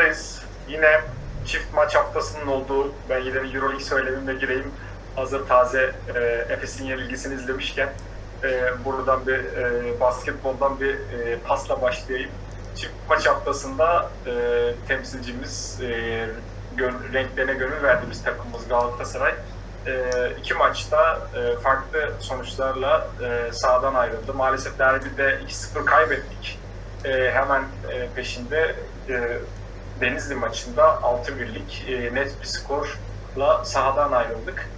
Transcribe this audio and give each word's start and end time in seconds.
Karşınızdayız. 0.00 0.42
Yine 0.68 1.00
çift 1.46 1.74
maç 1.74 1.94
haftasının 1.94 2.46
olduğu, 2.46 2.92
ben 3.08 3.18
yine 3.18 3.42
bir 3.42 3.54
Euroleague 3.54 3.84
söylemimle 3.84 4.34
gireyim. 4.34 4.72
Hazır 5.16 5.46
taze 5.46 5.92
e, 6.14 6.18
Efes'in 6.52 6.84
yenilgisini 6.84 7.34
izlemişken 7.34 7.88
e, 8.44 8.84
buradan 8.84 9.26
bir 9.26 9.38
e, 9.38 10.00
basketboldan 10.00 10.80
bir 10.80 10.94
e, 10.94 11.38
pasla 11.46 11.82
başlayayım. 11.82 12.30
Çift 12.76 12.92
maç 13.08 13.26
haftasında 13.26 14.10
e, 14.26 14.32
temsilcimiz, 14.88 15.80
e, 15.82 16.28
gön, 16.76 16.94
renklerine 17.12 17.54
gönül 17.54 17.82
verdiğimiz 17.82 18.24
takımımız 18.24 18.68
Galatasaray 18.68 19.34
e, 19.86 20.12
iki 20.38 20.54
maçta 20.54 21.28
e, 21.34 21.60
farklı 21.60 22.12
sonuçlarla 22.20 23.08
e, 23.22 23.52
sahadan 23.52 23.94
ayrıldı. 23.94 24.34
Maalesef 24.34 24.78
derbide 24.78 25.38
2-0 25.48 25.84
kaybettik. 25.84 26.58
E, 27.04 27.30
hemen 27.30 27.62
e, 27.90 28.08
peşinde 28.14 28.74
e, 29.08 29.38
Denizli 30.00 30.34
maçında 30.34 31.02
6 31.02 31.38
birlik 31.40 31.84
e, 31.88 32.14
net 32.14 32.40
bir 32.40 32.46
skorla 32.46 33.64
sahadan 33.64 34.12
ayrıldık. 34.12 34.70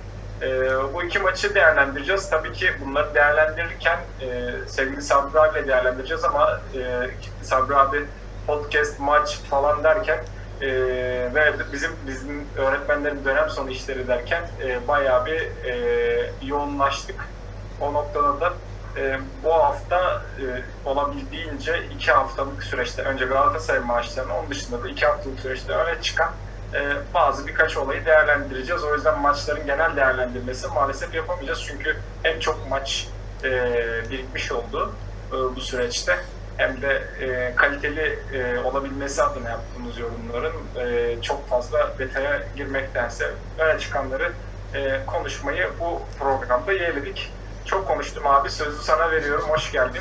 E, 0.43 0.47
bu 0.95 1.03
iki 1.03 1.19
maçı 1.19 1.55
değerlendireceğiz. 1.55 2.31
Tabii 2.31 2.53
ki 2.53 2.67
bunları 2.81 3.15
değerlendirirken 3.15 3.99
e, 4.21 4.27
sevgili 4.69 5.03
Sabri 5.03 5.41
abiyle 5.41 5.69
değerlendireceğiz 5.69 6.25
ama 6.25 6.63
e, 6.75 7.11
Sabri 7.45 7.77
abi 7.77 8.09
podcast, 8.47 9.01
maç 9.01 9.41
falan 9.51 9.85
derken 9.85 10.25
e, 10.61 10.69
ve 11.35 11.73
bizim 11.73 11.91
bizim 12.07 12.55
öğretmenlerin 12.57 13.25
dönem 13.25 13.51
sonu 13.51 13.71
işleri 13.71 14.09
derken 14.09 14.51
e, 14.65 14.89
bayağı 14.89 15.27
bir 15.27 15.65
e, 15.65 16.37
yoğunlaştık. 16.41 17.35
O 17.79 17.93
noktada 17.93 18.41
da 18.41 18.53
e, 18.97 19.19
bu 19.45 19.53
hafta 19.53 20.23
e, 20.41 20.45
olabildiğince 20.89 21.83
iki 21.97 22.13
haftalık 22.13 22.63
süreçte 22.63 23.03
önce 23.03 23.25
Galatasaray 23.25 23.81
maçlarını 23.81 24.37
onun 24.39 24.51
dışında 24.51 24.85
da 24.85 24.89
iki 24.89 25.07
haftalık 25.07 25.41
süreçte 25.41 25.73
öne 25.73 26.03
çıkan 26.03 26.31
e, 26.75 26.93
bazı 27.15 27.47
birkaç 27.47 27.77
olayı 27.77 28.07
değerlendireceğiz. 28.07 28.85
O 28.85 28.95
yüzden 28.95 29.21
maçların 29.21 29.67
genel 29.67 29.97
değerlendirmesi 29.97 30.69
maalesef 30.69 31.15
yapamayacağız. 31.15 31.65
Çünkü 31.67 31.97
hem 32.23 32.41
çok 32.41 32.71
maç 32.71 33.09
e, 33.45 33.51
birikmiş 34.11 34.53
oldu 34.53 34.93
e, 35.29 35.57
bu 35.57 35.61
süreçte 35.61 36.19
hem 36.57 36.83
de 36.83 37.03
e, 37.21 37.55
kaliteli 37.57 38.19
e, 38.33 38.59
olabilmesi 38.59 39.23
adına 39.23 39.51
yaptığımız 39.51 39.99
yorumların 39.99 40.55
e, 40.77 41.23
çok 41.23 41.49
fazla 41.49 41.99
detaya 41.99 42.43
girmektense 42.57 43.31
öne 43.59 43.79
çıkanları 43.79 44.33
e, 44.75 45.07
konuşmayı 45.07 45.69
bu 45.81 46.03
programda 46.19 46.73
yeğledik. 46.73 47.33
Çok 47.65 47.89
konuştum 47.89 48.27
abi. 48.27 48.51
Sözü 48.51 48.83
sana 48.83 49.11
veriyorum. 49.11 49.45
Hoş 49.49 49.73
geldin. 49.73 50.01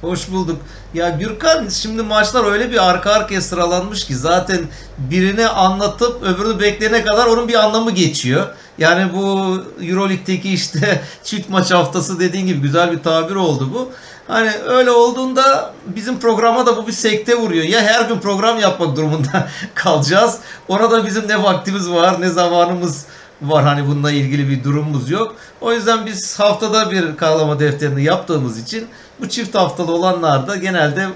Hoş 0.00 0.30
bulduk. 0.30 0.56
Ya 0.94 1.08
Gürkan 1.08 1.68
şimdi 1.68 2.02
maçlar 2.02 2.52
öyle 2.52 2.70
bir 2.70 2.90
arka 2.90 3.12
arkaya 3.12 3.40
sıralanmış 3.40 4.06
ki 4.06 4.16
zaten 4.16 4.60
birini 4.98 5.48
anlatıp 5.48 6.22
öbürünü 6.22 6.60
bekleyene 6.60 7.04
kadar 7.04 7.26
onun 7.26 7.48
bir 7.48 7.54
anlamı 7.54 7.90
geçiyor. 7.90 8.46
Yani 8.78 9.12
bu 9.14 9.58
Euroleague'deki 9.82 10.52
işte 10.52 11.02
çift 11.24 11.50
maç 11.50 11.70
haftası 11.70 12.20
dediğin 12.20 12.46
gibi 12.46 12.58
güzel 12.58 12.92
bir 12.92 13.02
tabir 13.02 13.34
oldu 13.34 13.70
bu. 13.74 13.90
Hani 14.28 14.50
öyle 14.66 14.90
olduğunda 14.90 15.74
bizim 15.86 16.20
programa 16.20 16.66
da 16.66 16.76
bu 16.76 16.86
bir 16.86 16.92
sekte 16.92 17.38
vuruyor. 17.38 17.64
Ya 17.64 17.80
her 17.80 18.04
gün 18.08 18.18
program 18.18 18.58
yapmak 18.58 18.96
durumunda 18.96 19.48
kalacağız. 19.74 20.38
Ona 20.68 20.90
da 20.90 21.06
bizim 21.06 21.28
ne 21.28 21.42
vaktimiz 21.42 21.90
var 21.90 22.20
ne 22.20 22.28
zamanımız 22.28 23.06
var. 23.42 23.64
Hani 23.64 23.86
bununla 23.88 24.10
ilgili 24.10 24.48
bir 24.48 24.64
durumumuz 24.64 25.10
yok. 25.10 25.34
O 25.60 25.72
yüzden 25.72 26.06
biz 26.06 26.40
haftada 26.40 26.90
bir 26.90 27.16
karalama 27.16 27.60
defterini 27.60 28.04
yaptığımız 28.04 28.58
için 28.58 28.86
bu 29.20 29.28
çift 29.28 29.54
haftalı 29.54 29.92
olanlar 29.92 30.48
da 30.48 30.56
genelde 30.56 31.08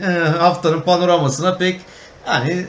e, 0.00 0.06
haftanın 0.38 0.80
panoramasına 0.80 1.56
pek 1.56 1.80
yani 2.26 2.66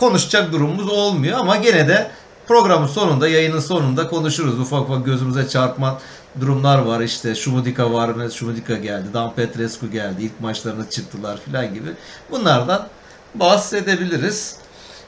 konuşacak 0.00 0.52
durumumuz 0.52 0.88
olmuyor 0.88 1.38
ama 1.38 1.56
gene 1.56 1.88
de 1.88 2.10
programın 2.48 2.86
sonunda 2.86 3.28
yayının 3.28 3.60
sonunda 3.60 4.08
konuşuruz. 4.08 4.60
Ufak 4.60 4.82
ufak 4.82 5.06
gözümüze 5.06 5.48
çarpman 5.48 5.98
durumlar 6.40 6.78
var. 6.78 7.00
İşte 7.00 7.34
Şumudika 7.34 7.92
var 7.92 8.08
mı? 8.08 8.30
Şumudika 8.30 8.74
geldi. 8.74 9.06
Dan 9.14 9.34
Petrescu 9.34 9.90
geldi. 9.90 10.22
İlk 10.22 10.40
maçlarına 10.40 10.90
çıktılar 10.90 11.40
filan 11.40 11.74
gibi. 11.74 11.88
Bunlardan 12.30 12.88
bahsedebiliriz. 13.34 14.56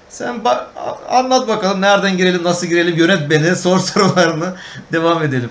Sen 0.08 0.34
ba- 0.44 0.66
anlat 1.08 1.48
bakalım 1.48 1.80
nereden 1.80 2.16
girelim, 2.16 2.44
nasıl 2.44 2.66
girelim, 2.66 2.94
yönet 2.96 3.30
beni, 3.30 3.56
sor 3.64 3.78
sorularını, 3.78 4.54
devam 4.92 5.22
edelim. 5.22 5.50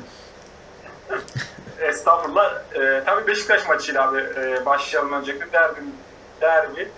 Estağfurullah. 1.79 2.53
Ee, 2.75 3.01
tabii 3.05 3.27
Beşiktaş 3.27 3.67
maçıyla 3.67 4.09
abi 4.09 4.19
e, 4.19 4.65
başlayalım 4.65 5.13
öncelikle. 5.13 5.53
Derbi, 5.53 5.79
derbi. 6.41 6.89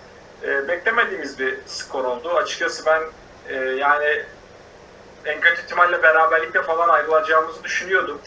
E, 0.44 0.68
beklemediğimiz 0.68 1.40
bir 1.40 1.58
skor 1.68 2.04
oldu. 2.06 2.30
Açıkçası 2.36 2.86
ben 2.86 3.02
e, 3.50 3.56
yani 3.56 4.24
en 5.26 5.42
kötü 5.42 5.62
ihtimalle 5.62 6.04
beraberlikle 6.04 6.62
falan 6.64 6.90
ayrılacağımızı 6.90 7.64
düşünüyordum. 7.64 8.20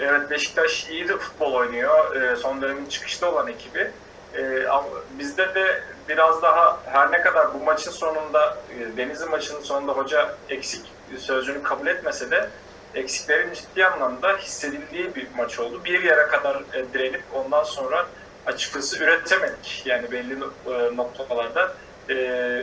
Evet 0.00 0.30
Beşiktaş 0.30 0.86
iyi 0.90 1.08
de 1.08 1.16
futbol 1.16 1.52
oynuyor. 1.52 2.16
E, 2.16 2.36
son 2.36 2.62
dönemin 2.62 2.86
çıkışta 2.86 3.32
olan 3.32 3.48
ekibi. 3.48 3.90
E, 4.34 4.66
ama 4.66 4.86
bizde 5.18 5.54
de 5.54 5.82
biraz 6.10 6.42
daha 6.42 6.78
her 6.86 7.12
ne 7.12 7.20
kadar 7.20 7.54
bu 7.54 7.64
maçın 7.64 7.90
sonunda 7.90 8.56
e, 8.80 8.96
Denizli 8.96 9.26
maçının 9.26 9.60
sonunda 9.60 9.92
hoca 9.92 10.34
eksik 10.48 10.80
sözcüğünü 11.18 11.62
kabul 11.62 11.86
etmese 11.86 12.30
de 12.30 12.48
eksiklerin 12.94 13.54
ciddi 13.54 13.86
anlamda 13.86 14.36
hissedildiği 14.36 15.14
bir 15.14 15.26
maç 15.36 15.58
oldu. 15.58 15.80
Bir 15.84 16.02
yere 16.02 16.26
kadar 16.26 16.56
e, 16.56 16.92
direnip 16.94 17.22
ondan 17.34 17.64
sonra 17.64 18.06
açıkçası 18.46 19.04
üretemedik. 19.04 19.82
Yani 19.86 20.10
belli 20.10 20.32
e, 20.32 20.96
noktalarda 20.96 21.72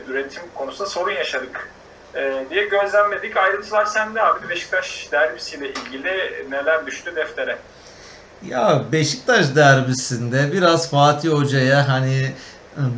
üretim 0.07 0.44
konusunda 0.56 0.90
sorun 0.90 1.12
yaşadık 1.12 1.69
diye 2.50 2.66
gözlemledik. 2.66 3.38
Ayrıntılar 3.38 3.86
sende 3.86 4.22
abi. 4.22 4.50
Beşiktaş 4.50 5.07
derbisiyle 5.12 5.69
ilgili 5.69 6.46
neler 6.50 6.86
düştü 6.86 7.16
deftere? 7.16 7.57
Ya 8.46 8.84
Beşiktaş 8.91 9.56
derbisinde 9.56 10.52
biraz 10.53 10.91
Fatih 10.91 11.30
Hoca'ya 11.30 11.90
hani 11.90 12.31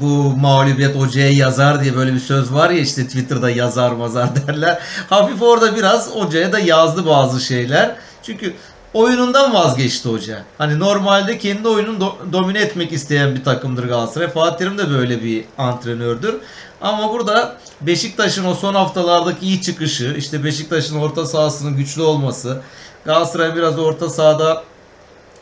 bu 0.02 0.38
mağlubiyet 0.38 0.96
hocaya 0.96 1.32
yazar 1.32 1.84
diye 1.84 1.96
böyle 1.96 2.14
bir 2.14 2.20
söz 2.20 2.54
var 2.54 2.70
ya 2.70 2.80
işte 2.80 3.08
Twitter'da 3.08 3.50
yazar 3.50 3.92
mazar 3.92 4.30
derler. 4.48 4.80
Hafif 5.10 5.42
orada 5.42 5.76
biraz 5.76 6.10
hocaya 6.16 6.52
da 6.52 6.60
yazdı 6.60 7.06
bazı 7.06 7.40
şeyler. 7.40 7.96
Çünkü 8.24 8.54
oyunundan 8.94 9.54
vazgeçti 9.54 10.10
hoca. 10.10 10.44
Hani 10.58 10.80
normalde 10.80 11.38
kendi 11.38 11.68
oyununu 11.68 11.98
do- 12.04 12.34
domine 12.34 12.60
etmek 12.60 12.92
isteyen 12.94 13.36
bir 13.36 13.44
takımdır 13.44 13.88
Galatasaray. 13.88 14.28
Fatih 14.30 14.58
Terim 14.58 14.78
de 14.78 14.90
böyle 14.90 15.24
bir 15.24 15.44
antrenördür. 15.58 16.36
Ama 16.82 17.14
burada 17.14 17.58
Beşiktaş'ın 17.82 18.46
o 18.46 18.54
son 18.54 18.76
haftalardaki 18.76 19.46
iyi 19.46 19.62
çıkışı, 19.62 20.16
işte 20.18 20.44
Beşiktaş'ın 20.44 21.00
orta 21.00 21.26
sahasının 21.26 21.78
güçlü 21.78 22.02
olması, 22.02 22.62
Galatasaray 23.06 23.56
biraz 23.56 23.80
orta 23.80 24.10
sahada 24.10 24.64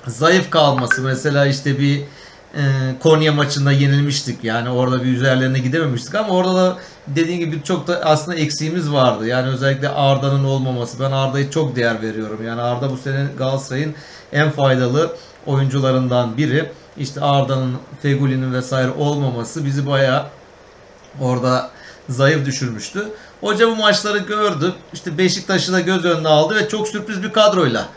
zayıf 0.08 0.50
kalması. 0.50 1.02
Mesela 1.02 1.46
işte 1.46 1.80
bir 1.80 2.04
e, 2.58 2.62
Konya 3.00 3.32
maçında 3.32 3.72
yenilmiştik. 3.72 4.44
Yani 4.44 4.70
orada 4.70 5.04
bir 5.04 5.14
üzerlerine 5.14 5.60
gidememiştik 5.60 6.16
ama 6.16 6.30
orada 6.30 6.56
da 6.56 6.78
dediğim 7.08 7.40
gibi 7.40 7.64
çok 7.64 7.88
da 7.88 8.02
aslında 8.04 8.38
eksiğimiz 8.38 8.92
vardı. 8.92 9.28
Yani 9.28 9.50
özellikle 9.50 9.90
Arda'nın 9.90 10.44
olmaması. 10.44 11.00
Ben 11.00 11.12
Arda'ya 11.12 11.52
çok 11.52 11.76
değer 11.76 12.02
veriyorum. 12.02 12.40
Yani 12.46 12.62
Arda 12.62 12.90
bu 12.90 12.98
sene 12.98 13.28
Galatasaray'ın 13.38 13.96
en 14.34 14.52
faydalı 14.52 15.16
oyuncularından 15.46 16.38
biri. 16.38 16.72
İşte 16.98 17.22
Arda'nın, 17.22 17.76
Feguli'nin 18.02 18.54
vesaire 18.54 18.92
olmaması 18.92 19.66
bizi 19.66 19.88
bayağı 19.88 20.26
orada 21.22 21.70
zayıf 22.10 22.46
düşürmüştü. 22.46 23.08
Hoca 23.42 23.68
bu 23.68 23.76
maçları 23.76 24.18
gördü. 24.18 24.74
İşte 24.94 25.18
Beşiktaş'ı 25.18 25.74
da 25.74 25.80
göz 25.80 26.06
önüne 26.06 26.28
aldı 26.28 26.56
ve 26.56 26.70
çok 26.70 26.88
sürpriz 26.88 27.24
bir 27.24 27.34
kadroyla 27.34 27.88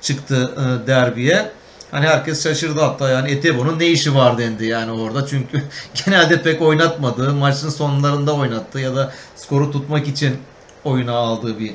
çıktı 0.00 0.50
e, 0.56 0.86
derbiye. 0.86 1.52
Hani 1.90 2.06
herkes 2.06 2.42
şaşırdı 2.42 2.80
hatta 2.80 3.08
yani 3.08 3.30
Etebo'nun 3.30 3.78
ne 3.78 3.86
işi 3.86 4.14
var 4.14 4.38
dendi 4.38 4.66
yani 4.66 4.92
orada. 4.92 5.26
Çünkü 5.26 5.62
genelde 6.04 6.42
pek 6.42 6.62
oynatmadığı, 6.62 7.32
maçın 7.34 7.68
sonlarında 7.68 8.34
oynattı 8.34 8.80
ya 8.80 8.96
da 8.96 9.12
skoru 9.36 9.72
tutmak 9.72 10.08
için 10.08 10.36
oyuna 10.84 11.12
aldığı 11.12 11.58
bir 11.58 11.74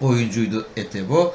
oyuncuydu 0.00 0.66
Etebo. 0.76 1.34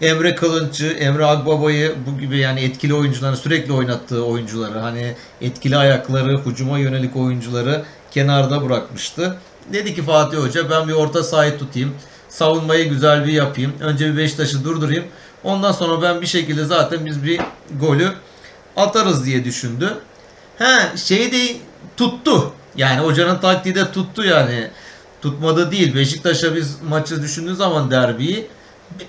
Emre 0.00 0.34
Kılınç'ı, 0.34 0.86
Emre 0.86 1.24
Akbaba'yı 1.24 1.94
bu 2.06 2.20
gibi 2.20 2.38
yani 2.38 2.60
etkili 2.60 2.94
oyuncuları 2.94 3.36
sürekli 3.36 3.72
oynattığı 3.72 4.24
oyuncuları 4.24 4.78
hani 4.78 5.14
etkili 5.40 5.76
ayakları, 5.76 6.38
hücuma 6.46 6.78
yönelik 6.78 7.16
oyuncuları 7.16 7.84
kenarda 8.10 8.64
bırakmıştı. 8.64 9.36
Dedi 9.72 9.94
ki 9.94 10.02
Fatih 10.02 10.38
Hoca 10.38 10.70
ben 10.70 10.88
bir 10.88 10.92
orta 10.92 11.22
sahayı 11.22 11.58
tutayım. 11.58 11.94
Savunmayı 12.28 12.88
güzel 12.88 13.26
bir 13.26 13.32
yapayım. 13.32 13.72
Önce 13.80 14.12
bir 14.12 14.16
Beşiktaş'ı 14.16 14.64
durdurayım. 14.64 15.04
Ondan 15.44 15.72
sonra 15.72 16.02
ben 16.02 16.20
bir 16.20 16.26
şekilde 16.26 16.64
zaten 16.64 17.06
biz 17.06 17.24
bir 17.24 17.40
golü 17.80 18.12
atarız 18.76 19.26
diye 19.26 19.44
düşündü. 19.44 19.98
He 20.58 20.96
şeyi 20.96 21.32
de 21.32 21.56
tuttu. 21.96 22.52
Yani 22.76 23.00
hocanın 23.00 23.38
taktiği 23.38 23.74
de 23.74 23.92
tuttu 23.92 24.24
yani. 24.24 24.70
Tutmadı 25.22 25.70
değil. 25.70 25.94
Beşiktaş'a 25.94 26.56
biz 26.56 26.82
maçı 26.82 27.22
düşündüğü 27.22 27.54
zaman 27.54 27.90
derbiyi 27.90 28.48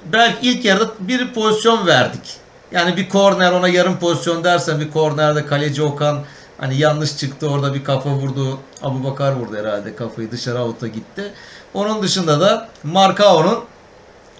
belki 0.05 0.49
ilk 0.49 0.65
yarıda 0.65 0.91
bir 0.99 1.33
pozisyon 1.33 1.87
verdik. 1.87 2.37
Yani 2.71 2.97
bir 2.97 3.09
korner 3.09 3.51
ona 3.51 3.67
yarım 3.67 3.99
pozisyon 3.99 4.43
dersen 4.43 4.79
bir 4.79 4.91
kornerde 4.91 5.45
kaleci 5.45 5.83
Okan 5.83 6.23
hani 6.57 6.77
yanlış 6.77 7.17
çıktı 7.17 7.49
orada 7.49 7.73
bir 7.73 7.83
kafa 7.83 8.09
vurdu. 8.09 8.59
Abu 8.83 9.03
Bakar 9.03 9.31
vurdu 9.31 9.57
herhalde 9.57 9.95
kafayı 9.95 10.31
dışarı 10.31 10.59
avuta 10.59 10.87
gitti. 10.87 11.33
Onun 11.73 12.03
dışında 12.03 12.39
da 12.39 12.69
Markao'nun 12.83 13.59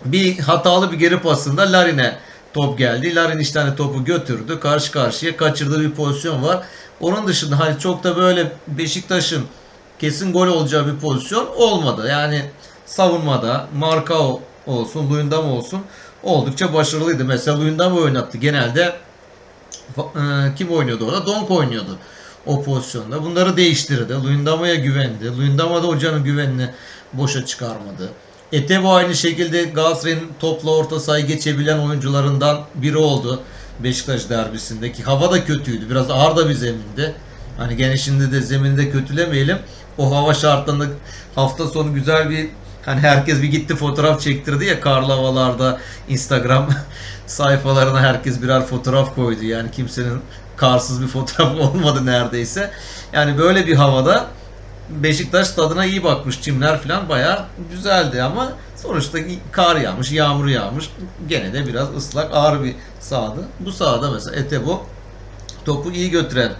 bir 0.05 0.39
hatalı 0.39 0.91
bir 0.91 0.97
geri 0.97 1.19
pasında 1.19 1.71
Larin'e 1.71 2.17
top 2.53 2.77
geldi. 2.77 3.15
Larin 3.15 3.39
işte 3.39 3.59
hani 3.59 3.75
topu 3.75 4.05
götürdü. 4.05 4.59
Karşı 4.59 4.91
karşıya 4.91 5.37
kaçırdığı 5.37 5.81
bir 5.81 5.91
pozisyon 5.91 6.43
var. 6.43 6.65
Onun 7.01 7.27
dışında 7.27 7.59
hani 7.59 7.79
çok 7.79 8.03
da 8.03 8.17
böyle 8.17 8.51
Beşiktaş'ın 8.67 9.45
kesin 9.99 10.33
gol 10.33 10.47
olacağı 10.47 10.87
bir 10.87 10.99
pozisyon 10.99 11.47
olmadı. 11.55 12.07
Yani 12.09 12.45
savunmada 12.85 13.67
Markao 13.77 14.41
olsun, 14.67 15.09
Luyendam 15.09 15.51
olsun 15.51 15.81
oldukça 16.23 16.73
başarılıydı. 16.73 17.25
Mesela 17.25 17.59
Luyendam 17.59 17.97
oynattı. 17.97 18.37
Genelde 18.37 18.95
e, 19.97 20.55
kim 20.57 20.71
oynuyordu 20.71 21.05
orada? 21.05 21.25
Donk 21.25 21.51
oynuyordu 21.51 21.97
o 22.45 22.63
pozisyonda. 22.63 23.23
Bunları 23.23 23.57
değiştirdi. 23.57 24.13
Luyendam'a 24.13 24.73
güvendi. 24.73 25.37
Luyendam'a 25.37 25.83
da 25.83 25.87
hocanın 25.87 26.23
güvenini 26.23 26.69
boşa 27.13 27.45
çıkarmadı. 27.45 28.09
Etebo 28.55 28.93
aynı 28.93 29.15
şekilde 29.15 29.63
Galatasaray'ın 29.63 30.29
topla 30.39 30.71
orta 30.71 30.99
sahayı 30.99 31.25
geçebilen 31.27 31.79
oyuncularından 31.79 32.61
biri 32.75 32.97
oldu. 32.97 33.41
Beşiktaş 33.79 34.29
derbisindeki 34.29 35.03
hava 35.03 35.31
da 35.31 35.45
kötüydü. 35.45 35.89
Biraz 35.89 36.11
ağır 36.11 36.37
da 36.37 36.49
bir 36.49 36.53
zeminde. 36.53 37.13
Hani 37.57 37.77
gene 37.77 37.97
şimdi 37.97 38.31
de 38.31 38.41
zeminde 38.41 38.91
kötülemeyelim. 38.91 39.57
O 39.97 40.15
hava 40.15 40.33
şartlarında 40.33 40.85
hafta 41.35 41.67
sonu 41.67 41.93
güzel 41.93 42.29
bir 42.29 42.49
hani 42.85 42.99
herkes 42.99 43.41
bir 43.41 43.47
gitti 43.47 43.75
fotoğraf 43.75 44.21
çektirdi 44.21 44.65
ya 44.65 44.81
karlı 44.81 45.11
havalarda 45.13 45.79
Instagram 46.09 46.69
sayfalarına 47.27 48.01
herkes 48.01 48.41
birer 48.41 48.65
fotoğraf 48.65 49.15
koydu. 49.15 49.43
Yani 49.43 49.71
kimsenin 49.71 50.21
karsız 50.57 51.01
bir 51.01 51.07
fotoğraf 51.07 51.59
olmadı 51.59 52.05
neredeyse. 52.05 52.71
Yani 53.13 53.37
böyle 53.37 53.67
bir 53.67 53.75
havada 53.75 54.27
Beşiktaş 54.89 55.49
tadına 55.49 55.85
iyi 55.85 56.03
bakmış. 56.03 56.41
Çimler 56.41 56.81
falan 56.81 57.09
baya 57.09 57.45
güzeldi 57.71 58.23
ama 58.23 58.53
sonuçta 58.75 59.19
kar 59.51 59.75
yağmış, 59.75 60.11
yağmur 60.11 60.47
yağmış. 60.47 60.89
Gene 61.27 61.53
de 61.53 61.67
biraz 61.67 61.95
ıslak, 61.95 62.29
ağır 62.33 62.63
bir 62.63 62.75
sahadı. 62.99 63.41
Bu 63.59 63.71
sahada 63.71 64.11
mesela 64.11 64.35
Etebo 64.35 64.85
topu 65.65 65.91
iyi 65.91 66.09
götüren 66.09 66.51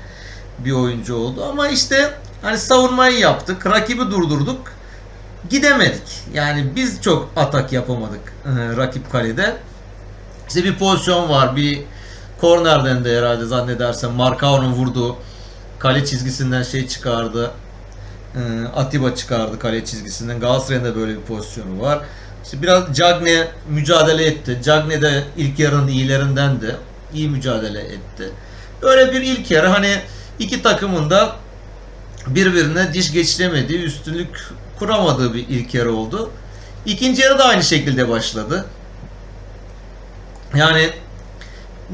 bir 0.60 0.72
oyuncu 0.72 1.16
oldu. 1.16 1.45
Ama 1.50 1.68
işte 1.68 2.13
hani 2.42 2.57
savunmayı 2.57 3.19
yaptık, 3.19 3.66
rakibi 3.66 4.01
durdurduk. 4.01 4.72
Gidemedik. 5.50 6.22
Yani 6.33 6.75
biz 6.75 7.01
çok 7.01 7.30
atak 7.36 7.74
yapamadık 7.74 8.33
e, 8.45 8.77
rakip 8.77 9.12
kalede. 9.12 9.57
İşte 10.48 10.63
bir 10.63 10.77
pozisyon 10.77 11.30
var. 11.30 11.56
Bir 11.56 11.81
kornerden 12.42 13.06
de 13.06 13.18
herhalde 13.18 13.45
zannedersem 13.45 14.12
Markao'nun 14.12 14.74
vurduğu 14.74 15.16
kale 15.80 16.06
çizgisinden 16.06 16.63
şey 16.63 16.88
çıkardı. 16.88 17.51
E, 18.36 18.68
Atiba 18.76 19.16
çıkardı 19.16 19.60
kale 19.60 19.86
çizgisinden. 19.86 20.40
Galatasaray'ın 20.40 20.86
da 20.86 20.96
böyle 20.96 21.16
bir 21.18 21.22
pozisyonu 21.22 21.82
var. 21.82 22.00
İşte 22.44 22.62
biraz 22.62 22.94
Cagne 22.94 23.48
mücadele 23.70 24.26
etti. 24.26 24.60
Cagne 24.64 25.02
de 25.02 25.24
ilk 25.38 25.60
yarının 25.60 25.88
iyilerinden 25.88 26.62
de 26.62 26.76
iyi 27.14 27.30
mücadele 27.30 27.80
etti. 27.80 28.32
Böyle 28.82 29.14
bir 29.14 29.22
ilk 29.22 29.52
yarı 29.52 29.68
hani 29.68 30.02
iki 30.40 30.62
takımın 30.62 31.10
da 31.10 31.36
birbirine 32.28 32.94
diş 32.94 33.12
geçiremediği, 33.12 33.82
üstünlük 33.82 34.50
kuramadığı 34.80 35.34
bir 35.34 35.48
ilk 35.48 35.74
yarı 35.74 35.94
oldu. 35.94 36.32
İkinci 36.86 37.22
yarı 37.22 37.40
da 37.40 37.46
aynı 37.46 37.64
şekilde 37.64 38.10
başladı. 38.10 38.66
Yani 40.56 40.90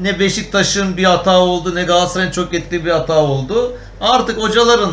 ne 0.00 0.18
Beşiktaş'ın 0.18 0.96
bir 0.96 1.04
hata 1.04 1.38
oldu 1.38 1.74
ne 1.74 1.84
Galatasaray'ın 1.84 2.30
çok 2.30 2.54
etkili 2.54 2.84
bir 2.84 2.90
hata 2.90 3.14
oldu. 3.14 3.72
Artık 4.00 4.38
hocaların 4.38 4.92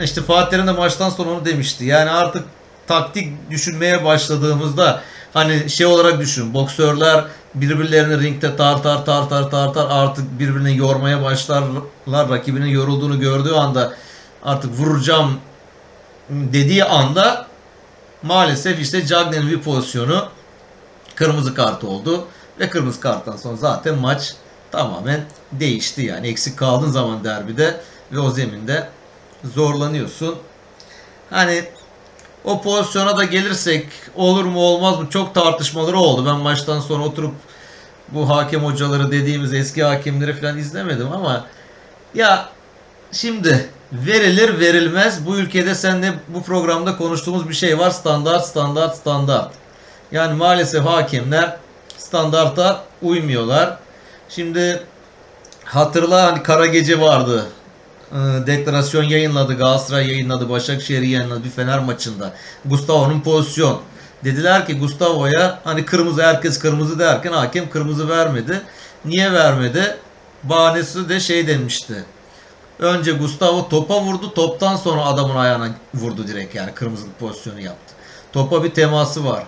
işte 0.00 0.22
Fatih 0.22 0.50
Terim 0.50 0.66
de 0.66 0.72
maçtan 0.72 1.10
sonra 1.10 1.30
onu 1.30 1.44
demişti. 1.44 1.84
Yani 1.84 2.10
artık 2.10 2.44
taktik 2.86 3.50
düşünmeye 3.50 4.04
başladığımızda 4.04 5.00
hani 5.34 5.70
şey 5.70 5.86
olarak 5.86 6.20
düşün. 6.20 6.54
Boksörler 6.54 7.24
birbirlerini 7.54 8.22
ringde 8.22 8.56
tar 8.56 8.82
tar 8.82 9.04
tar 9.04 9.28
tar 9.28 9.50
tar 9.50 9.74
tar 9.74 9.86
artık 9.90 10.38
birbirini 10.38 10.76
yormaya 10.76 11.22
başlarlar. 11.22 12.30
Rakibinin 12.30 12.66
yorulduğunu 12.66 13.20
gördüğü 13.20 13.52
anda 13.52 13.92
artık 14.42 14.78
vuracağım 14.78 15.38
dediği 16.30 16.84
anda 16.84 17.46
maalesef 18.22 18.80
işte 18.80 19.06
Cagne'nin 19.06 19.50
bir 19.50 19.60
pozisyonu 19.60 20.28
kırmızı 21.14 21.54
kart 21.54 21.84
oldu. 21.84 22.24
Ve 22.60 22.70
kırmızı 22.70 23.00
karttan 23.00 23.36
sonra 23.36 23.56
zaten 23.56 23.98
maç 23.98 24.34
tamamen 24.70 25.24
değişti 25.52 26.02
yani. 26.02 26.26
Eksik 26.26 26.58
kaldığın 26.58 26.90
zaman 26.90 27.24
derbide 27.24 27.80
ve 28.12 28.18
o 28.18 28.30
zeminde 28.30 28.88
zorlanıyorsun. 29.54 30.38
Hani 31.30 31.64
o 32.44 32.62
pozisyona 32.62 33.16
da 33.16 33.24
gelirsek 33.24 33.86
olur 34.16 34.44
mu 34.44 34.60
olmaz 34.60 34.98
mı 34.98 35.10
çok 35.10 35.34
tartışmaları 35.34 35.98
oldu. 35.98 36.26
Ben 36.26 36.36
maçtan 36.36 36.80
sonra 36.80 37.02
oturup 37.02 37.34
bu 38.08 38.28
hakem 38.28 38.64
hocaları 38.64 39.10
dediğimiz 39.10 39.54
eski 39.54 39.84
hakemleri 39.84 40.40
falan 40.40 40.58
izlemedim 40.58 41.12
ama 41.12 41.44
ya 42.14 42.48
şimdi 43.12 43.68
verilir 43.92 44.60
verilmez 44.60 45.26
bu 45.26 45.36
ülkede 45.36 45.74
seninle 45.74 46.12
bu 46.28 46.42
programda 46.42 46.96
konuştuğumuz 46.96 47.48
bir 47.48 47.54
şey 47.54 47.78
var 47.78 47.90
standart 47.90 48.46
standart 48.46 48.96
standart. 48.96 49.52
Yani 50.12 50.34
maalesef 50.34 50.84
hakemler 50.84 51.56
standarta 51.96 52.84
uymuyorlar. 53.02 53.78
Şimdi 54.28 54.82
hatırla 55.64 56.22
hani 56.22 56.42
kara 56.42 56.66
gece 56.66 57.00
vardı 57.00 57.46
deklarasyon 58.46 59.02
yayınladı. 59.02 59.54
Galatasaray 59.54 60.08
yayınladı. 60.08 60.50
Başakşehir 60.50 61.02
yayınladı 61.02 61.44
bir 61.44 61.50
Fener 61.50 61.78
maçında. 61.78 62.32
Gustavo'nun 62.64 63.20
pozisyon. 63.20 63.80
Dediler 64.24 64.66
ki 64.66 64.78
Gustavo'ya 64.78 65.60
hani 65.64 65.84
kırmızı 65.84 66.22
herkes 66.22 66.58
kırmızı 66.58 66.98
derken 66.98 67.32
hakem 67.32 67.70
kırmızı 67.70 68.08
vermedi. 68.08 68.62
Niye 69.04 69.32
vermedi? 69.32 69.96
Bahanesi 70.42 71.08
de 71.08 71.20
şey 71.20 71.46
denmişti. 71.46 72.04
Önce 72.78 73.12
Gustavo 73.12 73.68
topa 73.68 74.00
vurdu. 74.00 74.34
Toptan 74.34 74.76
sonra 74.76 75.04
adamın 75.04 75.36
ayağına 75.36 75.68
vurdu 75.94 76.28
direkt 76.28 76.54
yani 76.54 76.74
kırmızı 76.74 77.06
pozisyonu 77.20 77.60
yaptı. 77.60 77.94
Topa 78.32 78.64
bir 78.64 78.70
teması 78.70 79.24
var. 79.24 79.44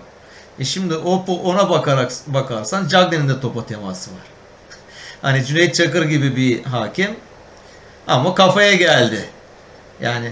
E 0.59 0.65
şimdi 0.65 0.95
o 0.95 1.25
ona 1.43 1.69
bakarak 1.69 2.11
bakarsan 2.27 2.87
Cagney'in 2.87 3.29
de 3.29 3.39
topa 3.39 3.65
teması 3.65 4.11
var. 4.11 4.23
Hani 5.21 5.45
Cüneyt 5.45 5.75
Çakır 5.75 6.05
gibi 6.05 6.35
bir 6.35 6.63
hakem 6.63 7.15
ama 8.07 8.35
kafaya 8.35 8.75
geldi. 8.75 9.25
Yani 10.01 10.31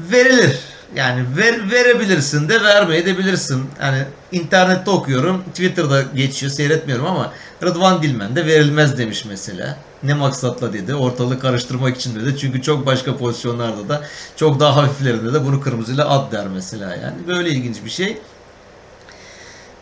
verilir. 0.00 0.58
Yani 0.94 1.24
ver, 1.36 1.70
verebilirsin 1.70 2.48
de 2.48 2.62
vermeye 2.62 3.06
de 3.06 3.18
bilirsin. 3.18 3.70
Yani 3.82 4.04
internette 4.32 4.90
okuyorum. 4.90 5.42
Twitter'da 5.42 6.02
geçiyor 6.02 6.52
seyretmiyorum 6.52 7.06
ama 7.06 7.32
Rıdvan 7.62 8.02
Dilmen 8.02 8.36
de 8.36 8.46
verilmez 8.46 8.98
demiş 8.98 9.24
mesela. 9.24 9.76
Ne 10.02 10.14
maksatla 10.14 10.72
dedi. 10.72 10.94
Ortalığı 10.94 11.40
karıştırmak 11.40 11.96
için 11.96 12.20
dedi. 12.20 12.38
Çünkü 12.38 12.62
çok 12.62 12.86
başka 12.86 13.16
pozisyonlarda 13.16 13.88
da 13.88 14.02
çok 14.36 14.60
daha 14.60 14.76
hafiflerinde 14.76 15.32
de 15.32 15.46
bunu 15.46 15.60
kırmızıyla 15.60 16.08
at 16.08 16.32
der 16.32 16.46
mesela 16.48 16.90
yani. 16.90 17.16
Böyle 17.28 17.50
ilginç 17.50 17.76
bir 17.84 17.90
şey. 17.90 18.18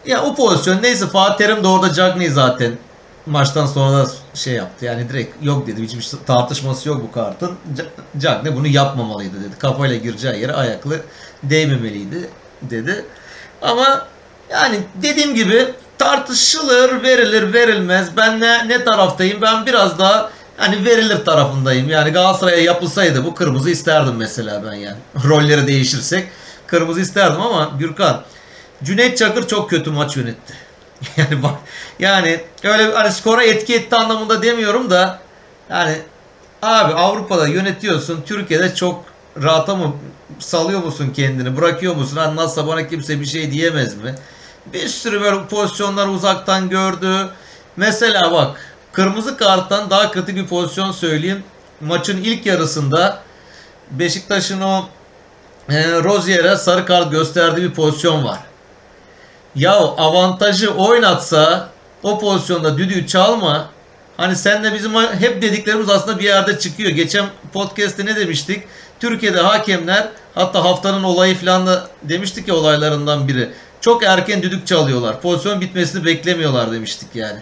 Ya 0.07 0.23
o 0.23 0.35
pozisyon 0.35 0.83
neyse 0.83 1.07
Fatih 1.07 1.47
Terim 1.47 1.65
de 1.65 1.69
orada 1.69 1.93
Cagney 1.93 2.29
zaten 2.29 2.73
maçtan 3.27 3.67
sonra 3.67 3.99
da 3.99 4.11
şey 4.35 4.55
yaptı. 4.55 4.85
Yani 4.85 5.09
direkt 5.09 5.45
yok 5.45 5.67
dedi. 5.67 5.83
Hiçbir 5.83 6.19
tartışması 6.27 6.89
yok 6.89 7.03
bu 7.09 7.13
kartın. 7.13 7.59
Cagne 8.19 8.57
bunu 8.57 8.67
yapmamalıydı 8.67 9.41
dedi. 9.41 9.59
Kafayla 9.59 9.97
gireceği 9.97 10.41
yere 10.41 10.53
ayaklı 10.53 11.01
değmemeliydi 11.43 12.31
dedi. 12.63 13.05
Ama 13.63 14.07
yani 14.51 14.79
dediğim 15.03 15.35
gibi 15.35 15.75
tartışılır, 15.99 17.03
verilir, 17.03 17.53
verilmez. 17.53 18.17
Ben 18.17 18.41
ne, 18.41 18.69
ne 18.69 18.85
taraftayım? 18.85 19.43
Ben 19.43 19.67
biraz 19.67 19.99
daha 19.99 20.31
hani 20.57 20.85
verilir 20.85 21.25
tarafındayım. 21.25 21.89
Yani 21.89 22.11
Galatasaray'a 22.11 22.63
yapılsaydı 22.63 23.25
bu 23.25 23.35
kırmızı 23.35 23.71
isterdim 23.71 24.15
mesela 24.17 24.63
ben 24.67 24.75
yani. 24.75 24.97
Rolleri 25.29 25.67
değişirsek 25.67 26.29
kırmızı 26.67 27.01
isterdim 27.01 27.41
ama 27.41 27.71
Gürkan 27.79 28.23
Cüneyt 28.85 29.19
Çakır 29.19 29.47
çok 29.47 29.71
kötü 29.71 29.91
maç 29.91 30.17
yönetti. 30.17 30.55
Yani 31.17 31.43
bak 31.43 31.55
yani 31.99 32.41
öyle 32.65 32.93
hani 32.93 33.13
skora 33.13 33.45
etki 33.45 33.75
etti 33.75 33.97
anlamında 33.97 34.43
demiyorum 34.43 34.91
da 34.91 35.19
yani 35.71 35.97
abi 36.63 36.95
Avrupa'da 36.95 37.49
yönetiyorsun. 37.49 38.23
Türkiye'de 38.27 38.75
çok 38.75 39.05
rahata 39.43 39.75
mı 39.75 39.93
salıyor 40.39 40.83
musun 40.85 41.13
kendini? 41.17 41.57
Bırakıyor 41.57 41.97
musun? 41.97 42.17
Hani 42.17 42.37
nasılsa 42.37 42.67
bana 42.67 42.89
kimse 42.89 43.21
bir 43.21 43.27
şey 43.27 43.51
diyemez 43.51 43.95
mi? 43.97 44.15
Bir 44.73 44.89
sürü 44.89 45.21
böyle 45.21 45.47
pozisyonlar 45.47 46.09
uzaktan 46.09 46.69
gördü. 46.69 47.29
Mesela 47.77 48.33
bak 48.33 48.61
kırmızı 48.93 49.37
karttan 49.37 49.91
daha 49.91 50.11
kötü 50.11 50.37
bir 50.37 50.47
pozisyon 50.47 50.93
söyleyeyim. 50.93 51.45
Maçın 51.81 52.17
ilk 52.17 52.47
yarısında 52.47 53.23
Beşiktaş'ın 53.91 54.61
o 54.61 54.89
e, 55.69 56.03
Rozier'e 56.03 56.57
sarı 56.57 56.87
kart 56.87 57.11
gösterdiği 57.11 57.63
bir 57.63 57.75
pozisyon 57.75 58.25
var. 58.25 58.39
Ya 59.57 59.75
avantajı 59.77 60.71
oynatsa 60.71 61.69
o 62.03 62.19
pozisyonda 62.19 62.79
düdüğü 62.79 63.07
çalma. 63.07 63.69
Hani 64.17 64.37
senle 64.37 64.75
bizim 64.75 64.95
hep 64.95 65.43
dediklerimiz 65.43 65.91
aslında 65.91 66.19
bir 66.19 66.25
yerde 66.25 66.59
çıkıyor. 66.59 66.91
Geçen 66.91 67.27
podcast'te 67.53 68.07
ne 68.07 68.17
demiştik? 68.17 68.65
Türkiye'de 69.01 69.41
hakemler 69.41 70.09
hatta 70.35 70.65
haftanın 70.65 71.03
olayı 71.03 71.35
falan 71.35 71.67
da 71.67 71.89
demiştik 72.03 72.49
ya 72.49 72.55
olaylarından 72.55 73.29
biri. 73.29 73.51
Çok 73.81 74.03
erken 74.03 74.43
düdük 74.43 74.67
çalıyorlar. 74.67 75.21
Pozisyon 75.21 75.61
bitmesini 75.61 76.05
beklemiyorlar 76.05 76.73
demiştik 76.73 77.09
yani. 77.15 77.39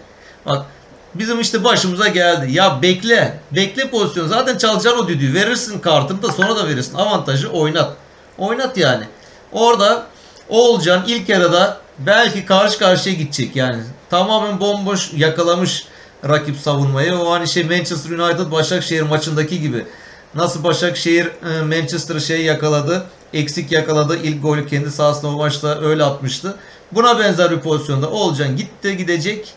Bak 0.46 0.66
bizim 1.14 1.40
işte 1.40 1.64
başımıza 1.64 2.08
geldi. 2.08 2.52
Ya 2.52 2.82
bekle. 2.82 3.40
Bekle 3.52 3.90
pozisyonu. 3.90 4.28
Zaten 4.28 4.58
çalacaksın 4.58 5.04
o 5.04 5.08
düdüğü. 5.08 5.34
Verirsin 5.34 5.78
kartını 5.78 6.22
da 6.22 6.32
sonra 6.32 6.56
da 6.56 6.68
verirsin. 6.68 6.94
Avantajı 6.94 7.48
oynat. 7.48 7.96
Oynat 8.38 8.76
yani. 8.76 9.04
Orada 9.52 10.06
Oğulcan 10.50 11.04
ilk 11.06 11.28
yarıda 11.28 11.79
belki 12.06 12.46
karşı 12.46 12.78
karşıya 12.78 13.14
gidecek 13.14 13.56
yani. 13.56 13.82
Tamamen 14.10 14.60
bomboş 14.60 15.12
yakalamış 15.12 15.86
rakip 16.28 16.56
savunmayı. 16.56 17.14
O 17.14 17.32
hani 17.32 17.48
şey 17.48 17.64
Manchester 17.64 18.18
United 18.18 18.52
Başakşehir 18.52 19.02
maçındaki 19.02 19.60
gibi. 19.60 19.86
Nasıl 20.34 20.64
Başakşehir 20.64 21.26
e, 21.26 21.62
Manchester'ı 21.62 22.20
şey 22.20 22.44
yakaladı. 22.44 23.06
Eksik 23.32 23.72
yakaladı. 23.72 24.16
İlk 24.16 24.42
golü 24.42 24.66
kendi 24.66 24.90
sahasında 24.90 25.28
o 25.28 25.36
maçta 25.36 25.80
öyle 25.80 26.04
atmıştı. 26.04 26.56
Buna 26.92 27.18
benzer 27.18 27.50
bir 27.50 27.60
pozisyonda 27.60 28.10
Oğulcan 28.10 28.56
gitti 28.56 28.96
gidecek. 28.96 29.54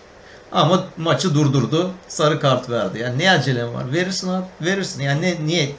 Ama 0.52 0.84
maçı 0.98 1.36
durdurdu. 1.36 1.92
Sarı 2.08 2.40
kart 2.40 2.70
verdi. 2.70 3.00
Yani 3.00 3.20
ne 3.20 3.32
acelem 3.32 3.74
var? 3.74 3.94
Verirsin 3.94 4.30
abi. 4.30 4.46
Verirsin. 4.62 5.02
Yani 5.02 5.22
ne, 5.22 5.46
niye 5.46 5.72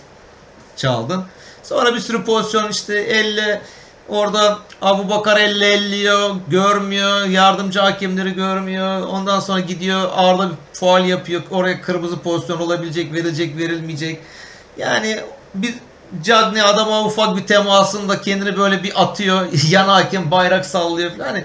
çaldın? 0.76 1.24
Sonra 1.62 1.94
bir 1.94 2.00
sürü 2.00 2.24
pozisyon 2.24 2.70
işte 2.70 2.94
elle 2.94 3.62
Orada 4.08 4.58
Abu 4.82 5.10
Bakar 5.10 5.40
elle 5.40 5.66
elliyor, 5.72 6.36
görmüyor, 6.48 7.24
yardımcı 7.24 7.80
hakemleri 7.80 8.34
görmüyor. 8.34 9.00
Ondan 9.00 9.40
sonra 9.40 9.60
gidiyor 9.60 10.10
Arda 10.14 10.50
bir 10.50 10.56
faal 10.72 11.04
yapıyor. 11.04 11.42
Oraya 11.50 11.82
kırmızı 11.82 12.18
pozisyon 12.18 12.60
olabilecek, 12.60 13.12
verilecek, 13.12 13.56
verilmeyecek. 13.58 14.20
Yani 14.78 15.20
bir 15.54 15.74
Cagney 16.22 16.62
adama 16.62 17.04
ufak 17.04 17.36
bir 17.36 17.46
temasında 17.46 18.20
kendini 18.20 18.56
böyle 18.56 18.82
bir 18.82 19.02
atıyor. 19.02 19.46
Yan 19.70 19.88
hakem 19.88 20.30
bayrak 20.30 20.66
sallıyor. 20.66 21.10
Hani 21.18 21.44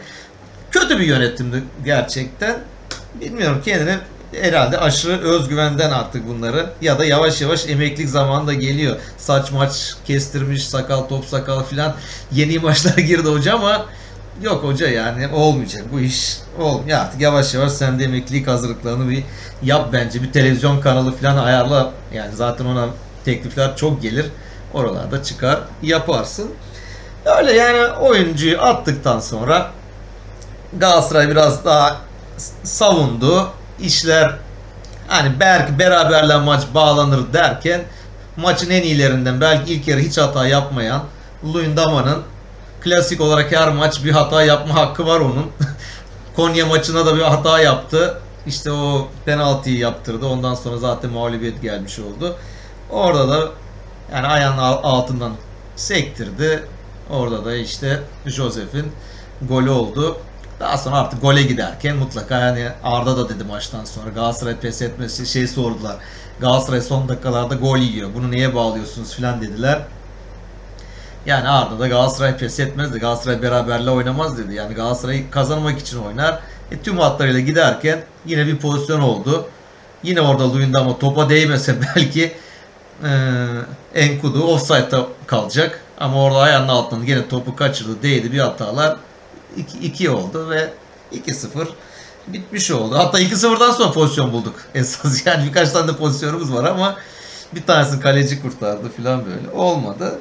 kötü 0.71 0.99
bir 0.99 1.05
yönetimdi 1.05 1.63
gerçekten. 1.85 2.57
Bilmiyorum 3.21 3.61
kendini 3.65 3.97
herhalde 4.33 4.79
aşırı 4.79 5.21
özgüvenden 5.21 5.91
artık 5.91 6.27
bunları 6.27 6.69
ya 6.81 7.00
da 7.00 7.05
yavaş 7.05 7.41
yavaş 7.41 7.69
emeklilik 7.69 8.09
zamanı 8.09 8.48
da 8.48 8.53
geliyor. 8.53 8.95
Saç 9.17 9.51
maç 9.51 9.93
kestirmiş, 10.05 10.67
sakal 10.67 11.01
top 11.01 11.25
sakal 11.25 11.63
filan 11.63 11.95
yeni 12.31 12.59
maçlara 12.59 13.01
girdi 13.01 13.29
hoca 13.29 13.53
ama 13.53 13.86
yok 14.41 14.63
hoca 14.63 14.88
yani 14.88 15.27
olmayacak 15.27 15.83
bu 15.93 16.00
iş. 16.00 16.38
Olmuyor 16.59 17.00
artık 17.00 17.21
yavaş 17.21 17.53
yavaş 17.53 17.71
sen 17.71 18.00
de 18.00 18.03
emeklilik 18.03 18.48
hazırlıklarını 18.48 19.09
bir 19.09 19.24
yap 19.63 19.89
bence. 19.93 20.24
Bir 20.24 20.31
televizyon 20.31 20.81
kanalı 20.81 21.15
filan 21.15 21.38
ayarla. 21.38 21.91
Yani 22.13 22.36
zaten 22.36 22.65
ona 22.65 22.88
teklifler 23.25 23.75
çok 23.75 24.01
gelir. 24.01 24.25
Oralarda 24.74 25.24
çıkar 25.24 25.59
yaparsın. 25.81 26.51
Öyle 27.25 27.53
yani 27.53 27.93
oyuncuyu 27.93 28.62
attıktan 28.62 29.19
sonra 29.19 29.71
Galatasaray 30.77 31.29
biraz 31.29 31.65
daha 31.65 31.98
savundu 32.63 33.50
işler 33.81 34.36
hani 35.07 35.39
belki 35.39 35.79
beraberle 35.79 36.38
maç 36.38 36.63
bağlanır 36.74 37.33
derken 37.33 37.81
maçın 38.38 38.69
en 38.69 38.83
iyilerinden 38.83 39.41
belki 39.41 39.74
ilk 39.74 39.88
yarı 39.88 40.00
hiç 40.00 40.17
hata 40.17 40.48
yapmayan 40.48 41.03
Luyendama'nın 41.43 42.24
klasik 42.81 43.21
olarak 43.21 43.51
her 43.51 43.69
maç 43.69 44.03
bir 44.05 44.12
hata 44.12 44.43
yapma 44.43 44.75
hakkı 44.75 45.07
var 45.07 45.19
onun. 45.19 45.45
Konya 46.36 46.65
maçına 46.65 47.05
da 47.05 47.15
bir 47.15 47.21
hata 47.21 47.59
yaptı. 47.59 48.21
İşte 48.48 48.71
o 48.71 49.07
penaltıyı 49.25 49.77
yaptırdı. 49.77 50.25
Ondan 50.25 50.55
sonra 50.55 50.77
zaten 50.77 51.12
mağlubiyet 51.12 51.62
gelmiş 51.62 52.00
oldu. 52.00 52.36
Orada 52.89 53.29
da 53.29 53.50
yani 54.13 54.27
ayağının 54.27 54.57
altından 54.57 55.31
sektirdi. 55.75 56.63
Orada 57.09 57.45
da 57.45 57.55
işte 57.55 58.00
Josef'in 58.25 58.91
golü 59.41 59.69
oldu. 59.69 60.17
Daha 60.59 60.77
sonra 60.77 60.95
artık 60.95 61.21
gole 61.21 61.43
giderken 61.43 61.95
mutlaka 61.95 62.39
yani 62.39 62.69
Arda 62.83 63.17
da 63.17 63.29
dedi 63.29 63.43
maçtan 63.43 63.85
sonra 63.85 64.09
Galatasaray 64.09 64.55
pes 64.55 64.81
etmesi 64.81 65.27
şey 65.27 65.47
sordular. 65.47 65.95
Galatasaray 66.39 66.81
son 66.81 67.09
dakikalarda 67.09 67.55
gol 67.55 67.77
yiyor. 67.77 68.09
Bunu 68.15 68.31
neye 68.31 68.55
bağlıyorsunuz 68.55 69.13
filan 69.13 69.41
dediler. 69.41 69.81
Yani 71.25 71.47
Arda 71.47 71.79
da 71.79 71.87
Galatasaray 71.87 72.37
pes 72.37 72.59
etmez 72.59 72.93
de 72.93 72.99
Galatasaray 72.99 73.41
beraberle 73.41 73.89
oynamaz 73.89 74.37
dedi. 74.37 74.55
Yani 74.55 74.75
Galatasaray 74.75 75.29
kazanmak 75.29 75.79
için 75.79 76.03
oynar. 76.03 76.39
E, 76.71 76.77
tüm 76.77 76.97
hatlarıyla 76.97 77.39
giderken 77.39 77.99
yine 78.25 78.47
bir 78.47 78.57
pozisyon 78.57 78.99
oldu. 78.99 79.45
Yine 80.03 80.21
orada 80.21 80.53
Luyenda 80.53 80.79
ama 80.79 80.99
topa 80.99 81.29
değmese 81.29 81.75
belki 81.95 82.33
e, 83.03 83.09
Enkudu 83.95 84.43
offside'da 84.43 85.07
kalacak. 85.27 85.81
Ama 85.99 86.23
orada 86.23 86.39
ayağının 86.39 86.67
altından 86.67 87.05
yine 87.05 87.27
topu 87.27 87.55
kaçırdı, 87.55 88.03
değdi 88.03 88.31
bir 88.31 88.39
hatalar. 88.39 88.97
2 89.57 90.09
oldu 90.09 90.49
ve 90.49 90.69
2-0 91.13 91.67
bitmiş 92.27 92.71
oldu. 92.71 92.97
Hatta 92.97 93.21
2-0'dan 93.21 93.71
sonra 93.71 93.91
pozisyon 93.91 94.33
bulduk 94.33 94.55
esas. 94.75 95.25
Yani 95.25 95.45
birkaç 95.47 95.69
tane 95.69 95.87
de 95.87 95.95
pozisyonumuz 95.95 96.53
var 96.53 96.63
ama 96.63 96.97
bir 97.55 97.63
tanesini 97.63 98.01
kaleci 98.01 98.41
kurtardı 98.41 98.89
falan 98.89 99.25
böyle. 99.25 99.49
Olmadı. 99.53 100.19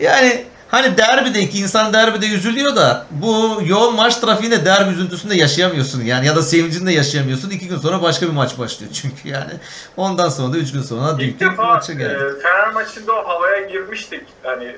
Yani 0.00 0.44
hani 0.68 0.96
derbideki 0.96 1.58
insan 1.58 1.92
derbide 1.92 2.26
üzülüyor 2.28 2.76
da 2.76 3.06
bu 3.10 3.60
yoğun 3.64 3.96
maç 3.96 4.16
trafiğinde 4.16 4.64
derbi 4.64 4.92
üzüntüsünde 4.92 5.36
yaşayamıyorsun 5.36 6.02
yani 6.02 6.26
ya 6.26 6.36
da 6.36 6.42
sevincinde 6.42 6.92
yaşayamıyorsun. 6.92 7.50
İki 7.50 7.68
gün 7.68 7.78
sonra 7.78 8.02
başka 8.02 8.26
bir 8.26 8.32
maç 8.32 8.58
başlıyor 8.58 8.92
çünkü 9.02 9.28
yani. 9.28 9.52
Ondan 9.96 10.28
sonra 10.28 10.52
da 10.52 10.58
üç 10.58 10.72
gün 10.72 10.82
sonra 10.82 11.22
İlk 11.22 11.40
defa 11.40 11.62
maça 11.62 11.92
geldi. 11.92 12.14
E, 12.14 12.42
Fener 12.42 12.72
maçında 12.74 13.12
o 13.12 13.28
havaya 13.28 13.66
girmiştik. 13.66 14.22
Hani 14.42 14.76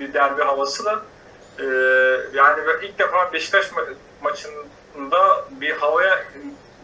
bir 0.00 0.12
derbi 0.12 0.42
havası 0.42 0.84
da 0.84 1.00
ee, 1.60 1.64
yani 2.34 2.60
ilk 2.82 2.98
defa 2.98 3.32
Beşiktaş 3.32 3.66
ma- 3.66 3.94
maçında 4.22 5.44
bir 5.50 5.70
havaya 5.70 6.24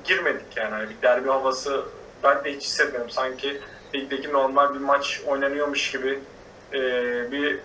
girmedik 0.05 0.57
yani. 0.57 0.73
yani 0.73 0.91
bir 0.91 1.03
derbi 1.03 1.29
havası 1.29 1.85
ben 2.23 2.45
de 2.45 2.53
hiç 2.53 2.63
hissetmedim. 2.63 3.11
Sanki 3.11 3.61
ligdeki 3.95 4.33
normal 4.33 4.75
bir 4.75 4.81
maç 4.81 5.21
oynanıyormuş 5.27 5.91
gibi 5.93 6.19
ee, 6.73 7.33
bir 7.33 7.59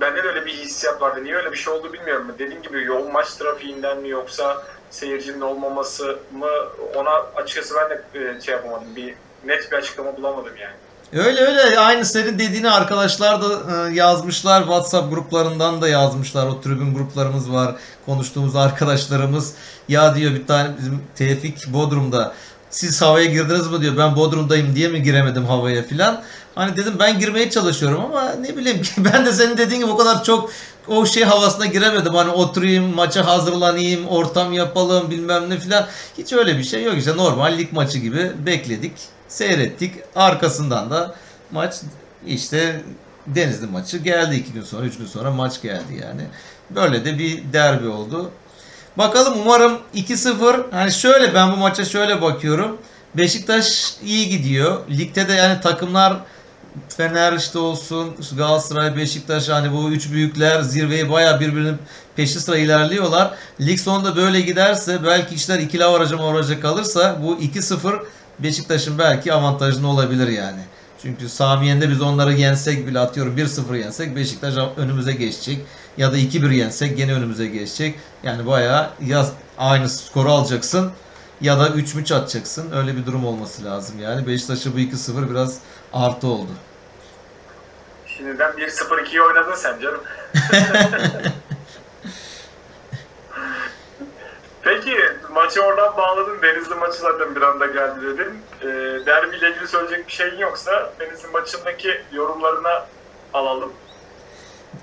bende 0.00 0.24
de 0.24 0.28
öyle 0.28 0.46
bir 0.46 0.52
hissiyat 0.52 1.02
vardı. 1.02 1.24
Niye 1.24 1.36
öyle 1.36 1.52
bir 1.52 1.56
şey 1.56 1.72
oldu 1.74 1.92
bilmiyorum. 1.92 2.34
Dediğim 2.38 2.62
gibi 2.62 2.84
yoğun 2.84 3.12
maç 3.12 3.34
trafiğinden 3.34 3.98
mi 3.98 4.08
yoksa 4.08 4.62
seyircinin 4.90 5.40
olmaması 5.40 6.18
mı 6.32 6.50
ona 6.94 7.10
açıkçası 7.10 7.74
ben 7.74 7.90
de 7.90 8.02
e, 8.36 8.40
şey 8.40 8.54
yapamadım. 8.54 8.96
Bir 8.96 9.14
net 9.44 9.72
bir 9.72 9.76
açıklama 9.76 10.16
bulamadım 10.16 10.56
yani. 10.56 10.74
Öyle 11.16 11.40
öyle. 11.40 11.78
Aynı 11.78 12.04
senin 12.04 12.38
dediğini 12.38 12.70
arkadaşlar 12.70 13.42
da 13.42 13.46
e, 13.46 13.94
yazmışlar. 13.94 14.60
WhatsApp 14.60 15.10
gruplarından 15.10 15.82
da 15.82 15.88
yazmışlar. 15.88 16.46
O 16.46 16.60
tribün 16.60 16.94
gruplarımız 16.94 17.52
var. 17.52 17.74
Konuştuğumuz 18.06 18.56
arkadaşlarımız. 18.56 19.54
Ya 19.88 20.16
diyor 20.16 20.32
bir 20.32 20.46
tane 20.46 20.70
bizim 20.78 21.02
Tevfik 21.14 21.72
Bodrum'da 21.72 22.34
siz 22.70 23.02
havaya 23.02 23.24
girdiniz 23.24 23.66
mi? 23.66 23.80
diyor. 23.80 23.96
Ben 23.96 24.16
Bodrum'dayım. 24.16 24.76
diye 24.76 24.88
mi 24.88 25.02
giremedim 25.02 25.44
havaya 25.44 25.82
filan? 25.82 26.22
Hani 26.54 26.76
dedim 26.76 26.94
ben 26.98 27.18
girmeye 27.18 27.50
çalışıyorum 27.50 28.04
ama 28.04 28.32
ne 28.32 28.56
bileyim 28.56 28.82
ben 28.98 29.26
de 29.26 29.32
senin 29.32 29.56
dediğin 29.56 29.80
gibi 29.80 29.90
o 29.90 29.96
kadar 29.96 30.24
çok 30.24 30.50
o 30.88 31.06
şey 31.06 31.24
havasına 31.24 31.66
giremedim. 31.66 32.14
Hani 32.14 32.30
oturayım 32.30 32.94
maça 32.94 33.26
hazırlanayım 33.26 34.08
ortam 34.08 34.52
yapalım 34.52 35.10
bilmem 35.10 35.50
ne 35.50 35.58
filan. 35.58 35.86
Hiç 36.18 36.32
öyle 36.32 36.58
bir 36.58 36.64
şey 36.64 36.82
yok. 36.82 36.98
İşte 36.98 37.16
normal 37.16 37.58
lig 37.58 37.72
maçı 37.72 37.98
gibi 37.98 38.32
bekledik 38.46 39.15
seyrettik. 39.28 39.94
Arkasından 40.16 40.90
da 40.90 41.14
maç 41.52 41.74
işte 42.26 42.82
Denizli 43.26 43.66
maçı 43.66 43.98
geldi 43.98 44.34
iki 44.34 44.52
gün 44.52 44.62
sonra, 44.62 44.86
üç 44.86 44.98
gün 44.98 45.06
sonra 45.06 45.30
maç 45.30 45.62
geldi 45.62 46.00
yani. 46.02 46.22
Böyle 46.70 47.04
de 47.04 47.18
bir 47.18 47.52
derbi 47.52 47.88
oldu. 47.88 48.30
Bakalım 48.98 49.40
umarım 49.40 49.78
2-0. 49.94 50.70
Hani 50.70 50.92
şöyle 50.92 51.34
ben 51.34 51.52
bu 51.52 51.56
maça 51.56 51.84
şöyle 51.84 52.22
bakıyorum. 52.22 52.78
Beşiktaş 53.14 53.94
iyi 54.04 54.28
gidiyor. 54.28 54.80
Ligde 54.90 55.28
de 55.28 55.32
yani 55.32 55.60
takımlar 55.60 56.16
Fener 56.88 57.32
işte 57.32 57.58
olsun, 57.58 58.14
Galatasaray, 58.36 58.96
Beşiktaş 58.96 59.48
hani 59.48 59.72
bu 59.72 59.90
üç 59.90 60.12
büyükler 60.12 60.62
zirveyi 60.62 61.10
baya 61.10 61.40
birbirinin 61.40 61.76
peşi 62.16 62.40
sıra 62.40 62.58
ilerliyorlar. 62.58 63.34
Lig 63.60 63.78
sonunda 63.78 64.16
böyle 64.16 64.40
giderse 64.40 65.04
belki 65.04 65.34
işler 65.34 65.58
ikili 65.58 65.84
avaraja 65.84 66.16
avaraja 66.16 66.60
kalırsa 66.60 67.18
bu 67.22 67.34
2-0 67.34 68.00
Beşiktaş'ın 68.38 68.98
belki 68.98 69.32
avantajlı 69.32 69.88
olabilir 69.88 70.28
yani. 70.28 70.60
Çünkü 71.02 71.28
Samiyen'de 71.28 71.90
biz 71.90 72.00
onları 72.00 72.32
yensek 72.32 72.86
bile 72.86 72.98
atıyorum 72.98 73.36
1-0 73.36 73.76
yensek 73.76 74.16
Beşiktaş 74.16 74.54
önümüze 74.76 75.12
geçecek. 75.12 75.58
Ya 75.96 76.12
da 76.12 76.18
2-1 76.18 76.54
yensek 76.54 76.96
gene 76.96 77.14
önümüze 77.14 77.46
geçecek. 77.46 77.98
Yani 78.22 78.46
bayağı 78.46 78.90
ya 79.06 79.26
aynı 79.58 79.88
skoru 79.88 80.30
alacaksın 80.30 80.92
ya 81.40 81.58
da 81.58 81.68
3 81.68 81.94
müç 81.94 82.12
atacaksın. 82.12 82.72
Öyle 82.72 82.96
bir 82.96 83.06
durum 83.06 83.26
olması 83.26 83.64
lazım 83.64 84.00
yani. 84.00 84.26
Beşiktaş'a 84.26 84.74
bu 84.74 84.78
2-0 84.78 85.30
biraz 85.30 85.58
artı 85.92 86.26
oldu. 86.26 86.50
Şimdiden 88.06 88.50
1-0-2'yi 88.50 89.22
oynadın 89.22 89.54
sen 89.54 89.80
canım. 89.80 90.00
Peki 94.66 94.96
maçı 95.34 95.60
oradan 95.60 95.96
bağladın. 95.96 96.42
Denizli 96.42 96.74
maçı 96.74 96.98
zaten 96.98 97.36
bir 97.36 97.42
anda 97.42 97.66
geldi 97.66 98.00
dedin. 98.02 98.32
E, 98.62 98.66
derbiyle 99.06 99.50
ilgili 99.50 99.68
söyleyecek 99.68 100.08
bir 100.08 100.12
şeyin 100.12 100.38
yoksa 100.38 100.92
Denizli 101.00 101.28
maçındaki 101.28 102.00
yorumlarına 102.12 102.86
alalım. 103.34 103.72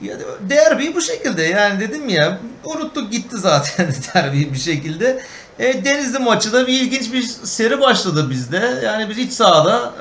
Ya, 0.01 0.15
derbi 0.39 0.95
bu 0.95 1.01
şekilde 1.01 1.43
yani 1.43 1.79
dedim 1.79 2.09
ya 2.09 2.39
unuttuk 2.63 3.11
gitti 3.11 3.37
zaten 3.37 3.93
derbi 4.15 4.53
bir 4.53 4.59
şekilde. 4.59 5.23
E, 5.59 5.85
Denizli 5.85 6.19
maçı 6.19 6.53
da 6.53 6.67
bir 6.67 6.73
ilginç 6.73 7.13
bir 7.13 7.23
seri 7.23 7.81
başladı 7.81 8.29
bizde. 8.29 8.79
Yani 8.83 9.09
biz 9.09 9.17
iç 9.17 9.33
sahada 9.33 9.93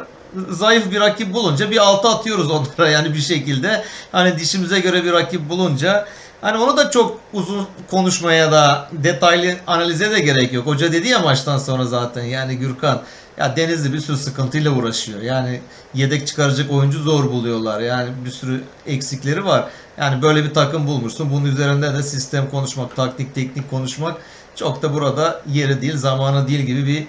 zayıf 0.48 0.90
bir 0.90 1.00
rakip 1.00 1.32
bulunca 1.34 1.70
bir 1.70 1.76
altı 1.76 2.08
atıyoruz 2.08 2.50
onlara 2.50 2.90
yani 2.90 3.14
bir 3.14 3.20
şekilde. 3.20 3.84
Hani 4.12 4.38
dişimize 4.38 4.80
göre 4.80 5.04
bir 5.04 5.12
rakip 5.12 5.48
bulunca 5.48 6.08
Hani 6.42 6.58
onu 6.58 6.76
da 6.76 6.90
çok 6.90 7.18
uzun 7.32 7.66
konuşmaya 7.90 8.52
da 8.52 8.88
detaylı 8.92 9.56
analize 9.66 10.10
de 10.10 10.20
gerek 10.20 10.52
yok. 10.52 10.66
Hoca 10.66 10.92
dedi 10.92 11.08
ya 11.08 11.18
maçtan 11.18 11.58
sonra 11.58 11.84
zaten 11.84 12.24
yani 12.24 12.56
Gürkan 12.56 13.02
ya 13.38 13.56
Denizli 13.56 13.92
bir 13.92 13.98
sürü 13.98 14.16
sıkıntıyla 14.16 14.70
uğraşıyor. 14.70 15.20
Yani 15.20 15.60
yedek 15.94 16.26
çıkaracak 16.26 16.70
oyuncu 16.70 17.02
zor 17.02 17.24
buluyorlar. 17.24 17.80
Yani 17.80 18.10
bir 18.24 18.30
sürü 18.30 18.64
eksikleri 18.86 19.44
var. 19.44 19.64
Yani 19.98 20.22
böyle 20.22 20.44
bir 20.44 20.54
takım 20.54 20.86
bulmuşsun. 20.86 21.30
Bunun 21.32 21.44
üzerinde 21.44 21.94
de 21.94 22.02
sistem 22.02 22.50
konuşmak, 22.50 22.96
taktik, 22.96 23.34
teknik 23.34 23.70
konuşmak 23.70 24.16
çok 24.56 24.82
da 24.82 24.94
burada 24.94 25.42
yeri 25.52 25.82
değil, 25.82 25.96
zamanı 25.96 26.48
değil 26.48 26.60
gibi 26.60 26.86
bir 26.86 27.06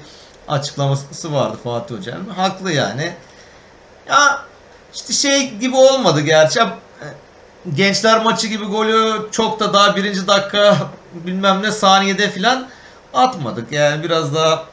açıklaması 0.47 1.33
vardı 1.33 1.57
Fatih 1.63 1.95
Hoca'nın. 1.95 2.29
Haklı 2.29 2.71
yani. 2.71 3.13
Ya 4.09 4.41
işte 4.93 5.13
şey 5.13 5.53
gibi 5.57 5.75
olmadı 5.75 6.21
gerçi 6.21 6.61
gençler 7.75 8.23
maçı 8.23 8.47
gibi 8.47 8.65
golü 8.65 9.27
çok 9.31 9.59
da 9.59 9.73
daha 9.73 9.95
birinci 9.95 10.27
dakika 10.27 10.77
bilmem 11.13 11.61
ne 11.63 11.71
saniyede 11.71 12.31
filan 12.31 12.67
atmadık. 13.13 13.71
Yani 13.71 14.03
biraz 14.03 14.35
daha 14.35 14.65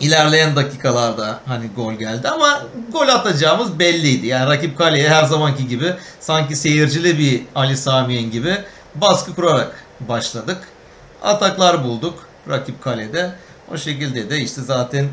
ilerleyen 0.00 0.56
dakikalarda 0.56 1.40
hani 1.46 1.66
gol 1.76 1.92
geldi 1.92 2.28
ama 2.28 2.62
gol 2.92 3.08
atacağımız 3.08 3.78
belliydi. 3.78 4.26
Yani 4.26 4.50
rakip 4.50 4.78
kaleye 4.78 5.08
her 5.08 5.24
zamanki 5.24 5.68
gibi 5.68 5.94
sanki 6.20 6.56
seyircili 6.56 7.18
bir 7.18 7.42
Ali 7.54 7.76
Samiyen 7.76 8.30
gibi 8.30 8.54
baskı 8.94 9.34
kurarak 9.34 9.84
başladık. 10.00 10.58
Ataklar 11.22 11.84
bulduk 11.84 12.28
rakip 12.48 12.82
kalede. 12.82 13.32
O 13.72 13.76
şekilde 13.76 14.30
de 14.30 14.40
işte 14.40 14.62
zaten 14.62 15.08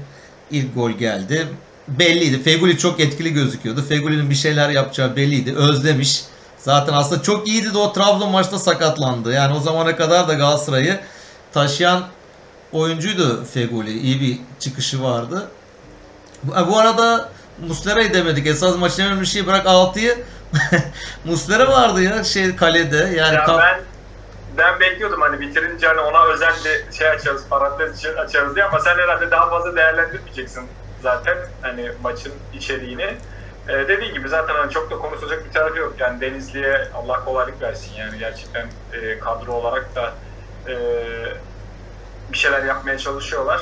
ilk 0.52 0.76
gol 0.76 0.92
geldi. 0.92 1.48
Belliydi. 1.88 2.44
Feguli 2.44 2.78
çok 2.78 3.00
etkili 3.00 3.34
gözüküyordu. 3.34 3.82
Feguli'nin 3.82 4.30
bir 4.30 4.36
şeyler 4.36 4.70
yapacağı 4.70 5.16
belliydi. 5.16 5.56
Özlemiş. 5.56 6.24
Zaten 6.64 6.94
aslında 6.94 7.22
çok 7.22 7.48
iyiydi 7.48 7.74
de 7.74 7.78
o 7.78 7.94
Trabzon 7.94 8.32
maçta 8.32 8.60
sakatlandı. 8.60 9.34
Yani 9.34 9.56
o 9.58 9.60
zamana 9.60 9.96
kadar 9.96 10.28
da 10.28 10.34
Galatasaray'ı 10.34 11.00
taşıyan 11.54 12.04
oyuncuydu 12.72 13.46
Feguli. 13.46 13.92
İyi 13.92 14.22
bir 14.22 14.40
çıkışı 14.60 15.04
vardı. 15.04 15.48
Bu 16.44 16.80
arada 16.80 17.30
Muslera'yı 17.68 18.14
demedik. 18.14 18.48
Esas 18.48 18.78
maçın 18.78 19.04
önemli 19.04 19.28
şey 19.28 19.48
bırak 19.48 19.66
6'yı. 19.66 20.18
Muslera 21.26 21.72
vardı 21.72 22.02
ya 22.02 22.24
şey 22.24 22.56
kalede. 22.56 22.98
Yani 22.98 23.36
ya 23.36 23.46
ben 23.48 23.80
ben 24.58 24.80
bekliyordum 24.80 25.22
hani 25.22 25.40
bitirince 25.40 25.88
hani 25.88 26.00
ona 26.00 26.26
özel 26.26 26.54
bir 26.66 26.98
şey 26.98 27.10
açarız, 27.10 27.44
parantez 27.50 28.06
açarız 28.06 28.56
diye 28.56 28.66
ama 28.66 28.80
sen 28.80 28.96
herhalde 28.98 29.32
daha 29.32 29.50
fazla 29.50 29.76
değerlendirmeyeceksin 29.76 30.64
zaten 31.02 31.38
hani 31.62 31.92
maçın 32.04 32.34
içeriğini. 32.54 33.16
Ee, 33.70 33.88
dediğin 33.88 34.14
gibi 34.14 34.30
zaten 34.30 34.56
hani 34.56 34.72
çok 34.72 34.92
da 34.92 34.98
konuşulacak 34.98 35.46
bir 35.46 35.52
tarafı 35.52 35.78
yok. 35.78 35.94
Yani 36.00 36.22
Denizli'ye 36.22 36.88
Allah 36.96 37.26
kolaylık 37.26 37.62
versin 37.62 37.92
yani 38.00 38.20
gerçekten 38.20 38.68
e, 38.94 39.20
kadro 39.20 39.54
olarak 39.54 39.96
da 39.96 40.14
e, 40.68 40.76
bir 42.32 42.38
şeyler 42.38 42.64
yapmaya 42.66 42.98
çalışıyorlar. 42.98 43.62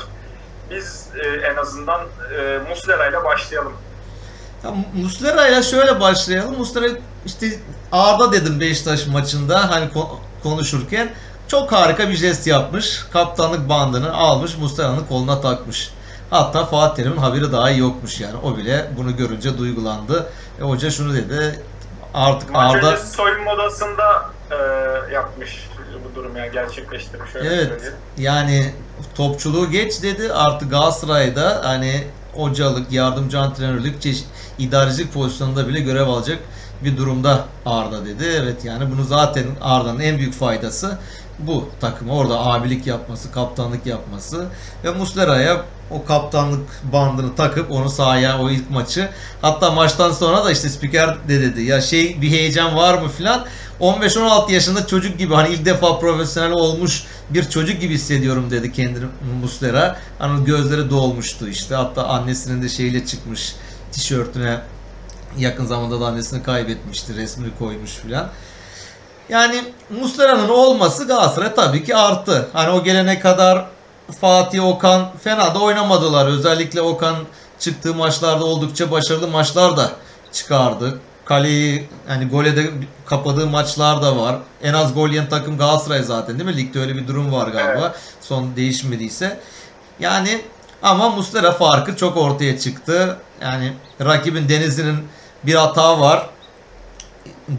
Biz 0.72 1.08
e, 1.24 1.28
en 1.28 1.56
azından 1.56 2.02
e, 2.38 2.60
Muslera 2.70 3.08
ile 3.08 3.24
başlayalım. 3.24 3.74
Ya, 4.64 4.72
Muslera 4.94 5.48
ile 5.48 5.64
şöyle 5.64 6.00
başlayalım. 6.00 6.58
Muslera 6.58 6.88
işte 7.26 7.48
Arda 7.92 8.32
dedim 8.32 8.60
Beşiktaş 8.60 9.08
maçında 9.08 9.70
hani 9.70 9.90
konuşurken 10.44 11.10
çok 11.48 11.72
harika 11.72 12.10
bir 12.10 12.16
jest 12.16 12.48
yapmış. 12.48 13.04
Kaptanlık 13.14 13.70
bandını 13.70 14.14
almış 14.14 14.58
Muslera'nın 14.58 15.06
koluna 15.06 15.42
takmış. 15.42 15.94
Hatta 16.32 16.66
Fatih 16.66 16.96
Terim'in 16.96 17.18
haberi 17.18 17.52
daha 17.52 17.70
yokmuş 17.70 18.20
yani. 18.20 18.36
O 18.44 18.58
bile 18.58 18.92
bunu 18.98 19.18
görünce 19.18 19.58
duygulandı. 19.58 20.30
E, 20.60 20.64
hoca 20.64 20.92
şunu 20.92 21.14
dedi. 21.14 21.60
Artık 22.14 22.52
Maç 22.52 22.76
Arda... 22.76 22.98
soyunma 22.98 23.52
odasında 23.52 24.26
e, 24.52 24.56
yapmış 25.14 25.70
bu 26.06 26.16
durum 26.16 26.38
yani 26.38 26.52
gerçekleştirmiş. 26.52 27.36
Öyle 27.36 27.48
evet. 27.48 27.68
Söyleyeyim. 27.68 27.94
Yani 28.18 28.74
topçuluğu 29.16 29.72
geç 29.72 30.04
dedi. 30.04 30.34
Artık 30.34 30.72
Galatasaray'da 30.72 31.62
hani 31.64 32.04
hocalık, 32.34 32.92
yardımcı 32.92 33.40
antrenörlük, 33.40 34.02
çeşit, 34.02 34.28
idarecilik 34.60 35.14
pozisyonunda 35.14 35.68
bile 35.68 35.80
görev 35.80 36.08
alacak 36.08 36.40
bir 36.84 36.98
durumda 36.98 37.46
Arda 37.66 38.06
dedi. 38.06 38.24
Evet 38.42 38.66
yani 38.66 38.92
bunu 38.92 39.04
zaten 39.04 39.46
Arda'nın 39.62 40.00
en 40.00 40.18
büyük 40.18 40.34
faydası 40.34 40.98
bu 41.40 41.70
takıma 41.82 42.14
orada 42.14 42.40
abilik 42.40 42.88
yapması, 42.88 43.32
kaptanlık 43.32 43.86
yapması 43.86 44.46
ve 44.84 44.92
Muslera'ya 44.92 45.62
o 45.94 46.06
kaptanlık 46.06 46.70
bandını 46.94 47.36
takıp 47.36 47.72
onu 47.72 47.90
sahaya 47.90 48.40
o 48.40 48.50
ilk 48.50 48.70
maçı 48.70 49.10
hatta 49.42 49.72
maçtan 49.72 50.12
sonra 50.12 50.46
da 50.46 50.52
işte 50.52 50.70
spiker 50.70 51.18
de 51.28 51.42
dedi 51.42 51.62
ya 51.62 51.82
şey 51.82 52.22
bir 52.22 52.32
heyecan 52.32 52.76
var 52.76 53.02
mı 53.02 53.10
filan 53.10 53.46
15-16 53.82 54.52
yaşında 54.52 54.88
çocuk 54.88 55.20
gibi 55.20 55.34
hani 55.34 55.54
ilk 55.54 55.66
defa 55.66 56.00
profesyonel 56.00 56.52
olmuş 56.52 57.04
bir 57.30 57.50
çocuk 57.50 57.82
gibi 57.82 57.94
hissediyorum 57.94 58.52
dedi 58.52 58.74
kendini 58.74 59.06
Muslera. 59.42 60.00
Hani 60.20 60.46
gözleri 60.46 60.90
dolmuştu 60.90 61.48
işte 61.48 61.76
hatta 61.76 62.08
annesinin 62.08 62.64
de 62.64 62.70
şeyle 62.70 63.06
çıkmış 63.06 63.56
tişörtüne 63.92 64.58
yakın 65.38 65.66
zamanda 65.66 66.02
da 66.02 66.06
annesini 66.06 66.44
kaybetmişti 66.44 67.16
resmini 67.16 67.50
koymuş 67.60 67.92
filan. 67.92 68.30
Yani 69.30 69.64
Muslera'nın 69.90 70.50
olması 70.50 71.08
Galatasaray 71.08 71.56
tabii 71.56 71.84
ki 71.84 71.96
arttı. 71.96 72.50
Hani 72.54 72.70
o 72.70 72.84
gelene 72.84 73.20
kadar 73.20 73.66
Fatih 74.12 74.66
Okan 74.66 75.10
fena 75.24 75.56
da 75.56 75.60
oynamadılar. 75.60 76.26
Özellikle 76.26 76.82
Okan 76.82 77.16
çıktığı 77.60 77.94
maçlarda 77.94 78.46
oldukça 78.46 78.92
başarılı 78.92 79.28
maçlar 79.28 79.78
da 79.78 79.92
çıkardı. 80.32 81.00
Kaleyi 81.26 81.90
hani 82.08 82.28
gole 82.28 82.56
de 82.56 82.72
kapadığı 83.06 83.48
maçlar 83.48 84.02
da 84.02 84.18
var. 84.18 84.36
En 84.64 84.74
az 84.74 84.94
gol 84.94 85.10
yiyen 85.10 85.30
takım 85.30 85.58
Galatasaray 85.58 86.04
zaten 86.04 86.40
değil 86.40 86.50
mi? 86.50 86.58
Ligde 86.58 86.80
öyle 86.80 86.96
bir 86.96 87.08
durum 87.08 87.32
var 87.32 87.48
galiba. 87.48 87.86
Evet. 87.86 87.96
Son 88.22 88.56
değişmediyse. 88.56 89.40
Yani 90.00 90.42
ama 90.84 91.10
Muslera 91.10 91.52
farkı 91.52 91.96
çok 91.96 92.18
ortaya 92.18 92.60
çıktı. 92.60 93.18
Yani 93.42 93.74
rakibin 94.02 94.50
Denizli'nin 94.50 95.08
bir 95.44 95.56
hata 95.56 96.00
var. 96.00 96.30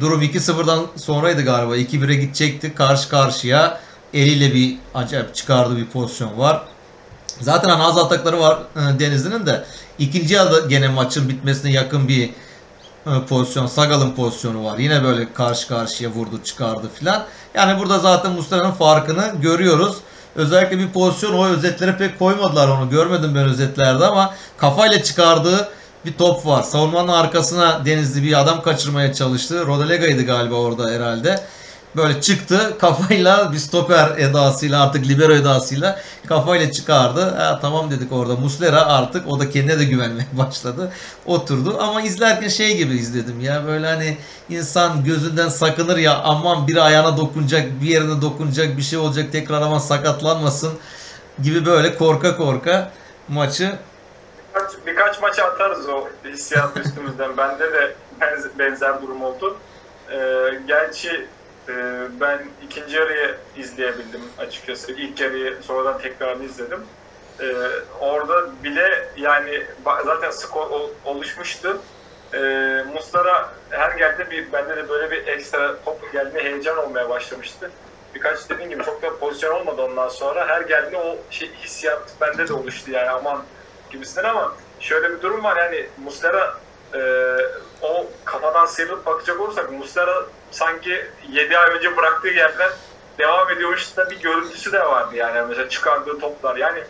Durum 0.01 0.23
2-0'dan 0.23 0.87
sonraydı 0.97 1.43
galiba. 1.43 1.77
2-1'e 1.77 2.15
gidecekti 2.15 2.75
karşı 2.75 3.09
karşıya. 3.09 3.81
Eliyle 4.15 4.55
bir 4.55 4.79
acayip 4.95 5.35
çıkardığı 5.35 5.77
bir 5.77 5.87
pozisyon 5.87 6.39
var. 6.39 6.63
Zaten 7.41 7.69
hani 7.69 7.83
az 7.83 7.99
atakları 7.99 8.41
var 8.41 8.59
e, 8.77 8.99
Denizli'nin 8.99 9.47
de. 9.47 9.65
ikinci 9.99 10.35
yarıda 10.35 10.61
gene 10.61 10.89
maçın 10.89 11.29
bitmesine 11.29 11.73
yakın 11.73 12.09
bir 12.09 12.31
e, 13.07 13.11
pozisyon. 13.29 13.67
Sagal'ın 13.67 14.11
pozisyonu 14.11 14.65
var. 14.65 14.79
Yine 14.79 15.05
böyle 15.05 15.33
karşı 15.33 15.69
karşıya 15.69 16.11
vurdu 16.11 16.41
çıkardı 16.45 16.91
filan. 16.95 17.25
Yani 17.55 17.81
burada 17.81 17.99
zaten 17.99 18.33
Mustafa'nın 18.33 18.73
farkını 18.73 19.33
görüyoruz. 19.41 19.97
Özellikle 20.37 20.79
bir 20.79 20.89
pozisyon 20.89 21.33
o 21.33 21.47
özetlere 21.47 21.97
pek 21.97 22.19
koymadılar 22.19 22.69
onu. 22.69 22.91
Görmedim 22.91 23.35
ben 23.35 23.45
özetlerde 23.45 24.07
ama 24.07 24.35
kafayla 24.59 25.03
çıkardığı 25.03 25.69
bir 26.05 26.13
top 26.13 26.47
var. 26.47 26.63
Savunmanın 26.63 27.09
arkasına 27.09 27.85
Denizli 27.85 28.23
bir 28.23 28.41
adam 28.41 28.63
kaçırmaya 28.63 29.15
çalıştı. 29.15 29.67
Rodalega'ydı 29.67 30.23
galiba 30.23 30.55
orada 30.55 30.91
herhalde. 30.91 31.41
Böyle 31.97 32.21
çıktı 32.21 32.79
kafayla 32.81 33.53
bir 33.53 33.59
stoper 33.59 34.19
edasıyla 34.19 34.83
artık 34.85 35.09
libero 35.09 35.33
edasıyla 35.33 36.01
kafayla 36.29 36.73
çıkardı. 36.73 37.21
Ha, 37.37 37.59
tamam 37.63 37.91
dedik 37.91 38.13
orada 38.13 38.37
Muslera 38.37 38.87
artık 38.87 39.29
o 39.29 39.41
da 39.41 39.51
kendine 39.51 39.79
de 39.79 39.85
güvenmeye 39.85 40.27
başladı. 40.39 40.93
Oturdu 41.27 41.77
ama 41.81 42.03
izlerken 42.03 42.49
şey 42.49 42.77
gibi 42.77 42.95
izledim 42.95 43.41
ya 43.41 43.67
böyle 43.67 43.87
hani 43.87 44.17
insan 44.49 45.05
gözünden 45.05 45.49
sakınır 45.49 45.97
ya 45.97 46.19
aman 46.19 46.69
bir 46.69 46.77
ayağına 46.77 47.17
dokunacak 47.17 47.81
bir 47.83 47.87
yerine 47.89 48.23
dokunacak 48.23 48.77
bir 48.77 48.83
şey 48.83 48.99
olacak 48.99 49.33
tekrar 49.33 49.63
aman 49.63 49.79
sakatlanmasın 49.79 50.73
gibi 51.43 51.67
böyle 51.67 51.95
korka 51.97 52.37
korka 52.37 52.91
maçı 53.29 53.73
Birkaç, 54.55 54.73
birkaç 54.87 55.23
maça 55.23 55.45
atarız 55.45 55.89
o 55.89 56.09
hissiyat 56.29 56.77
üstümüzden. 56.77 57.37
Bende 57.37 57.73
de 57.73 57.95
benz- 58.21 58.59
benzer 58.59 59.03
durum 59.03 59.23
oldu. 59.23 59.57
Ee, 60.11 60.17
gerçi 60.69 61.27
e, 61.69 61.73
ben 62.21 62.43
ikinci 62.65 62.97
yarıyı 62.97 63.37
izleyebildim 63.57 64.21
açıkçası. 64.39 64.93
İlk 64.93 65.21
yarıyı 65.21 65.57
sonradan 65.63 65.99
tekrarını 65.99 66.45
izledim. 66.45 66.81
Ee, 67.41 67.47
orada 68.01 68.63
bile 68.65 69.09
yani 69.17 69.67
zaten 70.05 70.31
skor 70.31 70.71
ol- 70.71 70.91
oluşmuştu. 71.05 71.79
Ee, 72.35 72.85
Mustara 72.95 73.51
her 73.71 73.91
geldi 73.93 74.27
bir 74.31 74.53
bende 74.53 74.77
de 74.77 74.89
böyle 74.89 75.11
bir 75.11 75.27
ekstra 75.27 75.77
top 75.85 76.13
geldiğinde 76.13 76.43
heyecan 76.45 76.79
olmaya 76.79 77.09
başlamıştı. 77.09 77.71
Birkaç 78.15 78.51
dediğim 78.51 78.71
gibi 78.71 78.85
çok 78.85 79.03
da 79.03 79.19
pozisyon 79.19 79.61
olmadı 79.61 79.83
ondan 79.83 80.09
sonra. 80.09 80.49
Her 80.49 80.61
geldiğinde 80.61 80.97
o 80.97 81.17
şey, 81.31 81.51
hissiyat 81.55 82.03
bende 82.21 82.49
de 82.49 82.53
oluştu 82.53 82.91
yani 82.91 83.11
aman 83.11 83.43
gibisinden 83.91 84.29
ama 84.29 84.57
şöyle 84.81 85.11
bir 85.11 85.23
durum 85.23 85.45
var 85.45 85.57
yani 85.57 85.87
Muslera 86.05 86.55
e, 86.95 87.01
o 87.83 88.07
kafadan 88.25 88.67
sıyrılıp 88.67 89.07
bakacak 89.07 89.41
olursak 89.41 89.73
Muslera 89.73 90.25
sanki 90.53 91.07
7 91.31 91.59
ay 91.59 91.71
önce 91.71 91.97
bıraktığı 91.97 92.29
yerden 92.29 92.71
devam 93.19 93.51
ediyormuş 93.51 93.97
da 93.97 94.11
bir 94.11 94.21
görüntüsü 94.21 94.73
de 94.73 94.81
vardı 94.81 95.17
yani 95.17 95.49
mesela 95.49 95.69
çıkardığı 95.69 96.19
toplar 96.19 96.57
yani 96.57 96.85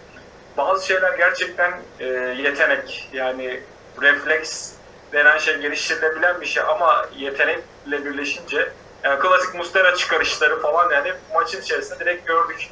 bazı 0.57 0.87
şeyler 0.87 1.19
gerçekten 1.19 1.73
e, 2.01 2.07
yetenek 2.43 3.09
yani 3.13 3.61
refleks 4.03 4.73
denen 5.13 5.39
şey 5.39 5.57
geliştirilebilen 5.57 6.41
bir 6.41 6.47
şey 6.47 6.63
ama 6.63 7.07
yetenekle 7.17 8.05
birleşince 8.05 8.73
yani 9.05 9.21
klasik 9.21 9.55
Mustera 9.55 9.95
çıkarışları 9.97 10.61
falan 10.61 10.91
yani 10.91 11.13
maçın 11.35 11.61
içerisinde 11.61 11.99
direkt 11.99 12.27
gördük. 12.27 12.69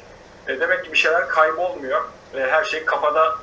E, 0.47 0.59
demek 0.59 0.85
ki 0.85 0.91
bir 0.91 0.97
şeyler 0.97 1.27
kaybolmuyor. 1.29 2.03
E, 2.33 2.39
her 2.39 2.63
şey 2.63 2.85
kafada 2.85 3.35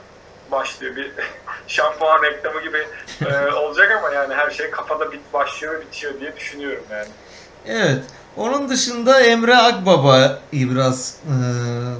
başlıyor. 0.51 0.97
Bir 0.97 1.13
şampuan 1.67 2.23
reklamı 2.23 2.63
gibi 2.63 2.87
e, 3.31 3.53
olacak 3.53 3.93
ama 3.93 4.11
yani 4.11 4.35
her 4.35 4.51
şey 4.51 4.71
kafada 4.71 5.13
bit 5.13 5.33
başlıyor 5.33 5.75
ve 5.75 5.81
bitiyor 5.81 6.21
diye 6.21 6.37
düşünüyorum 6.37 6.85
yani. 6.91 7.09
Evet. 7.69 8.03
Onun 8.37 8.69
dışında 8.69 9.21
Emre 9.21 9.57
Akbaba'yı 9.57 10.71
biraz 10.71 11.17
e, 11.25 11.35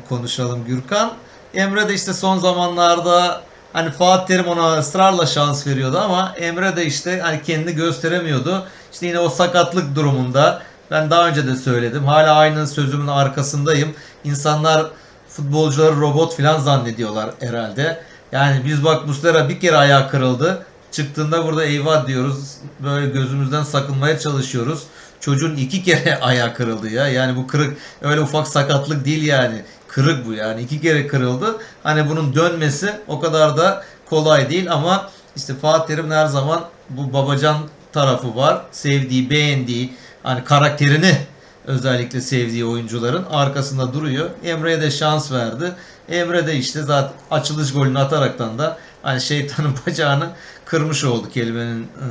konuşalım 0.09 0.65
Gürkan. 0.65 1.13
Emre 1.55 1.89
de 1.89 1.95
işte 1.95 2.13
son 2.13 2.39
zamanlarda 2.39 3.43
hani 3.73 3.91
Fatih 3.91 4.27
Terim 4.27 4.47
ona 4.47 4.79
ısrarla 4.79 5.27
şans 5.27 5.67
veriyordu 5.67 5.99
ama 5.99 6.35
Emre 6.37 6.77
de 6.77 6.87
işte 6.87 7.21
hani 7.21 7.43
kendini 7.43 7.75
gösteremiyordu. 7.75 8.67
İşte 8.93 9.07
yine 9.07 9.19
o 9.19 9.29
sakatlık 9.29 9.97
durumunda 9.97 10.63
ben 10.91 11.11
daha 11.11 11.29
önce 11.29 11.47
de 11.47 11.57
söyledim. 11.57 12.05
Hala 12.05 12.35
aynı 12.35 12.67
sözümün 12.67 13.07
arkasındayım. 13.07 13.95
İnsanlar 14.25 14.87
futbolcuları 15.29 16.01
robot 16.01 16.37
falan 16.37 16.59
zannediyorlar 16.59 17.31
herhalde. 17.41 18.03
Yani 18.33 18.63
biz 18.65 18.85
bak 18.85 19.07
Muslera 19.07 19.49
bir 19.49 19.61
kere 19.61 19.77
ayağı 19.77 20.11
kırıldı. 20.11 20.67
Çıktığında 20.93 21.47
burada 21.47 21.65
eyvah 21.65 22.07
diyoruz. 22.07 22.55
Böyle 22.81 23.07
gözümüzden 23.07 23.63
sakınmaya 23.63 24.19
çalışıyoruz. 24.19 24.83
Çocuğun 25.21 25.57
iki 25.57 25.83
kere 25.83 26.19
ayağı 26.21 26.55
kırıldı 26.55 26.91
ya. 26.91 27.09
Yani 27.09 27.37
bu 27.37 27.47
kırık 27.47 27.77
öyle 28.03 28.21
ufak 28.21 28.49
sakatlık 28.49 29.05
değil 29.05 29.23
yani. 29.23 29.63
Kırık 29.89 30.27
bu 30.27 30.33
yani. 30.33 30.63
iki 30.63 30.81
kere 30.81 31.07
kırıldı. 31.07 31.57
Hani 31.83 32.11
bunun 32.11 32.35
dönmesi 32.35 32.93
o 33.09 33.21
kadar 33.21 33.57
da 33.57 33.85
kolay 34.11 34.51
değil 34.51 34.73
ama 34.73 35.11
işte 35.37 35.55
Fatih 35.55 35.87
Terim'in 35.87 36.11
her 36.11 36.27
zaman 36.27 36.65
bu 36.91 37.13
babacan 37.13 37.57
tarafı 37.93 38.37
var. 38.37 38.63
Sevdiği, 38.73 39.31
beğendiği, 39.31 39.93
hani 40.23 40.45
karakterini 40.45 41.19
özellikle 41.67 42.21
sevdiği 42.21 42.65
oyuncuların 42.65 43.25
arkasında 43.31 43.93
duruyor. 43.93 44.31
Emre'ye 44.45 44.81
de 44.81 44.91
şans 44.91 45.33
verdi. 45.33 45.73
Emre 46.09 46.47
de 46.47 46.57
işte 46.57 46.83
zaten 46.83 47.13
açılış 47.31 47.73
golünü 47.73 47.99
ataraktan 47.99 48.59
da 48.59 48.79
hani 49.03 49.21
şeytanın 49.21 49.75
bacağını 49.87 50.31
kırmış 50.65 51.05
oldu 51.05 51.31
kelimenin 51.31 51.83
e, 51.83 52.07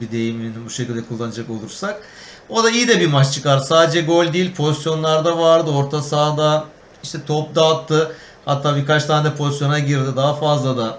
bir 0.00 0.10
deyimini 0.10 0.52
bu 0.66 0.70
şekilde 0.70 1.04
kullanacak 1.04 1.50
olursak. 1.50 2.02
O 2.48 2.64
da 2.64 2.70
iyi 2.70 2.88
de 2.88 3.00
bir 3.00 3.06
maç 3.06 3.32
çıkar. 3.32 3.58
Sadece 3.58 4.00
gol 4.02 4.32
değil 4.32 4.54
pozisyonlarda 4.54 5.38
vardı. 5.38 5.70
Orta 5.70 6.02
sahada 6.02 6.64
işte 7.02 7.18
top 7.26 7.54
dağıttı. 7.54 8.12
Hatta 8.44 8.76
birkaç 8.76 9.04
tane 9.04 9.30
de 9.30 9.34
pozisyona 9.36 9.78
girdi. 9.78 10.16
Daha 10.16 10.34
fazla 10.34 10.76
da 10.76 10.98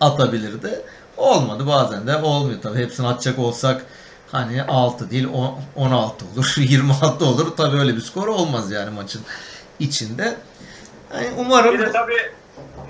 atabilirdi. 0.00 0.80
Olmadı 1.16 1.66
bazen 1.66 2.06
de 2.06 2.16
olmuyor 2.16 2.60
tabii. 2.62 2.78
Hepsini 2.78 3.06
atacak 3.06 3.38
olsak 3.38 3.82
hani 4.32 4.62
6 4.62 5.10
değil 5.10 5.28
on- 5.34 5.58
16 5.76 6.24
olur, 6.34 6.54
26 6.58 7.24
olur. 7.24 7.56
Tabii 7.56 7.76
öyle 7.78 7.96
bir 7.96 8.00
skor 8.00 8.28
olmaz 8.28 8.70
yani 8.70 8.90
maçın 8.90 9.22
içinde. 9.78 10.36
Yani 11.14 11.28
umarım 11.38 11.74
Bir 11.74 11.78
de 11.78 11.92
tabii 11.92 12.32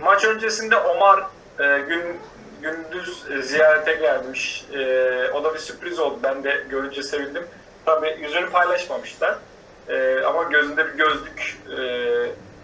maç 0.04 0.24
öncesinde 0.24 0.76
Omar 0.76 1.18
e, 1.60 1.80
gün 1.88 2.02
gündüz 2.62 3.22
e, 3.38 3.42
ziyarete 3.42 3.94
gelmiş. 3.94 4.64
E, 4.72 4.78
o 5.34 5.44
da 5.44 5.54
bir 5.54 5.58
sürpriz 5.58 5.98
oldu. 5.98 6.18
Ben 6.22 6.44
de 6.44 6.64
görünce 6.70 7.02
sevindim. 7.02 7.42
Tabii 7.90 8.16
yüzünü 8.22 8.50
paylaşmamışlar. 8.50 9.38
E, 9.88 10.20
ama 10.26 10.42
gözünde 10.42 10.86
bir 10.86 10.92
gözlük 10.92 11.58
e, 11.78 11.82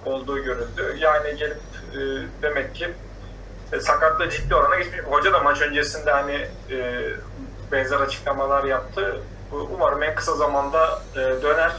olduğu 0.08 0.44
görüldü. 0.44 0.96
Yani 0.98 1.36
gelip 1.36 1.60
e, 1.92 1.98
demek 2.42 2.74
ki 2.74 2.88
e, 3.72 3.80
sakatlığı 3.80 4.30
ciddi 4.30 4.54
orana 4.54 4.76
geçmiş. 4.76 5.00
Hoca 5.00 5.32
da 5.32 5.38
maç 5.38 5.62
öncesinde 5.62 6.10
hani 6.10 6.46
e, 6.70 7.02
benzer 7.72 8.00
açıklamalar 8.00 8.64
yaptı. 8.64 9.20
Umarım 9.52 10.02
en 10.02 10.14
kısa 10.14 10.34
zamanda 10.34 11.02
e, 11.14 11.18
döner. 11.18 11.72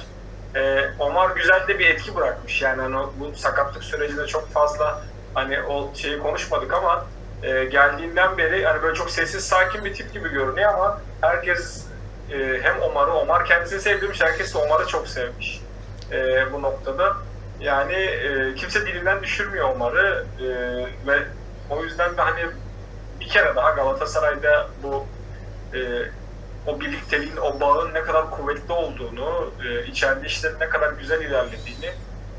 E, 0.55 0.89
Omar 0.99 1.29
güzel 1.29 1.67
de 1.67 1.79
bir 1.79 1.85
etki 1.85 2.15
bırakmış. 2.15 2.61
Yani 2.61 2.81
hani 2.81 2.95
bu 3.19 3.35
sakatlık 3.35 3.83
sürecinde 3.83 4.27
çok 4.27 4.49
fazla 4.49 5.03
hani 5.33 5.61
o 5.61 5.91
şeyi 5.95 6.19
konuşmadık 6.19 6.73
ama 6.73 7.05
e, 7.43 7.65
geldiğinden 7.65 8.37
beri 8.37 8.65
hani 8.65 8.81
böyle 8.81 8.95
çok 8.95 9.09
sessiz 9.09 9.45
sakin 9.45 9.85
bir 9.85 9.93
tip 9.93 10.13
gibi 10.13 10.29
görünüyor 10.29 10.73
ama 10.73 11.01
herkes 11.21 11.87
e, 12.31 12.59
hem 12.63 12.81
Omar'ı, 12.81 13.13
Omar 13.13 13.45
kendisini 13.45 13.81
sevdirmiş, 13.81 14.21
herkes 14.21 14.53
de 14.53 14.57
Omar'ı 14.57 14.87
çok 14.87 15.07
sevmiş 15.07 15.61
e, 16.11 16.53
bu 16.53 16.61
noktada. 16.61 17.17
Yani 17.59 17.93
e, 17.93 18.55
kimse 18.55 18.85
dilinden 18.85 19.23
düşürmüyor 19.23 19.69
Omar'ı 19.69 20.25
e, 20.39 20.47
ve 21.07 21.19
o 21.69 21.83
yüzden 21.83 22.17
de 22.17 22.21
hani 22.21 22.41
bir 23.19 23.27
kere 23.27 23.55
daha 23.55 23.71
Galatasaray'da 23.71 24.67
bu 24.83 25.05
e, 25.73 25.79
o 26.67 26.79
birlikteliğin, 26.79 27.37
o 27.37 27.59
bağın 27.59 27.93
ne 27.93 28.01
kadar 28.01 28.31
kuvvetli 28.31 28.73
olduğunu, 28.73 29.51
e, 29.67 29.85
içeride 29.85 30.27
işlerin 30.27 30.59
ne 30.59 30.69
kadar 30.69 30.93
güzel 30.93 31.21
ilerlediğini 31.21 31.91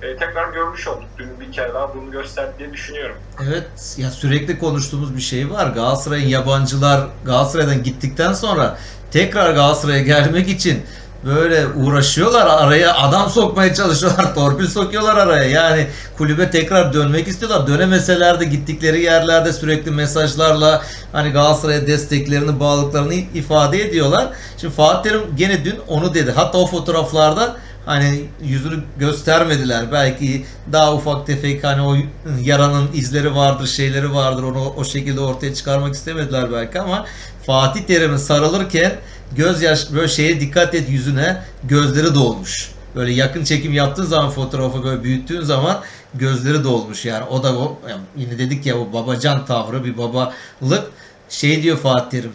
e, 0.03 0.17
tekrar 0.17 0.53
görmüş 0.53 0.89
olduk. 0.89 1.09
Dün 1.19 1.41
bir 1.41 1.53
kere 1.53 1.75
daha 1.75 1.95
bunu 1.95 2.11
gösterdi 2.11 2.53
diye 2.59 2.73
düşünüyorum. 2.73 3.17
Evet 3.49 3.95
ya 3.97 4.11
sürekli 4.11 4.59
konuştuğumuz 4.59 5.17
bir 5.17 5.21
şey 5.21 5.51
var. 5.51 5.67
Galatasaray'ın 5.67 6.29
yabancılar 6.29 7.09
Galatasaray'dan 7.25 7.83
gittikten 7.83 8.33
sonra 8.33 8.79
tekrar 9.11 9.55
Galatasaray'a 9.55 10.03
gelmek 10.03 10.49
için 10.49 10.83
böyle 11.25 11.67
uğraşıyorlar 11.67 12.47
araya 12.47 12.97
adam 12.97 13.31
sokmaya 13.31 13.75
çalışıyorlar 13.75 14.35
torpil 14.35 14.67
sokuyorlar 14.67 15.17
araya. 15.17 15.51
Yani 15.51 15.87
kulübe 16.19 16.51
tekrar 16.51 16.93
dönmek 16.93 17.29
istiyorlar. 17.29 17.67
Dönemeseler 17.67 18.41
de 18.41 18.45
gittikleri 18.45 19.03
yerlerde 19.03 19.53
sürekli 19.53 19.91
mesajlarla 19.91 20.83
hani 21.13 21.31
Galatasaray'a 21.31 21.87
desteklerini 21.87 22.61
bağlılıklarını 22.61 23.15
ifade 23.15 23.83
ediyorlar. 23.83 24.29
Şimdi 24.61 24.75
Fatih 24.75 25.11
Terim 25.11 25.23
gene 25.37 25.65
dün 25.65 25.77
onu 25.89 26.15
dedi. 26.15 26.33
Hatta 26.37 26.59
o 26.59 26.67
fotoğraflarda 26.67 27.57
hani 27.89 28.25
yüzünü 28.43 28.81
göstermediler. 28.99 29.93
Belki 29.93 30.45
daha 30.73 30.95
ufak 30.95 31.27
tefek 31.27 31.65
hani 31.65 31.83
o 31.83 31.97
yaranın 32.43 32.89
izleri 32.95 33.35
vardır, 33.35 33.67
şeyleri 33.67 34.15
vardır. 34.15 34.43
Onu 34.43 34.75
o 34.77 34.85
şekilde 34.85 35.21
ortaya 35.21 35.55
çıkarmak 35.55 35.95
istemediler 35.95 36.53
belki 36.53 36.81
ama 36.81 37.07
Fatih 37.47 37.83
Terim'e 37.83 38.19
sarılırken 38.19 38.93
gözyaş 39.37 39.93
böyle 39.93 40.09
şeye 40.09 40.41
dikkat 40.41 40.75
et 40.75 40.91
yüzüne 40.91 41.43
gözleri 41.65 42.15
dolmuş. 42.15 42.71
Böyle 42.97 43.13
yakın 43.13 43.45
çekim 43.45 43.73
yaptığın 43.73 44.05
zaman 44.05 44.31
fotoğrafı 44.31 44.85
böyle 44.85 45.05
büyüttüğün 45.05 45.43
zaman 45.43 45.81
gözleri 46.15 46.65
dolmuş 46.65 47.05
yani. 47.05 47.25
O 47.25 47.43
da 47.43 47.59
o 47.59 47.79
yani 47.89 48.01
yine 48.17 48.39
dedik 48.39 48.67
ya 48.67 48.79
o 48.79 48.93
babacan 48.93 49.47
tavrı 49.47 49.85
bir 49.85 49.99
babalık. 49.99 50.85
Şey 51.29 51.63
diyor 51.63 51.77
Fatih 51.77 52.11
Terim. 52.11 52.33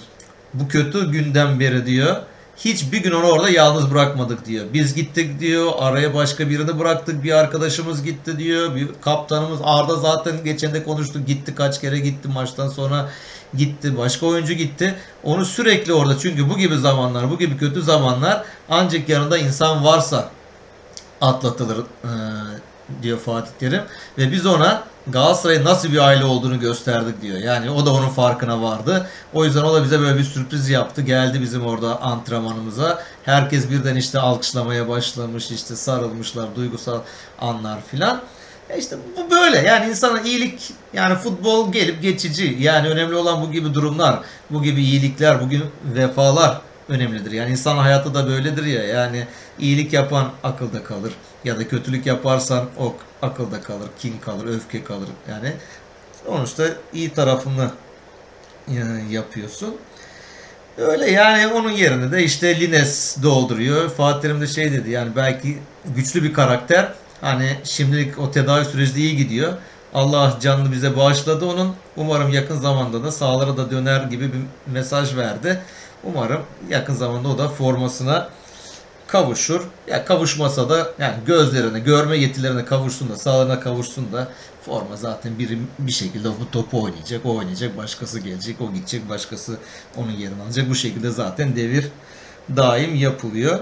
Bu 0.54 0.68
kötü 0.68 1.12
günden 1.12 1.60
beri 1.60 1.86
diyor 1.86 2.16
hiçbir 2.65 3.04
gün 3.04 3.12
onu 3.12 3.26
orada 3.26 3.49
yalnız 3.49 3.91
bırakmadık 3.91 4.45
diyor. 4.45 4.65
Biz 4.73 4.93
gittik 4.93 5.39
diyor. 5.39 5.71
Araya 5.80 6.13
başka 6.13 6.49
birini 6.49 6.80
bıraktık. 6.80 7.23
Bir 7.23 7.32
arkadaşımız 7.32 8.04
gitti 8.04 8.38
diyor. 8.38 8.76
Bir 8.76 8.88
kaptanımız 9.02 9.60
Arda 9.63 9.95
zaten 9.95 10.43
geçen 10.43 10.73
de 10.73 10.84
konuştuk. 10.84 11.28
Gitti 11.28 11.56
kaç 11.56 11.82
kere 11.82 11.99
gitti 11.99 12.28
maçtan 12.28 12.69
sonra 12.69 13.10
gitti. 13.58 13.97
Başka 13.97 14.26
oyuncu 14.26 14.54
gitti. 14.54 14.95
Onu 15.23 15.45
sürekli 15.45 15.93
orada. 15.93 16.17
Çünkü 16.19 16.49
bu 16.49 16.58
gibi 16.58 16.78
zamanlar, 16.78 17.32
bu 17.32 17.39
gibi 17.39 17.58
kötü 17.58 17.82
zamanlar 17.82 18.43
ancak 18.69 19.10
yanında 19.10 19.38
insan 19.38 19.86
varsa 19.86 20.30
atlatılır 21.21 21.78
diyor 23.02 23.19
Fatih 23.19 23.52
Terim. 23.60 23.82
Ve 24.17 24.32
biz 24.32 24.45
ona 24.45 24.84
Galatasaray'ın 25.08 25.66
nasıl 25.66 25.92
bir 25.92 25.98
aile 25.98 26.26
olduğunu 26.26 26.60
gösterdik 26.60 27.22
diyor. 27.22 27.38
Yani 27.38 27.72
o 27.72 27.86
da 27.86 27.94
onun 27.94 28.10
farkına 28.10 28.62
vardı. 28.62 29.08
O 29.34 29.46
yüzden 29.46 29.63
o 29.63 29.74
da 29.74 29.84
bize 29.84 30.00
böyle 30.00 30.18
bir 30.18 30.24
sürpriz 30.24 30.70
yaptı. 30.70 31.02
Geldi 31.02 31.42
bizim 31.42 31.66
orada 31.66 32.02
antrenmanımıza. 32.02 33.04
Herkes 33.24 33.70
birden 33.70 33.96
işte 33.96 34.20
alkışlamaya 34.20 34.89
başlamış. 34.89 35.52
işte 35.52 35.76
sarılmışlar. 35.76 36.56
Duygusal 36.56 37.00
anlar 37.42 37.80
filan. 37.92 38.22
E 38.70 38.80
işte 38.80 38.96
bu 39.18 39.32
böyle. 39.32 39.58
Yani 39.58 39.89
insana 39.89 40.22
iyilik 40.22 40.72
yani 40.94 41.16
futbol 41.16 41.72
gelip 41.72 42.02
geçici. 42.02 42.58
Yani 42.60 42.88
önemli 42.89 43.16
olan 43.16 43.42
bu 43.42 43.52
gibi 43.52 43.74
durumlar. 43.74 44.20
Bu 44.50 44.63
gibi 44.63 44.82
iyilikler, 44.82 45.42
bugün 45.42 45.63
vefalar 45.84 46.62
önemlidir. 46.89 47.32
Yani 47.32 47.52
insan 47.52 47.78
hayatı 47.78 48.13
da 48.13 48.28
böyledir 48.28 48.63
ya. 48.63 48.84
Yani 48.84 49.28
iyilik 49.60 49.93
yapan 49.93 50.32
akılda 50.43 50.84
kalır. 50.84 51.13
Ya 51.43 51.60
da 51.60 51.67
kötülük 51.67 52.06
yaparsan 52.06 52.65
o 52.80 52.96
akılda 53.22 53.62
kalır, 53.62 53.89
kin 54.00 54.15
kalır, 54.26 54.56
öfke 54.56 54.84
kalır. 54.84 55.10
Yani 55.30 55.54
sonuçta 56.26 56.63
iyi 56.93 57.10
tarafını 57.10 57.72
e, 58.67 58.74
yapıyorsun. 59.10 59.76
Öyle 60.78 61.12
yani 61.12 61.48
onun 61.48 61.72
yerine 61.72 62.12
de 62.12 62.24
işte 62.24 62.60
Lines 62.60 63.17
dolduruyor. 63.24 63.89
Fatih 63.89 64.22
Terim 64.22 64.41
de 64.41 64.48
şey 64.48 64.72
dedi 64.72 64.89
yani 64.89 65.15
belki 65.15 65.58
güçlü 65.96 66.24
bir 66.24 66.34
karakter. 66.34 66.93
Hani 67.22 67.58
şimdilik 67.63 68.19
o 68.19 68.32
tedavi 68.32 68.65
süreci 68.65 69.02
iyi 69.02 69.17
gidiyor. 69.17 69.54
Allah 69.93 70.38
canını 70.41 70.72
bize 70.72 70.98
bağışladı 70.98 71.46
onun. 71.46 71.76
Umarım 71.98 72.30
yakın 72.30 72.60
zamanda 72.60 73.04
da 73.04 73.12
sahalara 73.12 73.58
da 73.58 73.72
döner 73.72 74.04
gibi 74.04 74.34
bir 74.34 74.39
mesaj 74.74 75.17
verdi. 75.17 75.62
Umarım 76.04 76.42
yakın 76.70 76.94
zamanda 76.94 77.28
o 77.30 77.38
da 77.38 77.50
formasına 77.50 78.30
kavuşur. 79.08 79.62
Ya 79.88 80.06
kavuşmasa 80.06 80.70
da 80.70 80.88
yani 81.00 81.16
gözlerine, 81.26 81.80
görme 81.80 82.18
yetilerine 82.18 82.66
kavuşsun 82.66 83.10
da, 83.10 83.16
sağlığına 83.16 83.60
kavuşsun 83.60 84.13
da 84.13 84.28
forma 84.66 84.96
zaten 84.96 85.39
biri 85.39 85.58
bir 85.80 85.92
şekilde 85.92 86.30
bu 86.30 86.52
topu 86.52 86.84
oynayacak, 86.84 87.26
o 87.26 87.36
oynayacak, 87.36 87.78
başkası 87.78 88.20
gelecek, 88.20 88.62
o 88.62 88.74
gidecek, 88.74 89.10
başkası 89.10 89.58
onun 89.98 90.12
yerini 90.12 90.42
alacak. 90.42 90.70
Bu 90.70 90.76
şekilde 90.76 91.12
zaten 91.12 91.56
devir 91.56 91.88
daim 92.56 92.96
yapılıyor. 92.96 93.60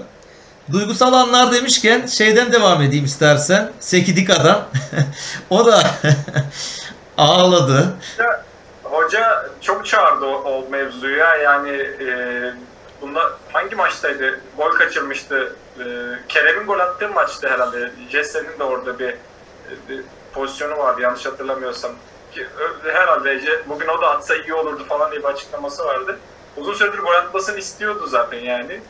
Duygusal 0.72 1.12
anlar 1.12 1.52
demişken 1.52 2.06
şeyden 2.06 2.52
devam 2.52 2.82
edeyim 2.82 3.04
istersen. 3.04 3.70
Sekidik 3.80 4.30
adam. 4.30 4.68
o 5.50 5.66
da 5.66 5.90
ağladı. 7.18 7.94
Hoca, 8.92 9.50
çok 9.60 9.86
çağırdı 9.86 10.24
o, 10.26 10.34
o 10.34 10.70
mevzuya. 10.70 11.36
Yani 11.36 11.70
e, 11.76 12.08
bunda 13.00 13.32
hangi 13.52 13.74
maçtaydı? 13.74 14.40
Gol 14.56 14.70
kaçırmıştı. 14.70 15.56
E, 15.78 15.84
Kerem'in 16.28 16.66
gol 16.66 16.78
attığı 16.78 17.08
maçtı 17.08 17.48
herhalde. 17.48 17.92
Jesse'nin 18.10 18.58
de 18.58 18.64
orada 18.64 18.98
bir, 18.98 19.14
bir 19.88 20.00
pozisyonu 20.32 20.78
vardı 20.78 21.00
yanlış 21.00 21.26
hatırlamıyorsam. 21.26 21.92
Ki, 22.34 22.46
herhalde 22.92 23.40
bugün 23.68 23.88
o 23.88 24.02
da 24.02 24.10
atsa 24.10 24.36
iyi 24.36 24.54
olurdu 24.54 24.84
falan 24.88 25.10
diye 25.10 25.22
bir 25.22 25.28
açıklaması 25.28 25.84
vardı. 25.84 26.18
Uzun 26.56 26.74
süredir 26.74 26.98
gol 26.98 27.14
atmasını 27.14 27.58
istiyordu 27.58 28.06
zaten 28.06 28.38
yani. 28.38 28.80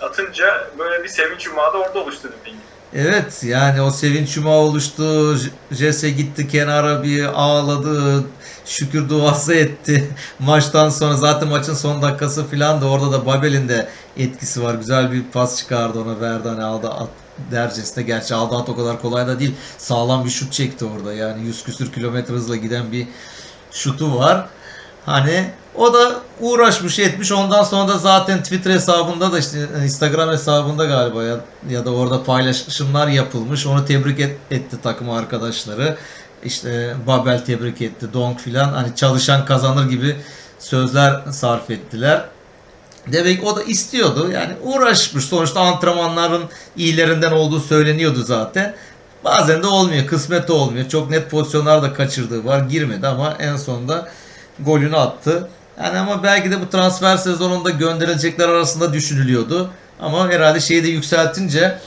Atınca 0.00 0.68
böyle 0.78 1.02
bir 1.02 1.08
sevinç 1.08 1.46
yumağı 1.46 1.72
da 1.72 1.78
orada 1.78 2.00
oluştu 2.00 2.28
dediğin 2.40 2.56
gibi. 2.56 2.72
Evet 2.94 3.40
yani 3.44 3.82
o 3.82 3.90
sevinç 3.90 4.36
yumağı 4.36 4.58
oluştu. 4.58 5.36
Jesse 5.70 6.10
gitti 6.10 6.48
kenara 6.48 7.02
bir 7.02 7.24
ağladı. 7.24 8.24
Şükür 8.66 9.08
duası 9.08 9.54
etti. 9.54 10.10
Maçtan 10.38 10.88
sonra 10.88 11.16
zaten 11.16 11.48
maçın 11.48 11.74
son 11.74 12.02
dakikası 12.02 12.44
falan 12.44 12.80
da 12.80 12.86
orada 12.86 13.12
da 13.12 13.26
Babel'in 13.26 13.68
de 13.68 13.88
etkisi 14.16 14.62
var. 14.62 14.74
Güzel 14.74 15.12
bir 15.12 15.22
pas 15.32 15.58
çıkardı 15.58 16.00
ona 16.00 16.20
verdi 16.20 16.48
hani 16.48 16.62
aldı 16.64 16.90
at 16.90 17.08
dercesine. 17.50 18.04
Gerçi 18.04 18.34
aldı 18.34 18.56
at 18.56 18.68
o 18.68 18.76
kadar 18.76 19.02
kolay 19.02 19.26
da 19.26 19.38
değil. 19.38 19.54
Sağlam 19.78 20.24
bir 20.24 20.30
şut 20.30 20.52
çekti 20.52 20.84
orada. 20.84 21.12
Yani 21.12 21.46
100 21.46 21.64
küsür 21.64 21.92
kilometre 21.92 22.34
hızla 22.34 22.56
giden 22.56 22.92
bir 22.92 23.08
şutu 23.72 24.18
var. 24.18 24.46
Hani 25.06 25.50
o 25.74 25.94
da 25.94 26.20
uğraşmış 26.40 26.98
etmiş. 26.98 27.32
Ondan 27.32 27.62
sonra 27.62 27.88
da 27.88 27.98
zaten 27.98 28.42
Twitter 28.42 28.70
hesabında 28.70 29.32
da 29.32 29.38
işte 29.38 29.68
Instagram 29.84 30.30
hesabında 30.30 30.84
galiba 30.84 31.24
ya, 31.24 31.40
ya 31.70 31.84
da 31.84 31.90
orada 31.90 32.24
paylaşımlar 32.24 33.08
yapılmış. 33.08 33.66
Onu 33.66 33.84
tebrik 33.84 34.20
et- 34.20 34.38
etti 34.50 34.76
takım 34.82 35.10
arkadaşları. 35.10 35.96
İşte 36.44 36.94
Babel 37.06 37.44
tebrik 37.44 37.82
etti. 37.82 38.06
Donk 38.12 38.40
filan 38.40 38.72
hani 38.72 38.96
çalışan 38.96 39.44
kazanır 39.44 39.90
gibi 39.90 40.16
sözler 40.58 41.20
sarf 41.30 41.70
ettiler. 41.70 42.24
Demek 43.06 43.44
o 43.44 43.56
da 43.56 43.62
istiyordu. 43.62 44.30
Yani 44.30 44.52
uğraşmış. 44.62 45.24
Sonuçta 45.24 45.60
antrenmanların 45.60 46.44
iyilerinden 46.76 47.32
olduğu 47.32 47.60
söyleniyordu 47.60 48.22
zaten. 48.22 48.74
Bazen 49.24 49.62
de 49.62 49.66
olmuyor. 49.66 50.06
Kısmet 50.06 50.50
olmuyor. 50.50 50.88
Çok 50.88 51.10
net 51.10 51.30
pozisyonlar 51.30 51.82
da 51.82 51.94
kaçırdığı 51.94 52.44
var. 52.44 52.60
Girmedi 52.60 53.06
ama 53.06 53.36
en 53.38 53.56
sonunda 53.56 54.08
golünü 54.60 54.96
attı. 54.96 55.48
Yani 55.82 55.98
ama 55.98 56.22
belki 56.22 56.50
de 56.50 56.60
bu 56.60 56.70
transfer 56.70 57.16
sezonunda 57.16 57.70
gönderilecekler 57.70 58.48
arasında 58.48 58.92
düşünülüyordu. 58.92 59.70
Ama 60.00 60.28
herhalde 60.28 60.60
şeyi 60.60 60.84
de 60.84 60.88
yükseltince 60.88 61.78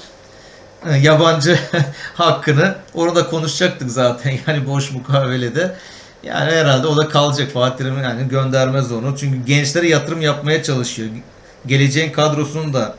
yabancı 1.02 1.60
hakkını 2.14 2.76
onu 2.94 3.16
da 3.16 3.30
konuşacaktık 3.30 3.92
zaten 3.92 4.32
yani 4.48 4.68
boş 4.68 4.92
mukavelede. 4.92 5.76
Yani 6.24 6.52
herhalde 6.52 6.88
o 6.88 6.98
da 6.98 7.10
kalacak 7.10 7.52
Fatih 7.52 7.86
yani 7.86 8.28
göndermez 8.28 8.92
onu. 8.92 9.18
Çünkü 9.18 9.46
gençlere 9.46 9.90
yatırım 9.90 10.22
yapmaya 10.22 10.64
çalışıyor. 10.64 11.10
Geleceğin 11.66 12.12
kadrosunu 12.12 12.74
da 12.74 12.96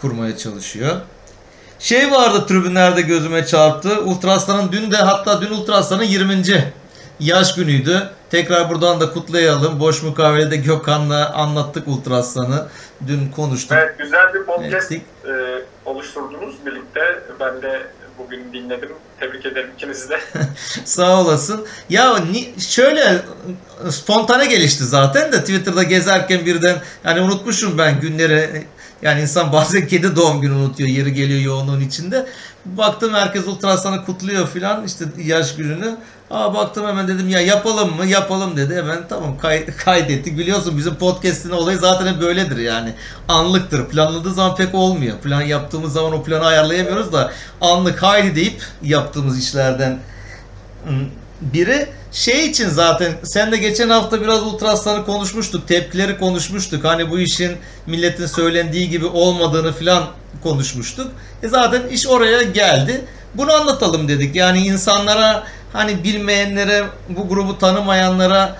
kurmaya 0.00 0.36
çalışıyor. 0.36 0.96
Şey 1.78 2.10
vardı 2.10 2.46
tribünlerde 2.46 3.02
gözüme 3.02 3.46
çarptı. 3.46 4.00
Ultraslan'ın 4.00 4.72
dün 4.72 4.90
de 4.90 4.96
hatta 4.96 5.40
dün 5.40 5.50
Ultraslan'ın 5.50 6.02
20. 6.02 6.42
yaş 7.20 7.54
günüydü. 7.54 8.10
Tekrar 8.32 8.70
buradan 8.70 9.00
da 9.00 9.12
kutlayalım. 9.12 9.80
Boş 9.80 10.02
mukavelede 10.02 10.56
Gökhan'la 10.56 11.32
anlattık 11.32 11.88
Ultraslan'ı. 11.88 12.68
Dün 13.06 13.28
konuştuk. 13.28 13.72
Evet 13.72 13.98
güzel 13.98 14.34
bir 14.34 14.42
podcast 14.42 14.92
e, 14.92 14.98
oluşturdunuz 15.84 16.54
birlikte. 16.66 17.00
Ben 17.40 17.62
de 17.62 17.82
bugün 18.18 18.52
dinledim. 18.52 18.88
Tebrik 19.20 19.46
ederim 19.46 19.70
ikinizi 19.76 20.08
de. 20.08 20.20
Sağ 20.84 21.20
olasın. 21.20 21.66
Ya 21.88 22.18
ni- 22.18 22.60
şöyle 22.60 23.22
spontane 23.90 24.46
gelişti 24.46 24.84
zaten 24.84 25.32
de 25.32 25.40
Twitter'da 25.40 25.82
gezerken 25.82 26.46
birden 26.46 26.76
yani 27.04 27.20
unutmuşum 27.20 27.78
ben 27.78 28.00
günleri. 28.00 28.66
Yani 29.02 29.20
insan 29.20 29.52
bazen 29.52 29.86
kedi 29.86 30.16
doğum 30.16 30.40
günü 30.40 30.54
unutuyor 30.54 30.88
yeri 30.88 31.14
geliyor 31.14 31.40
yoğunluğun 31.40 31.80
içinde. 31.80 32.26
Baktım 32.64 33.14
herkes 33.14 33.46
ultrasanı 33.46 34.04
kutluyor 34.04 34.48
filan 34.48 34.84
işte 34.84 35.04
yaş 35.24 35.56
gününü. 35.56 35.96
Aa 36.30 36.54
baktım 36.54 36.86
hemen 36.86 37.08
dedim 37.08 37.28
ya 37.28 37.40
yapalım 37.40 37.96
mı? 37.96 38.06
Yapalım 38.06 38.56
dedi. 38.56 38.76
Hemen 38.76 38.98
tamam 39.08 39.38
kay- 39.38 39.66
kaydettik. 39.84 40.38
Biliyorsun 40.38 40.78
bizim 40.78 40.94
podcast'in 40.94 41.50
olayı 41.50 41.78
zaten 41.78 42.06
hep 42.06 42.20
böyledir 42.20 42.56
yani. 42.56 42.94
Anlıktır. 43.28 43.86
Planladığı 43.88 44.34
zaman 44.34 44.56
pek 44.56 44.74
olmuyor. 44.74 45.18
Plan 45.18 45.42
yaptığımız 45.42 45.92
zaman 45.92 46.12
o 46.12 46.22
planı 46.22 46.44
ayarlayamıyoruz 46.46 47.12
da 47.12 47.32
anlık 47.60 48.02
haydi 48.02 48.36
deyip 48.36 48.62
yaptığımız 48.82 49.38
işlerden 49.38 49.98
biri 51.42 51.88
şey 52.12 52.46
için 52.46 52.68
zaten 52.68 53.12
sen 53.22 53.52
de 53.52 53.56
geçen 53.56 53.88
hafta 53.88 54.20
biraz 54.20 54.42
ultrasları 54.42 55.04
konuşmuştuk. 55.04 55.68
Tepkileri 55.68 56.18
konuşmuştuk. 56.18 56.84
Hani 56.84 57.10
bu 57.10 57.18
işin 57.18 57.52
milletin 57.86 58.26
söylendiği 58.26 58.90
gibi 58.90 59.06
olmadığını 59.06 59.72
filan 59.72 60.04
konuşmuştuk. 60.42 61.12
E 61.42 61.48
zaten 61.48 61.88
iş 61.88 62.06
oraya 62.06 62.42
geldi. 62.42 63.04
Bunu 63.34 63.52
anlatalım 63.52 64.08
dedik. 64.08 64.36
Yani 64.36 64.58
insanlara 64.58 65.44
hani 65.72 66.04
bilmeyenlere, 66.04 66.84
bu 67.08 67.28
grubu 67.28 67.58
tanımayanlara 67.58 68.56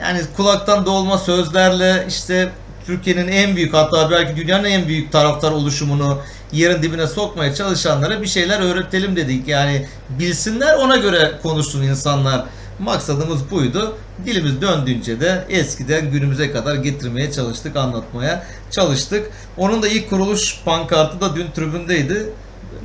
yani 0.00 0.20
kulaktan 0.36 0.86
dolma 0.86 1.18
sözlerle 1.18 2.04
işte 2.08 2.48
Türkiye'nin 2.86 3.28
en 3.28 3.56
büyük 3.56 3.74
hatta 3.74 4.10
belki 4.10 4.36
dünyanın 4.36 4.64
en 4.64 4.88
büyük 4.88 5.12
taraftar 5.12 5.52
oluşumunu 5.52 6.18
yerin 6.52 6.82
dibine 6.82 7.06
sokmaya 7.06 7.54
çalışanlara 7.54 8.22
bir 8.22 8.26
şeyler 8.26 8.60
öğretelim 8.60 9.16
dedik. 9.16 9.48
Yani 9.48 9.86
bilsinler 10.08 10.74
ona 10.74 10.96
göre 10.96 11.32
konuşsun 11.42 11.82
insanlar. 11.82 12.44
Maksadımız 12.78 13.50
buydu. 13.50 13.96
Dilimiz 14.24 14.60
döndüğünce 14.60 15.20
de 15.20 15.44
eskiden 15.48 16.10
günümüze 16.10 16.52
kadar 16.52 16.74
getirmeye 16.74 17.32
çalıştık, 17.32 17.76
anlatmaya 17.76 18.46
çalıştık. 18.70 19.30
Onun 19.56 19.82
da 19.82 19.88
ilk 19.88 20.10
kuruluş 20.10 20.60
pankartı 20.64 21.20
da 21.20 21.36
dün 21.36 21.50
tribündeydi. 21.50 22.30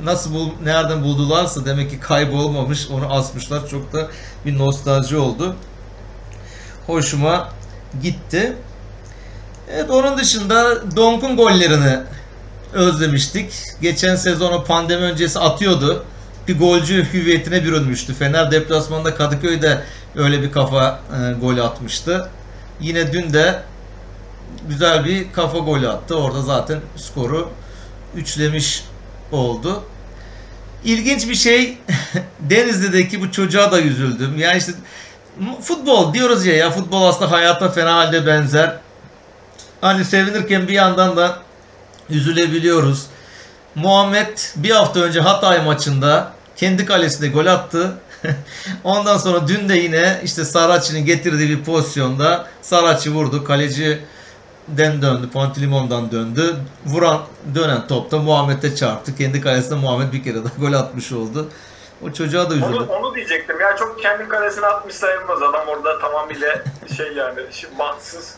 Nasıl 0.04 0.34
bul, 0.34 0.48
nereden 0.64 1.02
buldularsa 1.02 1.64
demek 1.64 1.90
ki 1.90 2.00
kaybolmamış, 2.00 2.88
onu 2.90 3.12
asmışlar. 3.12 3.68
Çok 3.68 3.92
da 3.92 4.08
bir 4.46 4.58
nostalji 4.58 5.16
oldu. 5.16 5.56
Hoşuma 6.86 7.48
gitti. 8.02 8.56
Evet 9.74 9.90
onun 9.90 10.18
dışında 10.18 10.82
Donk'un 10.96 11.36
gollerini 11.36 11.98
özlemiştik. 12.72 13.52
Geçen 13.82 14.16
sezonu 14.16 14.64
pandemi 14.64 15.02
öncesi 15.02 15.38
atıyordu. 15.38 16.04
Bir 16.48 16.58
golcü 16.58 17.12
hüviyetine 17.12 17.64
bürünmüştü. 17.64 18.14
Fener 18.14 18.50
deplasmanında 18.50 19.14
Kadıköy'de 19.14 19.82
öyle 20.16 20.42
bir 20.42 20.52
kafa 20.52 21.00
e, 21.12 21.32
golü 21.40 21.62
atmıştı. 21.62 22.28
Yine 22.80 23.12
dün 23.12 23.32
de 23.32 23.62
güzel 24.68 25.04
bir 25.04 25.32
kafa 25.32 25.58
golü 25.58 25.88
attı. 25.88 26.16
Orada 26.16 26.42
zaten 26.42 26.80
skoru 26.96 27.48
üçlemiş 28.16 28.84
oldu. 29.32 29.82
İlginç 30.84 31.28
bir 31.28 31.34
şey 31.34 31.78
Denizli'deki 32.40 33.20
bu 33.20 33.32
çocuğa 33.32 33.72
da 33.72 33.80
üzüldüm. 33.80 34.38
Yani 34.38 34.58
işte 34.58 34.72
futbol 35.60 36.14
diyoruz 36.14 36.46
ya 36.46 36.56
ya 36.56 36.70
futbol 36.70 37.02
aslında 37.02 37.30
hayata 37.30 37.70
fena 37.70 37.94
halde 37.94 38.26
benzer. 38.26 38.76
Hani 39.80 40.04
sevinirken 40.04 40.68
bir 40.68 40.72
yandan 40.72 41.16
da 41.16 41.38
üzülebiliyoruz. 42.10 43.06
Muhammed 43.74 44.38
bir 44.56 44.70
hafta 44.70 45.00
önce 45.00 45.20
Hatay 45.20 45.64
maçında 45.64 46.32
kendi 46.56 46.86
kalesinde 46.86 47.28
gol 47.28 47.46
attı. 47.46 47.94
Ondan 48.84 49.16
sonra 49.16 49.48
dün 49.48 49.68
de 49.68 49.74
yine 49.74 50.20
işte 50.24 50.44
Saraçi'nin 50.44 51.04
getirdiği 51.04 51.48
bir 51.48 51.64
pozisyonda 51.64 52.46
Saraçi 52.62 53.14
vurdu. 53.14 53.44
Kaleci 53.44 54.00
den 54.68 55.02
döndü. 55.02 55.30
Pantilimon'dan 55.32 56.12
döndü. 56.12 56.56
Vuran 56.86 57.20
dönen 57.54 57.86
topta 57.86 58.18
Muhammed'e 58.18 58.76
çarptı. 58.76 59.16
Kendi 59.16 59.40
kalesinde 59.40 59.74
Muhammed 59.74 60.12
bir 60.12 60.24
kere 60.24 60.44
daha 60.44 60.54
gol 60.58 60.72
atmış 60.72 61.12
oldu. 61.12 61.48
O 62.06 62.12
çocuğa 62.12 62.50
da 62.50 62.54
üzüldüm. 62.54 62.72
Onu, 62.72 62.92
onu 62.92 63.14
diyecektim. 63.14 63.60
Ya 63.60 63.76
çok 63.76 64.02
kendi 64.02 64.28
kalesine 64.28 64.66
atmış 64.66 64.94
sayılmaz. 64.94 65.42
Adam 65.42 65.68
orada 65.68 65.98
tamamıyla 65.98 66.64
şey 66.96 67.12
yani 67.12 67.40
şimdi 67.52 67.78
bahtsız 67.78 68.34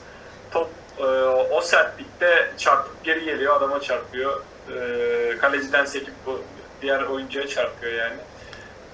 e, 0.98 1.04
o 1.50 1.60
sertlikte 1.60 2.52
çarpıp 2.58 3.04
geri 3.04 3.24
geliyor. 3.24 3.56
Adama 3.56 3.80
çarpıyor. 3.80 4.42
E, 4.76 5.38
kaleciden 5.38 5.84
sekip 5.84 6.14
bu 6.26 6.42
diğer 6.82 7.02
oyuncuya 7.02 7.48
çarpıyor 7.48 7.92
yani. 7.92 8.16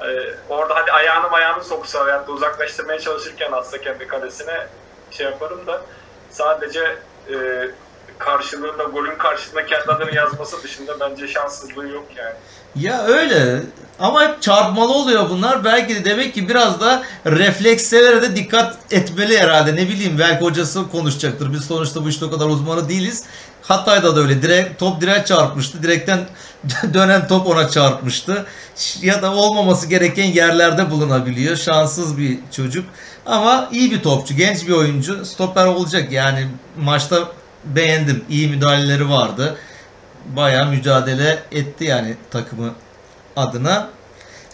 E, 0.01 0.35
orada 0.49 0.75
hadi 0.77 0.93
ayağını 0.93 1.31
ayağını 1.31 1.65
soksa 1.65 2.07
veyahut 2.07 2.29
da 2.29 2.33
uzaklaştırmaya 2.33 2.99
çalışırken 2.99 3.53
atsa 3.53 3.79
kendi 3.79 4.07
kalesine 4.07 4.67
şey 5.11 5.27
yaparım 5.27 5.67
da 5.67 5.83
sadece 6.31 6.97
e, 7.33 7.35
karşılığında 8.21 8.83
golün 8.83 9.19
karşılığında 9.19 9.67
kendi 9.67 9.93
adını 9.93 10.15
yazması 10.15 10.63
dışında 10.63 11.01
bence 11.01 11.29
şanssızlığı 11.29 11.89
yok 11.89 12.07
yani. 12.17 12.35
Ya 12.77 13.03
öyle 13.03 13.61
ama 14.01 14.23
hep 14.23 14.43
çarpmalı 14.43 14.93
oluyor 14.93 15.31
bunlar. 15.31 15.65
Belki 15.65 15.95
de 15.95 16.05
demek 16.05 16.35
ki 16.35 16.49
biraz 16.49 16.81
da 16.81 17.03
reflekslere 17.27 18.23
de 18.23 18.37
dikkat 18.37 18.77
etmeli 18.91 19.39
herhalde. 19.39 19.77
Ne 19.77 19.89
bileyim 19.89 20.19
belki 20.19 20.45
hocası 20.45 20.91
konuşacaktır. 20.91 21.53
Biz 21.53 21.65
sonuçta 21.65 22.05
bu 22.05 22.09
işte 22.09 22.25
o 22.25 22.31
kadar 22.31 22.47
uzmanı 22.47 22.89
değiliz. 22.89 23.25
Hatay'da 23.63 24.17
da 24.17 24.21
öyle. 24.21 24.43
Direkt, 24.43 24.79
top 24.81 25.01
direkt 25.01 25.29
çarpmıştı. 25.29 25.83
Direkten 25.83 26.19
dönen 26.95 27.29
top 27.29 27.47
ona 27.47 27.69
çarpmıştı. 27.69 28.47
Ya 29.03 29.23
da 29.23 29.35
olmaması 29.35 29.87
gereken 29.87 30.25
yerlerde 30.25 30.91
bulunabiliyor. 30.91 31.57
Şanssız 31.57 32.19
bir 32.19 32.39
çocuk. 32.53 32.85
Ama 33.27 33.69
iyi 33.73 33.91
bir 33.91 34.03
topçu. 34.03 34.35
Genç 34.35 34.69
bir 34.69 34.73
oyuncu. 34.73 35.25
Stoper 35.25 35.67
olacak. 35.67 36.13
Yani 36.13 36.47
maçta 36.77 37.29
beğendim. 37.64 38.25
İyi 38.31 38.49
müdahaleleri 38.49 39.11
vardı. 39.11 39.57
Bayağı 40.27 40.66
mücadele 40.66 41.38
etti 41.53 41.85
yani 41.85 42.16
takımı 42.31 42.70
adına. 43.37 43.88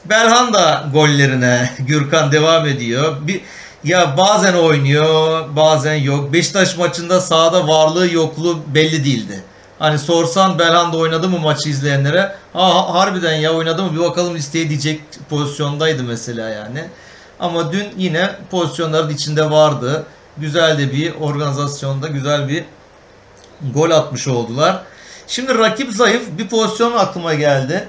Belhan 0.05 0.55
da 0.55 0.85
gollerine 0.93 1.71
Gürkan 1.79 2.33
devam 2.33 2.67
ediyor. 2.67 3.17
Bir 3.21 3.41
ya 3.85 4.17
bazen 4.17 4.55
oynuyor, 4.55 5.45
bazen 5.57 5.95
yok. 5.95 6.33
Beşiktaş 6.33 6.77
maçında 6.77 7.21
sahada 7.21 7.69
varlığı 7.69 8.13
yokluğu 8.13 8.59
belli 8.75 9.05
değildi. 9.05 9.43
Hani 9.79 9.99
sorsan 9.99 10.59
Belhan 10.59 10.93
da 10.93 10.97
oynadı 10.97 11.29
mı 11.29 11.39
maçı 11.39 11.69
izleyenlere? 11.69 12.35
Ha, 12.53 12.95
harbiden 12.95 13.35
ya 13.35 13.53
oynadı 13.53 13.83
mı 13.83 13.95
bir 13.95 14.01
bakalım 14.01 14.35
listeye 14.35 14.69
diyecek 14.69 15.01
pozisyondaydı 15.31 16.03
mesela 16.03 16.49
yani. 16.49 16.85
Ama 17.41 17.73
dün 17.73 17.87
yine 17.97 18.31
pozisyonların 18.51 19.11
içinde 19.11 19.51
vardı. 19.51 20.07
Güzel 20.39 20.79
de 20.79 20.93
bir 20.93 21.15
organizasyonda 21.15 22.09
güzel 22.09 22.49
bir 22.49 22.65
gol 23.75 23.91
atmış 23.91 24.29
oldular. 24.29 24.83
Şimdi 25.27 25.59
rakip 25.59 25.93
zayıf 25.93 26.23
bir 26.39 26.49
pozisyon 26.49 26.93
aklıma 26.93 27.35
geldi. 27.35 27.89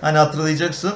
Hani 0.00 0.18
hatırlayacaksın. 0.18 0.92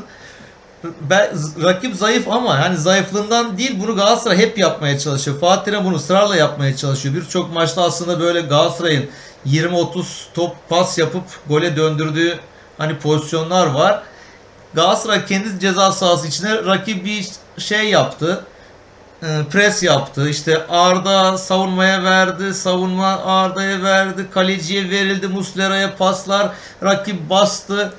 Ben, 1.01 1.31
rakip 1.62 1.96
zayıf 1.96 2.29
ama 2.29 2.61
hani 2.61 2.77
zayıflığından 2.77 3.59
değil 3.59 3.81
bunu 3.81 3.96
Galatasaray 3.96 4.38
hep 4.38 4.59
yapmaya 4.59 4.98
çalışıyor. 4.98 5.40
Fatih 5.40 5.85
bunu 5.85 5.96
ısrarla 5.96 6.37
yapmaya 6.37 6.77
çalışıyor. 6.77 7.14
Birçok 7.14 7.53
maçta 7.53 7.83
aslında 7.83 8.20
böyle 8.20 8.40
Galatasaray'ın 8.40 9.11
20-30 9.46 10.05
top 10.35 10.57
pas 10.68 10.98
yapıp 10.98 11.25
gole 11.48 11.77
döndürdüğü 11.77 12.38
hani 12.79 12.98
pozisyonlar 12.98 13.66
var. 13.66 14.03
Galatasaray 14.75 15.27
kendi 15.27 15.61
ceza 15.61 15.92
sahası 15.92 16.27
içine 16.27 16.64
rakip 16.64 17.05
bir 17.05 17.29
şey 17.59 17.88
yaptı. 17.88 18.44
Pres 19.23 19.83
yaptı. 19.83 20.29
İşte 20.29 20.67
Arda 20.67 21.39
savunmaya 21.39 22.05
verdi. 22.05 22.55
Savunma 22.55 23.21
Arda'ya 23.25 23.83
verdi. 23.83 24.27
Kaleciye 24.35 24.91
verildi. 24.91 25.29
Muslera'ya 25.29 25.97
paslar. 25.97 26.49
Rakip 26.83 27.31
bastı. 27.31 27.93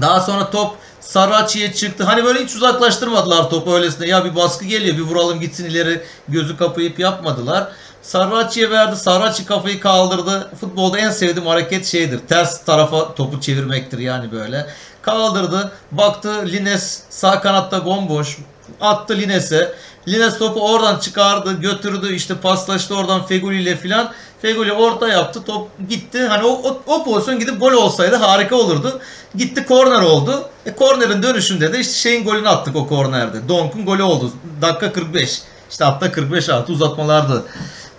Daha 0.00 0.20
sonra 0.20 0.50
top 0.50 0.76
Saraçi'ye 1.00 1.72
çıktı. 1.72 2.04
Hani 2.04 2.24
böyle 2.24 2.44
hiç 2.44 2.54
uzaklaştırmadılar 2.54 3.50
topu 3.50 3.74
öylesine. 3.74 4.08
Ya 4.08 4.24
bir 4.24 4.36
baskı 4.36 4.64
geliyor 4.64 4.96
bir 4.96 5.02
vuralım 5.02 5.40
gitsin 5.40 5.64
ileri 5.64 6.02
gözü 6.28 6.56
kapayıp 6.56 6.98
yapmadılar. 6.98 7.68
Sarraçi'ye 8.02 8.70
verdi. 8.70 8.96
Sarraçi 8.96 9.46
kafayı 9.46 9.80
kaldırdı. 9.80 10.50
Futbolda 10.60 10.98
en 10.98 11.10
sevdiğim 11.10 11.48
hareket 11.48 11.86
şeydir. 11.86 12.20
Ters 12.28 12.64
tarafa 12.64 13.14
topu 13.14 13.40
çevirmektir 13.40 13.98
yani 13.98 14.32
böyle. 14.32 14.66
Kaldırdı. 15.02 15.72
Baktı 15.92 16.46
Lines 16.46 17.02
sağ 17.10 17.40
kanatta 17.40 17.84
bomboş. 17.84 18.38
Attı 18.80 19.16
Lines'e. 19.16 19.74
Lines 20.08 20.38
topu 20.38 20.72
oradan 20.72 20.98
çıkardı, 20.98 21.60
götürdü, 21.60 22.14
işte 22.14 22.34
paslaştı 22.34 22.96
oradan 22.96 23.26
Feguli 23.26 23.62
ile 23.62 23.76
filan. 23.76 24.12
Feguli 24.42 24.72
orta 24.72 25.08
yaptı, 25.08 25.44
top 25.44 25.68
gitti. 25.88 26.26
Hani 26.26 26.44
o, 26.44 26.48
o, 26.48 26.82
o 26.86 27.04
pozisyon 27.04 27.38
gidip 27.38 27.60
gol 27.60 27.72
olsaydı 27.72 28.16
harika 28.16 28.56
olurdu. 28.56 29.00
Gitti 29.36 29.66
korner 29.66 30.02
oldu. 30.02 30.48
E 30.66 30.74
kornerin 30.74 31.22
dönüşünde 31.22 31.72
de 31.72 31.80
işte 31.80 31.92
şeyin 31.92 32.24
golünü 32.24 32.48
attık 32.48 32.76
o 32.76 32.88
kornerde. 32.88 33.48
Donk'un 33.48 33.84
golü 33.86 34.02
oldu. 34.02 34.32
Dakika 34.62 34.92
45. 34.92 35.42
İşte 35.70 35.84
hatta 35.84 36.12
45 36.12 36.48
artı 36.48 36.72
uzatmalardı. 36.72 37.44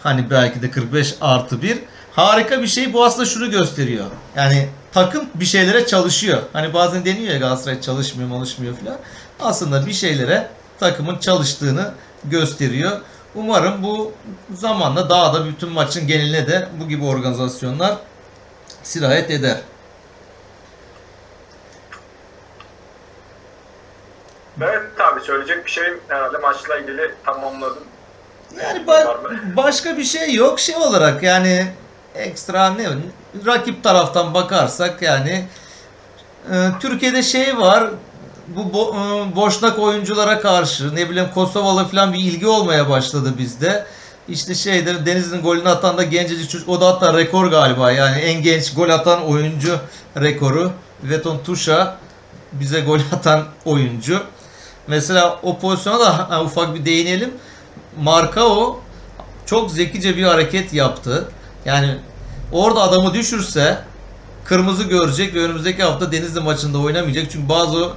Hani 0.04 0.30
belki 0.30 0.62
de 0.62 0.72
45 0.72 1.16
artı 1.22 1.62
1. 1.62 1.80
Harika 2.12 2.62
bir 2.62 2.68
şey. 2.68 2.94
Bu 2.94 3.06
aslında 3.06 3.26
şunu 3.26 3.52
gösteriyor. 3.52 4.06
Yani 4.36 4.70
takım 4.92 5.26
bir 5.36 5.46
şeylere 5.46 5.86
çalışıyor. 5.86 6.42
Hani 6.54 6.74
bazen 6.74 7.06
deniyor 7.06 7.34
ya 7.34 7.40
Galatasaray 7.40 7.82
çalışmıyor, 7.82 8.30
çalışmıyor 8.30 8.76
filan. 8.76 8.98
Aslında 9.40 9.86
bir 9.86 9.94
şeylere 9.94 10.48
takımın 10.80 11.18
çalıştığını 11.18 11.92
gösteriyor. 12.24 12.92
Umarım 13.36 13.84
bu 13.84 14.12
zamanla 14.54 15.10
daha 15.10 15.34
da 15.34 15.46
bütün 15.46 15.70
maçın 15.70 16.08
geneline 16.08 16.48
de 16.48 16.68
bu 16.80 16.88
gibi 16.88 17.06
organizasyonlar 17.06 17.96
sirayet 18.84 19.32
eder. 19.32 19.58
Evet 24.62 24.82
tabii 24.98 25.22
söyleyecek 25.22 25.66
bir 25.66 25.72
şeyim 25.72 26.00
herhalde 26.08 26.38
maçla 26.38 26.78
ilgili 26.78 27.12
tamamladım. 27.26 27.84
Yani 28.64 28.80
ba- 28.80 29.56
başka 29.58 29.98
bir 29.98 30.04
şey 30.04 30.34
yok 30.34 30.60
şey 30.60 30.76
olarak 30.76 31.24
yani 31.24 31.68
ekstra 32.16 32.70
ne 32.70 32.88
rakip 33.46 33.84
taraftan 33.84 34.34
bakarsak 34.34 35.02
yani 35.02 35.46
e, 36.52 36.56
Türkiye'de 36.80 37.24
şey 37.24 37.58
var 37.58 37.90
bu 38.56 38.78
bo- 38.78 38.96
e, 38.96 39.36
boşnak 39.36 39.80
oyunculara 39.80 40.42
karşı 40.42 40.96
ne 40.96 41.10
bileyim 41.10 41.30
Kosovalı 41.34 41.88
falan 41.88 42.14
bir 42.14 42.20
ilgi 42.20 42.48
olmaya 42.48 42.90
başladı 42.90 43.34
bizde. 43.38 43.86
İşte 44.30 44.56
şeyde 44.56 45.06
Denizli'nin 45.06 45.42
golünü 45.42 45.70
atan 45.70 45.98
da 45.98 46.04
gencecik 46.04 46.50
çocuk. 46.50 46.70
O 46.70 46.82
da 46.82 46.88
hatta 46.88 47.18
rekor 47.18 47.48
galiba. 47.48 47.92
Yani 47.92 48.20
en 48.20 48.44
genç 48.44 48.74
gol 48.74 48.90
atan 48.90 49.26
oyuncu 49.26 49.80
rekoru. 50.18 50.72
Veton 51.04 51.38
Tuşa 51.46 51.98
bize 52.52 52.82
gol 52.82 53.00
atan 53.14 53.44
oyuncu. 53.66 54.24
Mesela 54.88 55.40
o 55.44 55.60
pozisyona 55.60 56.00
da 56.00 56.30
ha, 56.30 56.44
ufak 56.44 56.76
bir 56.76 56.86
değinelim. 56.86 57.34
Markao 58.02 58.80
çok 59.46 59.72
zekice 59.72 60.18
bir 60.18 60.24
hareket 60.24 60.74
yaptı. 60.74 61.28
Yani 61.66 61.96
orada 62.52 62.82
adamı 62.82 63.14
düşürse 63.14 63.80
kırmızı 64.46 64.84
görecek 64.84 65.36
ve 65.36 65.40
önümüzdeki 65.40 65.84
hafta 65.84 66.12
Denizli 66.12 66.40
maçında 66.40 66.78
oynamayacak. 66.78 67.26
Çünkü 67.32 67.50
bazı 67.50 67.90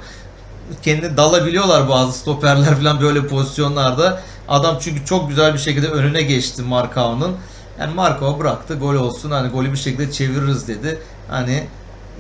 kendini 0.83 1.17
dalabiliyorlar 1.17 1.89
bazı 1.89 2.19
stoperler 2.19 2.75
falan 2.75 3.01
böyle 3.01 3.27
pozisyonlarda. 3.27 4.23
Adam 4.49 4.79
çünkü 4.81 5.05
çok 5.05 5.29
güzel 5.29 5.55
bir 5.55 5.59
şekilde 5.59 5.89
önüne 5.89 6.23
geçti 6.23 6.63
Markao'nun. 6.63 7.37
Yani 7.81 7.95
Markao 7.95 8.39
bıraktı 8.39 8.75
gol 8.75 8.95
olsun 8.95 9.31
hani 9.31 9.49
golü 9.49 9.73
bir 9.73 9.77
şekilde 9.77 10.13
çeviririz 10.13 10.69
dedi. 10.69 10.99
Hani 11.29 11.67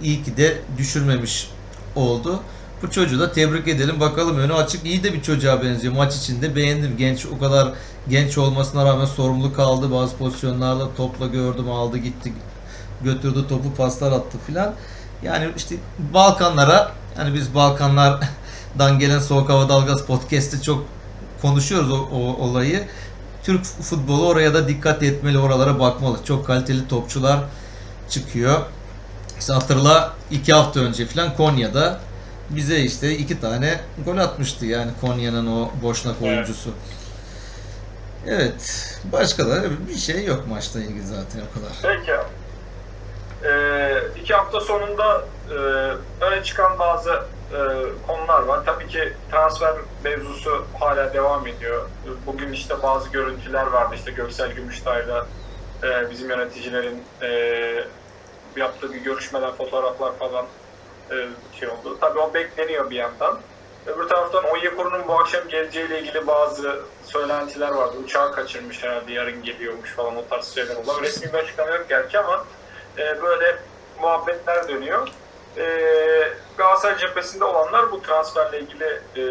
iyi 0.02 0.22
ki 0.22 0.36
de 0.36 0.58
düşürmemiş 0.78 1.50
oldu. 1.96 2.40
Bu 2.82 2.90
çocuğu 2.90 3.20
da 3.20 3.32
tebrik 3.32 3.68
edelim. 3.68 4.00
Bakalım 4.00 4.38
önü 4.38 4.54
açık. 4.54 4.86
iyi 4.86 5.02
de 5.02 5.12
bir 5.12 5.22
çocuğa 5.22 5.62
benziyor. 5.62 5.94
Maç 5.94 6.16
içinde 6.16 6.56
beğendim. 6.56 6.96
Genç 6.96 7.26
o 7.26 7.38
kadar 7.38 7.68
genç 8.08 8.38
olmasına 8.38 8.84
rağmen 8.84 9.04
sorumluluk 9.04 9.58
aldı. 9.58 9.92
Bazı 9.92 10.16
pozisyonlarda 10.16 10.94
topla 10.96 11.26
gördüm 11.26 11.70
aldı 11.70 11.98
gitti. 11.98 12.32
Götürdü 13.04 13.48
topu 13.48 13.74
paslar 13.74 14.12
attı 14.12 14.38
filan. 14.46 14.74
Yani 15.22 15.48
işte 15.56 15.76
Balkanlara 16.14 16.92
yani 17.18 17.34
biz 17.34 17.54
Balkanlardan 17.54 18.98
gelen 18.98 19.18
Soğuk 19.18 19.48
Hava 19.48 19.68
Dalgası 19.68 20.06
podcast'te 20.06 20.62
çok 20.62 20.84
konuşuyoruz 21.42 21.90
o, 21.90 21.96
o 22.12 22.18
olayı. 22.18 22.84
Türk 23.44 23.64
futbolu 23.64 24.28
oraya 24.28 24.54
da 24.54 24.68
dikkat 24.68 25.02
etmeli, 25.02 25.38
oralara 25.38 25.80
bakmalı. 25.80 26.18
Çok 26.24 26.46
kaliteli 26.46 26.88
topçular 26.88 27.40
çıkıyor. 28.08 28.60
İşte 29.38 29.52
hatırla 29.52 30.12
iki 30.30 30.52
hafta 30.52 30.80
önce 30.80 31.06
falan 31.06 31.36
Konya'da 31.36 32.00
bize 32.50 32.80
işte 32.80 33.16
iki 33.18 33.40
tane 33.40 33.80
gol 34.04 34.18
atmıştı 34.18 34.66
yani 34.66 34.90
Konya'nın 35.00 35.46
o 35.46 35.70
boşnak 35.82 36.16
Evet. 36.22 36.32
oyuncusu. 36.32 36.70
Evet. 38.26 38.88
Başka 39.12 39.46
da 39.46 39.62
bir 39.88 39.96
şey 39.96 40.24
yok 40.24 40.44
maçla 40.48 40.80
ilgili 40.80 41.06
zaten 41.06 41.40
o 41.50 41.54
kadar. 41.54 41.72
Peki. 41.82 42.12
Ee, 43.44 44.02
iki 44.20 44.34
hafta 44.34 44.60
sonunda 44.60 45.24
e, 45.50 45.54
öne 46.24 46.42
çıkan 46.42 46.78
bazı 46.78 47.10
e, 47.52 47.58
konular 48.06 48.42
var. 48.42 48.60
Tabii 48.66 48.88
ki 48.88 49.12
transfer 49.30 49.74
mevzusu 50.04 50.66
hala 50.80 51.14
devam 51.14 51.46
ediyor. 51.46 51.88
Bugün 52.26 52.52
işte 52.52 52.82
bazı 52.82 53.08
görüntüler 53.08 53.66
vardı. 53.66 53.94
İşte 53.94 54.10
Göksel 54.10 54.52
Gümüştay'la 54.52 55.26
e, 55.82 56.10
bizim 56.10 56.30
yöneticilerin 56.30 57.02
e, 57.22 57.28
yaptığı 58.56 58.92
bir 58.92 59.00
görüşmeler, 59.00 59.52
fotoğraflar 59.52 60.18
falan 60.18 60.46
e, 61.10 61.14
şey 61.60 61.68
oldu. 61.68 61.98
Tabii 62.00 62.18
o 62.18 62.34
bekleniyor 62.34 62.90
bir 62.90 62.96
yandan. 62.96 63.38
Öbür 63.86 64.08
taraftan 64.08 64.44
Onyekuru'nun 64.44 65.08
bu 65.08 65.18
akşam 65.20 65.48
geleceğiyle 65.48 66.00
ilgili 66.00 66.26
bazı 66.26 66.80
söylentiler 67.04 67.70
vardı. 67.70 67.96
Uçağı 68.04 68.32
kaçırmış 68.32 68.82
herhalde 68.82 69.12
yarın 69.12 69.42
geliyormuş 69.42 69.90
falan 69.90 70.16
o 70.16 70.24
tarz 70.30 70.54
şeyler 70.54 70.76
oldu. 70.76 71.02
Resmi 71.02 71.32
bir 71.32 71.38
açıklama 71.38 71.70
yok 71.70 71.88
gerçi 71.88 72.18
ama 72.18 72.44
e, 72.98 73.22
böyle 73.22 73.56
muhabbetler 74.00 74.68
dönüyor. 74.68 75.08
E, 75.56 75.64
Galatasaray 76.58 76.98
cephesinde 76.98 77.44
olanlar 77.44 77.92
bu 77.92 78.02
transferle 78.02 78.60
ilgili 78.60 79.00
e, 79.16 79.22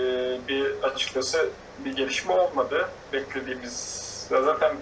bir 0.47 0.83
açıkçası 0.83 1.49
bir 1.79 1.95
gelişme 1.95 2.33
olmadı. 2.33 2.89
Beklediğimiz 3.13 4.01
zaten 4.29 4.75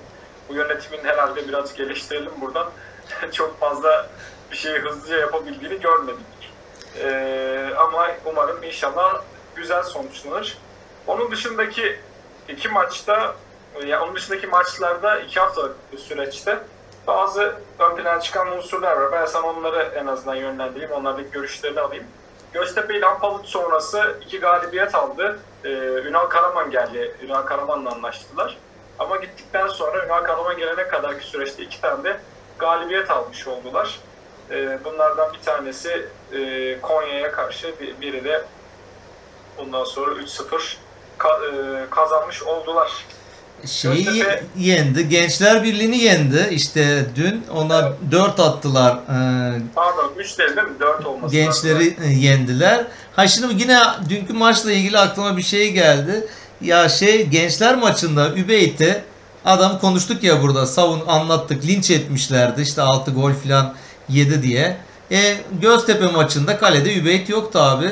bu 0.50 0.54
yönetimin 0.54 1.04
herhalde 1.04 1.48
biraz 1.48 1.74
geliştirelim 1.74 2.32
buradan. 2.42 2.70
Çok 3.32 3.60
fazla 3.60 4.10
bir 4.52 4.58
şeyi 4.58 4.80
hızlıca 4.80 5.18
yapabildiğini 5.18 5.80
görmedik. 5.80 6.54
E, 7.04 7.74
ama 7.78 8.08
umarım 8.26 8.64
inşallah 8.64 9.22
güzel 9.56 9.84
sonuçlanır. 9.84 10.58
Onun 11.08 11.32
dışındaki 11.32 12.00
iki 12.48 12.70
maçta, 12.70 13.36
ya 13.86 14.04
onun 14.04 14.16
dışındaki 14.16 14.48
maçlarda 14.48 15.20
iki 15.20 15.40
haftalık 15.40 15.76
süreçte 15.98 16.60
bazı 17.10 17.56
ön 17.80 17.96
plana 17.96 18.20
çıkan 18.20 18.52
unsurlar 18.58 18.98
var. 18.98 19.12
Ben 19.12 19.26
sana 19.26 19.48
onları 19.48 19.92
en 19.96 20.08
azından 20.08 20.36
yönlendireyim, 20.36 20.92
onlardaki 20.92 21.32
görüşlerini 21.32 21.80
alayım. 21.80 22.04
Göztepe 22.54 22.98
ile 22.98 23.06
Palut 23.22 23.46
sonrası 23.46 24.16
iki 24.26 24.40
galibiyet 24.40 24.96
aldı. 24.96 25.40
Ee, 25.64 25.70
Ünal 25.80 26.26
Karaman 26.26 26.72
geldi. 26.72 27.16
Ünal 27.22 27.42
Karaman'la 27.42 27.92
anlaştılar. 27.92 28.58
Ama 29.00 29.16
gittikten 29.18 29.68
sonra 29.68 30.06
Ünal 30.06 30.24
Karaman 30.24 30.58
gelene 30.58 30.88
kadarki 30.88 31.26
süreçte 31.26 31.64
iki 31.64 31.82
tane 31.82 32.04
de 32.04 32.20
galibiyet 32.60 33.12
almış 33.12 33.48
oldular. 33.48 34.00
Ee, 34.52 34.80
bunlardan 34.86 35.34
bir 35.34 35.40
tanesi 35.42 36.06
e, 36.34 36.82
Konya'ya 36.82 37.32
karşı, 37.32 37.80
bir- 37.80 38.02
biri 38.02 38.24
de 38.24 38.42
bundan 39.58 39.84
sonra 39.84 40.12
3-0 40.12 40.78
ka- 41.20 41.84
e, 41.86 41.90
kazanmış 41.90 42.44
oldular. 42.44 43.06
Şeyi 43.66 44.06
Göztepe- 44.06 44.44
yendi. 44.58 45.10
Gençler 45.10 45.64
Birliği'ni 45.64 45.98
yendi. 45.98 46.48
İşte 46.52 47.06
dün 47.16 47.44
ona 47.56 47.94
4 48.12 48.40
attılar. 48.40 48.94
Ee, 48.94 49.62
Pardon 49.76 50.12
3 50.18 50.38
değil 50.40 50.50
mi? 50.50 50.62
4 50.80 51.06
olması 51.06 51.36
gençleri 51.36 51.92
lazım. 51.92 52.04
e, 52.04 52.14
yendiler. 52.14 52.86
Ha 53.16 53.28
şimdi 53.28 53.62
yine 53.64 53.78
dünkü 54.10 54.34
maçla 54.34 54.72
ilgili 54.72 54.98
aklıma 54.98 55.38
bir 55.38 55.42
şey 55.42 55.72
geldi. 55.72 56.28
Ya 56.62 56.90
şey 56.90 57.26
gençler 57.26 57.76
maçında 57.76 58.30
Übeyt'e 58.36 59.04
adam 59.46 59.80
konuştuk 59.80 60.24
ya 60.24 60.42
burada 60.42 60.66
savun 60.66 61.02
anlattık 61.08 61.66
linç 61.66 61.92
etmişlerdi 61.92 62.62
işte 62.62 62.82
6 62.82 63.12
gol 63.12 63.32
falan 63.34 63.74
yedi 64.10 64.44
diye. 64.44 64.78
E, 65.12 65.38
Göztepe 65.62 66.08
maçında 66.08 66.58
kalede 66.60 66.96
Übeyt 66.96 67.30
yoktu 67.30 67.60
abi. 67.60 67.92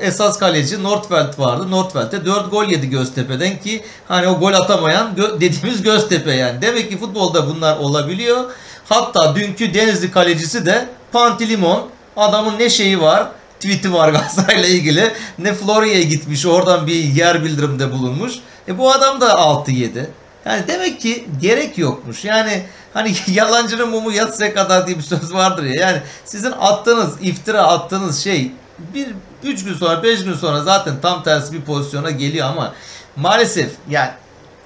Esas 0.00 0.38
kaleci 0.38 0.82
Nordfeldt 0.82 1.38
vardı. 1.38 1.70
Nordfeld'e 1.70 2.24
4 2.24 2.50
gol 2.50 2.64
yedi 2.64 2.90
Göztepe'den 2.90 3.60
ki 3.60 3.84
hani 4.08 4.28
o 4.28 4.38
gol 4.38 4.52
atamayan 4.52 5.14
gö- 5.16 5.40
dediğimiz 5.40 5.82
Göztepe 5.82 6.32
yani. 6.32 6.62
Demek 6.62 6.90
ki 6.90 6.98
futbolda 6.98 7.46
bunlar 7.46 7.76
olabiliyor. 7.76 8.44
Hatta 8.88 9.36
dünkü 9.36 9.74
Denizli 9.74 10.10
kalecisi 10.10 10.66
de 10.66 10.88
Pantilimon. 11.12 11.86
Adamın 12.16 12.58
ne 12.58 12.70
şeyi 12.70 13.00
var? 13.00 13.28
Tweet'i 13.60 13.92
var 13.92 14.08
Galatasaray'la 14.12 14.68
ilgili. 14.68 15.12
Ne 15.38 15.54
Florya'ya 15.54 16.02
gitmiş 16.02 16.46
oradan 16.46 16.86
bir 16.86 16.94
yer 16.94 17.44
bildirimde 17.44 17.92
bulunmuş. 17.92 18.32
E 18.68 18.78
bu 18.78 18.92
adam 18.92 19.20
da 19.20 19.32
6-7. 19.32 20.06
Yani 20.46 20.62
demek 20.68 21.00
ki 21.00 21.26
gerek 21.40 21.78
yokmuş. 21.78 22.24
Yani 22.24 22.62
hani 22.94 23.14
yalancının 23.26 23.88
mumu 23.88 24.12
yatsıya 24.12 24.54
kadar 24.54 24.86
diye 24.86 24.98
bir 24.98 25.02
söz 25.02 25.34
vardır 25.34 25.64
ya. 25.64 25.74
Yani 25.80 25.98
sizin 26.24 26.52
attığınız 26.60 27.12
iftira 27.22 27.62
attığınız 27.62 28.24
şey 28.24 28.52
bir 28.94 29.08
3 29.42 29.64
gün 29.64 29.74
sonra 29.74 30.02
5 30.02 30.24
gün 30.24 30.34
sonra 30.34 30.60
zaten 30.60 30.94
tam 31.02 31.22
tersi 31.22 31.52
bir 31.52 31.62
pozisyona 31.62 32.10
geliyor 32.10 32.48
ama 32.48 32.74
maalesef 33.16 33.70
yani 33.88 34.10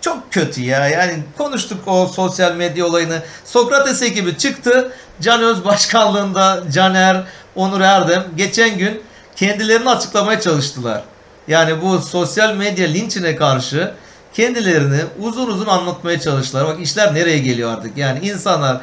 çok 0.00 0.32
kötü 0.32 0.62
ya. 0.62 0.88
Yani 0.88 1.22
konuştuk 1.38 1.80
o 1.86 2.06
sosyal 2.06 2.54
medya 2.54 2.86
olayını. 2.86 3.22
Sokrates 3.44 4.02
ekibi 4.02 4.38
çıktı. 4.38 4.92
Can 5.20 5.42
Öz 5.42 5.64
başkanlığında 5.64 6.62
Caner, 6.72 7.24
Onur 7.54 7.80
Erdem 7.80 8.24
geçen 8.36 8.78
gün 8.78 9.02
kendilerini 9.36 9.90
açıklamaya 9.90 10.40
çalıştılar. 10.40 11.04
Yani 11.48 11.82
bu 11.82 11.98
sosyal 11.98 12.54
medya 12.54 12.86
linçine 12.86 13.36
karşı 13.36 13.94
kendilerini 14.34 15.00
uzun 15.20 15.46
uzun 15.46 15.66
anlatmaya 15.66 16.20
çalıştılar. 16.20 16.66
Bak 16.66 16.80
işler 16.80 17.14
nereye 17.14 17.38
geliyor 17.38 17.72
artık. 17.72 17.96
Yani 17.98 18.18
insanlar 18.28 18.80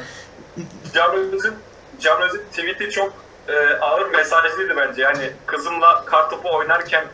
Can 0.94 1.14
Öz'ün 1.14 1.54
Can 2.00 2.22
Öz'ün 2.22 2.42
tweet'i 2.50 2.90
çok 2.90 3.12
e, 3.50 3.78
ağır 3.80 4.10
mesajlıydı 4.10 4.76
bence. 4.76 5.02
Yani 5.02 5.32
kızımla 5.46 6.04
kartopu 6.04 6.56
oynarken 6.56 7.04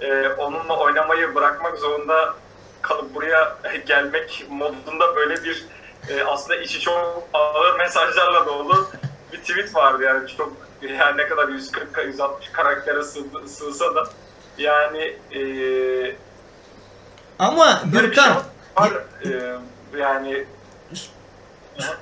e, 0.00 0.28
onunla 0.28 0.78
oynamayı 0.78 1.34
bırakmak 1.34 1.78
zorunda 1.78 2.34
kalıp 2.82 3.14
buraya 3.14 3.56
gelmek 3.86 4.46
modunda 4.50 5.16
böyle 5.16 5.44
bir 5.44 5.64
e, 6.08 6.24
aslında 6.24 6.56
içi 6.56 6.80
çok 6.80 7.28
ağır 7.32 7.78
mesajlarla 7.78 8.46
dolu 8.46 8.86
bir 9.32 9.38
tweet 9.38 9.74
vardı. 9.74 10.02
Yani 10.02 10.28
çok 10.36 10.52
yani 10.82 11.16
ne 11.16 11.28
kadar 11.28 11.48
140 11.48 12.06
160 12.06 12.48
karaktere 12.52 12.98
sığ- 12.98 13.48
sığsa 13.48 13.94
da. 13.94 14.04
Yani 14.58 15.16
e, 15.34 15.40
ama 17.38 17.80
bir 17.84 17.98
şey 17.98 18.00
Gürkan 18.00 18.42
var 18.76 18.92
e, 19.24 19.56
yani 19.98 20.44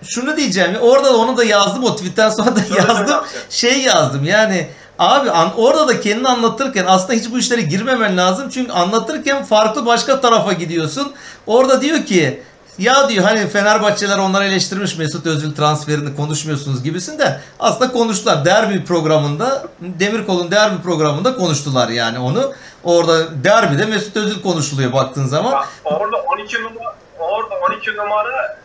şunu 0.02 0.36
diyeceğim. 0.36 0.76
Orada 0.80 1.12
da 1.12 1.16
onu 1.16 1.36
da 1.36 1.44
yazdım 1.44 1.84
o 1.84 1.96
tweetten 1.96 2.30
sonra 2.30 2.56
da 2.56 2.60
yazdım. 2.76 3.16
Şey 3.50 3.80
yazdım 3.80 4.24
yani 4.24 4.68
abi 4.98 5.30
an, 5.30 5.50
orada 5.56 5.88
da 5.88 6.00
kendini 6.00 6.28
anlatırken 6.28 6.84
aslında 6.88 7.12
hiç 7.12 7.30
bu 7.32 7.38
işlere 7.38 7.60
girmemen 7.60 8.16
lazım. 8.16 8.48
Çünkü 8.50 8.72
anlatırken 8.72 9.44
farklı 9.44 9.86
başka 9.86 10.20
tarafa 10.20 10.52
gidiyorsun. 10.52 11.12
Orada 11.46 11.80
diyor 11.80 12.04
ki 12.04 12.42
ya 12.78 13.08
diyor 13.08 13.24
hani 13.24 13.48
Fenerbahçeler 13.48 14.18
onları 14.18 14.44
eleştirmiş 14.44 14.98
Mesut 14.98 15.26
Özil 15.26 15.54
transferini 15.54 16.16
konuşmuyorsunuz 16.16 16.82
gibisin 16.82 17.18
de 17.18 17.40
aslında 17.60 17.92
konuştular. 17.92 18.44
Derbi 18.44 18.84
programında 18.84 19.66
Demirkol'un 19.80 20.50
derbi 20.50 20.82
programında 20.82 21.36
konuştular 21.36 21.88
yani 21.88 22.18
onu. 22.18 22.52
Orada 22.84 23.44
derbide 23.44 23.86
Mesut 23.86 24.16
Özil 24.16 24.42
konuşuluyor 24.42 24.92
baktığın 24.92 25.26
zaman. 25.26 25.52
Ya 25.52 25.64
orada 25.84 26.16
12 26.16 26.62
numara 26.62 26.94
orada 27.18 27.54
12 27.74 27.96
numara 27.96 28.58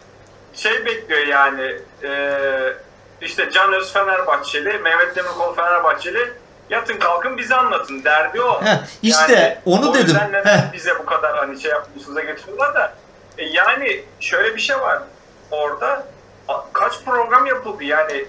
şey 0.60 0.86
bekliyor 0.86 1.28
yani 1.28 1.78
eee 2.04 2.74
işte 3.22 3.52
Can 3.52 3.74
Öz 3.74 3.94
Fenerbahçeli, 3.94 4.78
Mehmet 4.78 5.16
Demirkol 5.16 5.56
Fenerbahçeli 5.56 6.34
yatın 6.70 6.98
kalkın 6.98 7.38
bize 7.38 7.56
anlatın 7.56 8.04
derdi 8.04 8.42
o. 8.42 8.62
Heh, 8.62 8.78
işte 9.02 9.62
onu 9.66 9.90
o 9.90 9.94
dedim. 9.94 10.18
neden 10.32 10.70
bize 10.74 11.00
bu 11.00 11.06
kadar 11.06 11.38
hani 11.38 11.62
şey 11.62 11.72
yapıyorsunuz'a 11.72 12.22
getiriyorlar 12.22 12.76
da. 12.76 12.94
E, 13.38 13.46
yani 13.46 14.04
şöyle 14.20 14.56
bir 14.56 14.62
şey 14.62 14.80
var 14.80 15.00
orada. 15.52 16.08
Kaç 16.74 17.04
program 17.06 17.46
yapıldı? 17.46 17.84
Yani 17.84 18.26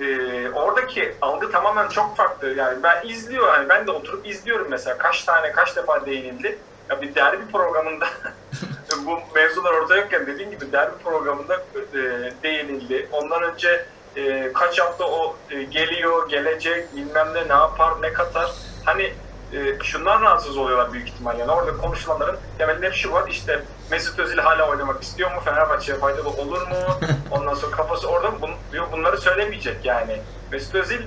e, 0.00 0.06
oradaki 0.50 1.14
algı 1.22 1.50
tamamen 1.52 1.88
çok 1.88 2.16
farklı. 2.16 2.54
Yani 2.54 2.82
ben 2.82 3.08
izliyor 3.08 3.48
hani 3.48 3.68
ben 3.68 3.86
de 3.86 3.90
oturup 3.90 4.26
izliyorum 4.26 4.66
mesela. 4.70 4.98
Kaç 4.98 5.24
tane 5.24 5.52
kaç 5.52 5.76
defa 5.76 6.06
değinildi 6.06 6.58
ya 6.90 7.02
bir 7.02 7.14
derbi 7.14 7.46
programında 7.52 8.06
bu 9.06 9.18
mevzular 9.34 9.72
orada 9.72 9.96
yokken 9.96 10.26
dediğim 10.26 10.50
gibi 10.50 10.72
derbi 10.72 10.94
programında 11.04 11.54
e, 11.94 11.98
değinildi 12.42 13.08
ondan 13.12 13.42
önce 13.42 13.86
e, 14.16 14.52
kaç 14.52 14.80
hafta 14.80 15.04
o 15.04 15.36
e, 15.50 15.62
geliyor 15.62 16.28
gelecek 16.28 16.96
bilmem 16.96 17.28
ne 17.34 17.48
ne 17.48 17.52
yapar 17.52 18.02
ne 18.02 18.12
katar 18.12 18.50
hani 18.84 19.12
e, 19.52 19.78
şundan 19.82 20.22
rahatsız 20.22 20.56
oluyorlar 20.56 20.92
büyük 20.92 21.08
ihtimalle. 21.08 21.38
Yani 21.38 21.52
orada 21.52 21.76
konuşulanların 21.76 22.36
temelinde 22.58 22.86
hep 22.86 22.94
şu 22.94 23.12
var 23.12 23.28
işte 23.28 23.62
Mesut 23.90 24.18
Özil 24.18 24.38
hala 24.38 24.70
oynamak 24.70 25.02
istiyor 25.02 25.34
mu? 25.34 25.40
Fenerbahçe'ye 25.44 25.98
faydalı 25.98 26.28
olur 26.28 26.62
mu? 26.62 26.76
Ondan 27.30 27.54
sonra 27.54 27.76
kafası 27.76 28.08
orada 28.08 28.30
mı? 28.30 28.36
Bun- 28.42 28.92
bunları 28.92 29.18
söylemeyecek 29.18 29.84
yani. 29.84 30.20
Mesut 30.52 30.74
Özil 30.74 31.00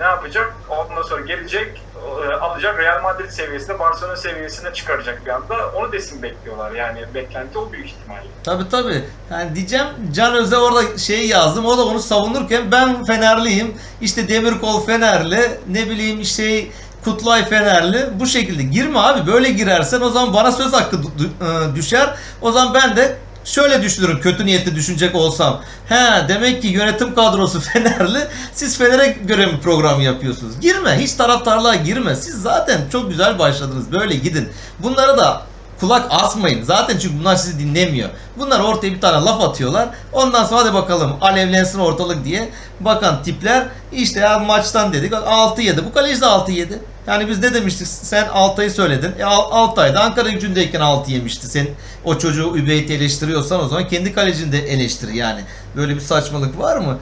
ne 0.00 0.06
yapacak? 0.06 0.54
Ondan 0.68 1.02
sonra 1.02 1.20
gelecek, 1.20 1.82
e, 2.24 2.34
alacak 2.34 2.78
Real 2.78 3.02
Madrid 3.02 3.30
seviyesine, 3.30 3.78
Barcelona 3.78 4.16
seviyesine 4.16 4.72
çıkaracak 4.72 5.26
bir 5.26 5.30
anda. 5.30 5.54
Onu 5.76 5.92
desin 5.92 6.22
bekliyorlar 6.22 6.72
yani. 6.72 7.14
Beklenti 7.14 7.58
o 7.58 7.72
büyük 7.72 7.86
ihtimalle. 7.86 8.26
Tabi 8.44 8.68
tabi. 8.68 9.04
Yani 9.30 9.54
diyeceğim 9.54 9.86
Can 10.12 10.34
Öz'e 10.34 10.56
orada 10.56 10.98
şeyi 10.98 11.28
yazdım. 11.28 11.66
O 11.66 11.78
da 11.78 11.84
onu 11.84 12.00
savunurken 12.00 12.72
ben 12.72 13.04
Fenerliyim. 13.04 13.74
İşte 14.00 14.28
Demirkol 14.28 14.86
Fenerli. 14.86 15.50
Ne 15.68 15.90
bileyim 15.90 16.20
işte 16.20 16.66
Kutlay 17.04 17.44
Fenerli. 17.44 18.20
Bu 18.20 18.26
şekilde 18.26 18.62
girme 18.62 18.98
abi. 18.98 19.32
Böyle 19.32 19.50
girersen 19.50 20.00
o 20.00 20.10
zaman 20.10 20.34
bana 20.34 20.52
söz 20.52 20.72
hakkı 20.72 20.96
e, 20.96 21.74
düşer. 21.74 22.14
O 22.42 22.52
zaman 22.52 22.74
ben 22.74 22.96
de 22.96 23.16
şöyle 23.44 23.82
düşünürüm 23.82 24.20
kötü 24.20 24.46
niyetli 24.46 24.74
düşünecek 24.74 25.14
olsam. 25.14 25.60
He 25.88 26.28
demek 26.28 26.62
ki 26.62 26.68
yönetim 26.68 27.14
kadrosu 27.14 27.60
Fenerli. 27.72 28.28
Siz 28.52 28.78
Fener'e 28.78 29.06
göre 29.08 29.46
mi 29.46 29.60
program 29.62 30.00
yapıyorsunuz? 30.00 30.60
Girme. 30.60 30.98
Hiç 30.98 31.12
taraftarlığa 31.12 31.74
girme. 31.74 32.16
Siz 32.16 32.42
zaten 32.42 32.80
çok 32.92 33.10
güzel 33.10 33.38
başladınız. 33.38 33.92
Böyle 33.92 34.14
gidin. 34.14 34.48
Bunlara 34.78 35.18
da 35.18 35.42
kulak 35.80 36.06
asmayın. 36.10 36.62
Zaten 36.62 36.98
çünkü 36.98 37.18
bunlar 37.20 37.36
sizi 37.36 37.58
dinlemiyor. 37.58 38.08
Bunlar 38.38 38.60
ortaya 38.60 38.92
bir 38.92 39.00
tane 39.00 39.24
laf 39.24 39.42
atıyorlar. 39.42 39.88
Ondan 40.12 40.44
sonra 40.44 40.60
hadi 40.60 40.74
bakalım 40.74 41.16
alevlensin 41.20 41.78
ortalık 41.78 42.24
diye 42.24 42.48
bakan 42.80 43.22
tipler 43.22 43.66
işte 43.92 44.20
ya 44.20 44.38
maçtan 44.38 44.92
dedik 44.92 45.12
6-7. 45.12 45.84
Bu 45.84 45.92
kaleci 45.92 46.20
de 46.20 46.24
6-7. 46.24 46.78
Yani 47.10 47.28
biz 47.28 47.38
ne 47.38 47.54
demiştik? 47.54 47.86
Sen 47.86 48.28
Altay'ı 48.28 48.70
söyledin. 48.70 49.12
E, 49.18 49.24
Al- 49.24 49.50
Altay 49.50 49.96
Ankara 49.96 50.28
gücündeyken 50.28 50.80
6 50.80 51.10
yemişti. 51.12 51.46
Sen 51.46 51.66
o 52.04 52.18
çocuğu 52.18 52.56
Übeyt'i 52.56 52.94
eleştiriyorsan 52.94 53.64
o 53.64 53.68
zaman 53.68 53.88
kendi 53.88 54.12
kalecini 54.12 54.52
de 54.52 54.58
eleştir 54.58 55.08
yani. 55.08 55.40
Böyle 55.76 55.94
bir 55.94 56.00
saçmalık 56.00 56.58
var 56.58 56.76
mı? 56.76 56.98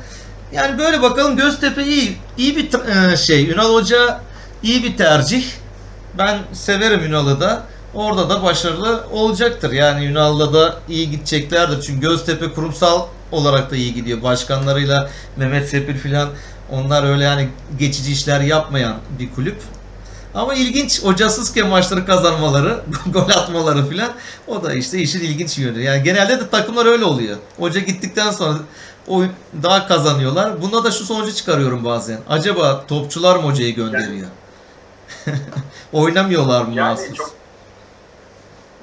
Yani 0.52 0.78
böyle 0.78 1.02
bakalım 1.02 1.36
Göztepe 1.36 1.84
iyi. 1.84 2.16
iyi 2.38 2.56
bir 2.56 2.70
e, 3.12 3.16
şey. 3.16 3.50
Ünal 3.50 3.74
Hoca 3.74 4.20
iyi 4.62 4.84
bir 4.84 4.96
tercih. 4.96 5.44
Ben 6.18 6.38
severim 6.52 7.04
Ünal'ı 7.04 7.40
da. 7.40 7.62
Orada 7.94 8.30
da 8.30 8.42
başarılı 8.42 9.04
olacaktır. 9.12 9.72
Yani 9.72 10.06
Ünal'la 10.06 10.52
da 10.52 10.74
iyi 10.88 11.11
gideceklerdir. 11.11 11.82
Çünkü 11.82 12.00
Göztepe 12.00 12.52
kurumsal 12.52 13.06
olarak 13.32 13.70
da 13.70 13.76
iyi 13.76 13.94
gidiyor. 13.94 14.22
Başkanlarıyla 14.22 15.11
Mehmet 15.36 15.68
Sepil 15.68 15.96
filan 15.98 16.28
onlar 16.70 17.04
öyle 17.04 17.24
yani 17.24 17.48
geçici 17.78 18.12
işler 18.12 18.40
yapmayan 18.40 18.94
bir 19.18 19.34
kulüp. 19.34 19.56
Ama 20.39 20.55
ilginç 20.55 21.05
hocasızken 21.05 21.66
maçları 21.66 22.07
kazanmaları, 22.07 22.80
gol 23.07 23.28
atmaları 23.28 23.86
filan 23.89 24.11
o 24.47 24.62
da 24.64 24.74
işte 24.74 24.99
işin 24.99 25.20
ilginç 25.20 25.59
yönü. 25.59 25.82
Yani 25.82 26.03
genelde 26.03 26.41
de 26.41 26.51
takımlar 26.51 26.86
öyle 26.86 27.05
oluyor. 27.05 27.36
Hoca 27.59 27.80
gittikten 27.80 28.30
sonra 28.30 28.59
oyun 29.07 29.32
daha 29.62 29.89
kazanıyorlar. 29.89 30.62
Bunda 30.62 30.84
da 30.84 30.91
şu 30.91 31.05
sonucu 31.05 31.34
çıkarıyorum 31.34 31.84
bazen. 31.84 32.20
Acaba 32.28 32.86
topçular 32.86 33.36
mı 33.36 33.43
hocayı 33.43 33.74
gönderiyor? 33.74 34.28
Oynamıyorlar 35.93 36.62
mı 36.62 36.74
Yani 36.74 36.91
mahsus? 36.91 37.14
çok 37.16 37.30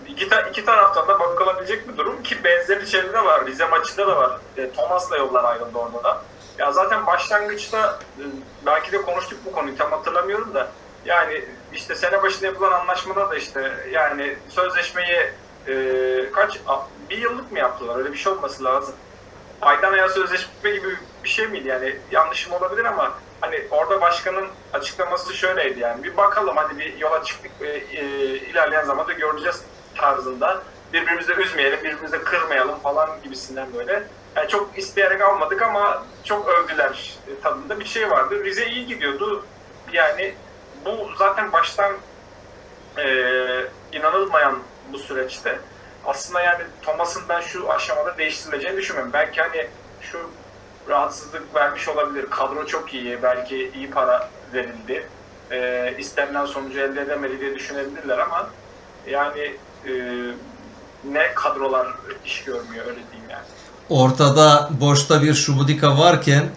iki, 0.07 0.29
ta- 0.29 0.41
iki 0.41 0.65
taraftan 0.65 1.07
da 1.07 1.19
bakılabilecek 1.19 1.89
bir 1.89 1.97
durum 1.97 2.23
ki 2.23 2.43
benzeri 2.43 2.87
şeyde 2.87 3.13
de 3.13 3.25
var. 3.25 3.45
Rize 3.45 3.65
maçında 3.65 4.07
da 4.07 4.17
var. 4.17 4.31
E, 4.57 4.71
Thomas'la 4.71 5.17
yollar 5.17 5.43
ayrıldı 5.43 5.77
orada 5.77 6.03
da. 6.03 6.21
Ya 6.59 6.71
zaten 6.71 7.07
başlangıçta 7.07 7.99
e, 8.19 8.23
belki 8.65 8.91
de 8.91 9.01
konuştuk 9.01 9.39
bu 9.45 9.51
konuyu 9.51 9.77
tam 9.77 9.91
hatırlamıyorum 9.91 10.53
da 10.53 10.67
yani 11.05 11.45
işte 11.73 11.95
sene 11.95 12.23
başında 12.23 12.45
yapılan 12.45 12.71
anlaşmada 12.71 13.29
da 13.29 13.35
işte 13.35 13.73
yani 13.91 14.35
sözleşmeyi 14.49 15.29
e, 15.67 15.75
kaç 16.31 16.59
bir 17.09 17.17
yıllık 17.17 17.51
mı 17.51 17.59
yaptılar? 17.59 17.97
Öyle 17.97 18.13
bir 18.13 18.17
şey 18.17 18.33
olması 18.33 18.63
lazım. 18.63 18.95
Aydan 19.61 19.93
aya 19.93 20.09
sözleşme 20.09 20.71
gibi 20.71 20.97
bir 21.23 21.29
şey 21.29 21.47
miydi? 21.47 21.67
Yani 21.67 21.95
yanlışım 22.11 22.53
olabilir 22.53 22.85
ama 22.85 23.13
hani 23.41 23.61
orada 23.71 24.01
başkanın 24.01 24.47
açıklaması 24.73 25.33
şöyleydi 25.33 25.79
yani. 25.79 26.03
Bir 26.03 26.17
bakalım 26.17 26.57
hadi 26.57 26.79
bir 26.79 26.97
yola 26.97 27.23
çıktık 27.23 27.51
e, 27.61 27.67
e, 27.67 28.03
ilerleyen 28.37 28.85
zamanda 28.85 29.13
göreceğiz 29.13 29.63
tarzında. 29.95 30.63
Birbirimizi 30.93 31.33
üzmeyelim 31.33 31.79
birbirimizi 31.79 32.23
kırmayalım 32.23 32.79
falan 32.79 33.09
gibisinden 33.23 33.67
böyle. 33.73 34.03
Yani 34.35 34.47
çok 34.47 34.77
isteyerek 34.77 35.21
almadık 35.21 35.61
ama 35.61 36.03
çok 36.23 36.47
övdüler 36.49 37.17
e, 37.27 37.41
tadında 37.41 37.79
bir 37.79 37.85
şey 37.85 38.11
vardı. 38.11 38.43
Rize 38.43 38.65
iyi 38.65 38.87
gidiyordu. 38.87 39.45
Yani 39.93 40.33
bu 40.85 41.09
zaten 41.19 41.51
baştan 41.51 41.93
e, 42.97 43.05
inanılmayan 43.93 44.59
bu 44.93 44.97
süreçte 44.99 45.59
aslında 46.05 46.41
yani 46.41 46.63
Thomas'ın 46.81 47.23
ben 47.29 47.41
şu 47.41 47.71
aşamada 47.71 48.17
değiştirileceğini 48.17 48.77
düşünmüyorum. 48.77 49.13
Belki 49.13 49.41
hani 49.41 49.67
şu 50.01 50.29
rahatsızlık 50.89 51.55
vermiş 51.55 51.87
olabilir. 51.87 52.25
Kadro 52.29 52.65
çok 52.65 52.93
iyi. 52.93 53.23
Belki 53.23 53.71
iyi 53.75 53.89
para 53.89 54.29
verildi. 54.53 55.07
E, 55.51 55.93
istenilen 55.97 56.45
sonucu 56.45 56.79
elde 56.79 57.01
edemedi 57.01 57.39
diye 57.39 57.55
düşünebilirler 57.55 58.17
ama 58.17 58.49
yani 59.07 59.55
e, 59.87 59.91
ne 61.11 61.33
kadrolar 61.33 61.87
iş 62.25 62.43
görmüyor 62.43 62.85
öyle 62.85 62.99
diyeyim 63.11 63.29
yani. 63.29 63.45
Ortada 63.89 64.69
boşta 64.81 65.21
bir 65.21 65.33
Şubudika 65.33 65.97
varken 65.97 66.49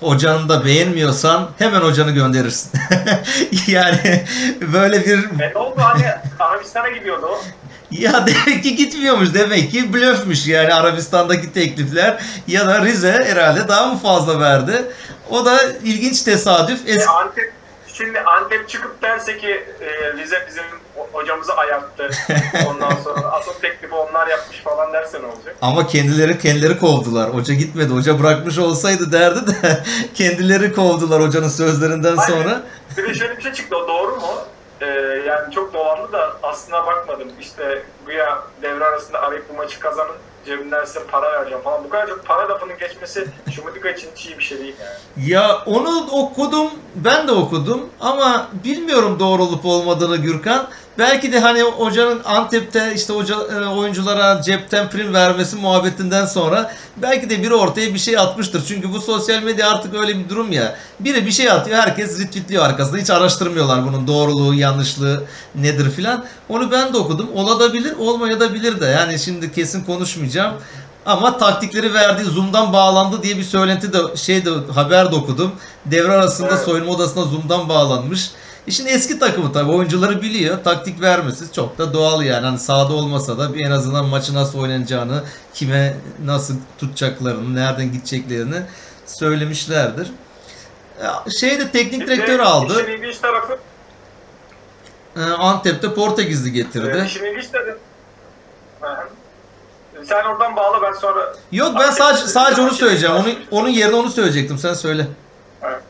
hocanı 0.00 0.48
da 0.48 0.64
beğenmiyorsan 0.64 1.50
hemen 1.58 1.80
hocanı 1.80 2.10
gönderirsin. 2.10 2.70
yani 3.66 4.24
böyle 4.72 5.04
bir 5.06 5.18
E 5.18 5.50
ne 5.54 5.58
oldu 5.58 5.80
hani 5.80 6.04
Arabistan'a 6.38 6.88
gidiyordu 6.90 7.26
o. 7.26 7.40
ya 7.90 8.26
demek 8.46 8.62
ki 8.62 8.76
gitmiyormuş 8.76 9.34
demek 9.34 9.70
ki 9.72 9.92
blöfmüş 9.92 10.46
yani 10.46 10.74
Arabistan'daki 10.74 11.52
teklifler 11.52 12.22
ya 12.46 12.66
da 12.66 12.84
Rize 12.84 13.12
herhalde 13.12 13.68
daha 13.68 13.86
mı 13.86 13.98
fazla 13.98 14.40
verdi? 14.40 14.82
O 15.30 15.44
da 15.44 15.58
ilginç 15.84 16.22
tesadüf. 16.22 16.88
E, 16.88 16.92
Es- 16.94 17.06
Antep 17.08 17.52
şimdi 17.94 18.20
Antep 18.20 18.68
çıkıp 18.68 19.02
derse 19.02 19.38
ki 19.38 19.64
e, 19.80 20.12
Rize 20.16 20.46
bizim 20.48 20.64
hocamızı 21.12 21.54
ayarttı. 21.54 22.10
Ondan 22.68 22.96
sonra 23.04 23.32
asıl 23.32 23.52
teklifi 23.52 23.94
onlar 23.94 24.26
yapmış 24.26 24.58
falan 24.58 24.92
derse 24.92 25.22
ne 25.22 25.26
olacak? 25.26 25.56
Ama 25.62 25.86
kendileri 25.86 26.38
kendileri 26.38 26.78
kovdular. 26.78 27.34
Hoca 27.34 27.54
gitmedi. 27.54 27.92
Hoca 27.92 28.18
bırakmış 28.20 28.58
olsaydı 28.58 29.12
derdi 29.12 29.46
de 29.46 29.84
kendileri 30.14 30.72
kovdular 30.72 31.22
hocanın 31.22 31.48
sözlerinden 31.48 32.16
Aynen. 32.16 32.22
sonra. 32.22 32.62
Bir 32.96 33.08
de 33.08 33.14
şöyle 33.14 33.36
bir 33.36 33.42
şey 33.42 33.52
çıktı 33.52 33.76
o 33.76 33.88
doğru 33.88 34.16
mu? 34.16 34.32
Ee, 34.80 34.86
yani 35.26 35.54
çok 35.54 35.74
dolandı 35.74 36.12
da 36.12 36.32
aslına 36.42 36.86
bakmadım. 36.86 37.28
İşte 37.40 37.82
güya 38.06 38.38
devre 38.62 38.84
arasında 38.84 39.20
arayıp 39.22 39.44
bu 39.52 39.54
maçı 39.56 39.80
kazanın 39.80 40.14
cebimden 40.46 40.84
size 40.84 41.00
para 41.10 41.32
vereceğim 41.32 41.62
falan. 41.64 41.84
Bu 41.84 41.88
kadar 41.90 42.08
çok 42.08 42.26
para 42.26 42.48
lafının 42.48 42.78
geçmesi 42.78 43.28
Şumudika 43.54 43.90
için 43.90 44.08
hiç 44.14 44.26
iyi 44.26 44.38
bir 44.38 44.44
şey 44.44 44.58
değil 44.58 44.74
yani. 44.80 45.30
Ya 45.30 45.58
onu 45.66 46.06
okudum, 46.12 46.70
ben 46.94 47.28
de 47.28 47.32
okudum 47.32 47.88
ama 48.00 48.48
bilmiyorum 48.64 49.16
doğru 49.20 49.42
olup 49.42 49.64
olmadığını 49.66 50.16
Gürkan. 50.16 50.68
Belki 50.98 51.32
de 51.32 51.40
hani 51.40 51.62
hocanın 51.62 52.20
Antep'te 52.24 52.92
işte 52.94 53.12
hoca 53.12 53.34
e, 53.34 53.66
oyunculara 53.66 54.42
cepten 54.42 54.90
prim 54.90 55.14
vermesi 55.14 55.56
muhabbetinden 55.56 56.26
sonra 56.26 56.74
belki 56.96 57.30
de 57.30 57.42
biri 57.42 57.54
ortaya 57.54 57.94
bir 57.94 57.98
şey 57.98 58.18
atmıştır. 58.18 58.64
Çünkü 58.68 58.92
bu 58.92 59.00
sosyal 59.00 59.42
medya 59.42 59.70
artık 59.70 59.94
öyle 59.94 60.18
bir 60.18 60.28
durum 60.28 60.52
ya. 60.52 60.76
Biri 61.00 61.26
bir 61.26 61.30
şey 61.30 61.50
atıyor, 61.50 61.78
herkes 61.78 62.20
retweetliyor 62.20 62.64
arkasında. 62.64 62.98
Hiç 62.98 63.10
araştırmıyorlar 63.10 63.86
bunun 63.86 64.06
doğruluğu, 64.06 64.54
yanlışlığı 64.54 65.24
nedir 65.54 65.90
filan. 65.90 66.24
Onu 66.48 66.70
ben 66.70 66.92
de 66.92 66.96
okudum. 66.96 67.28
Olabilir, 67.34 67.94
olmayabilir 67.98 68.80
de. 68.80 68.86
Yani 68.86 69.18
şimdi 69.18 69.52
kesin 69.52 69.84
konuşmayacağım. 69.84 70.54
Ama 71.06 71.38
taktikleri 71.38 71.94
verdiği 71.94 72.24
Zoom'dan 72.24 72.72
bağlandı 72.72 73.22
diye 73.22 73.36
bir 73.36 73.42
söylenti 73.42 73.92
de 73.92 74.16
şeyde 74.16 74.50
haber 74.74 75.12
de 75.12 75.16
okudum. 75.16 75.52
Devre 75.86 76.12
arasında 76.12 76.48
Evet. 76.48 76.64
soyunma 76.64 76.92
odasına 76.92 77.24
Zoom'dan 77.24 77.68
bağlanmış. 77.68 78.30
İşin 78.70 78.86
eski 78.86 79.18
takımı 79.18 79.52
tabii 79.52 79.70
oyuncuları 79.70 80.22
biliyor. 80.22 80.64
Taktik 80.64 81.00
vermesi 81.00 81.52
çok 81.52 81.78
da 81.78 81.92
doğal 81.94 82.22
yani. 82.22 82.46
Hani 82.46 82.58
sahada 82.58 82.92
olmasa 82.92 83.38
da 83.38 83.54
bir 83.54 83.66
en 83.66 83.70
azından 83.70 84.04
maçı 84.06 84.34
nasıl 84.34 84.58
oynanacağını, 84.58 85.22
kime 85.54 85.96
nasıl 86.24 86.54
tutacaklarını, 86.78 87.54
nereden 87.54 87.92
gideceklerini 87.92 88.62
söylemişlerdir. 89.06 90.10
Ya, 91.02 91.24
Şeyde 91.40 91.70
teknik 91.70 92.00
de 92.00 92.06
direktör 92.06 92.40
aldı. 92.40 92.72
İşin 92.82 92.92
ilginç 92.92 93.18
tarafı, 93.18 93.58
Ee, 95.16 95.20
Antep'te 95.20 95.94
Portekizli 95.94 96.52
getirdi. 96.52 97.04
işin 97.06 97.24
ilginç 97.24 97.46
tarafı. 97.46 97.78
Sen 100.04 100.24
oradan 100.24 100.56
bağla 100.56 100.82
ben 100.82 100.92
sonra... 100.92 101.34
Yok 101.52 101.76
ben 101.80 101.90
sadece 101.90 102.26
sadece 102.26 102.62
onu 102.62 102.70
söyleyeceğim. 102.70 103.16
Onu, 103.16 103.28
onun 103.50 103.68
yerine 103.68 103.96
onu 103.96 104.10
söyleyecektim. 104.10 104.58
Sen 104.58 104.74
söyle. 104.74 105.06
Evet. 105.62 105.82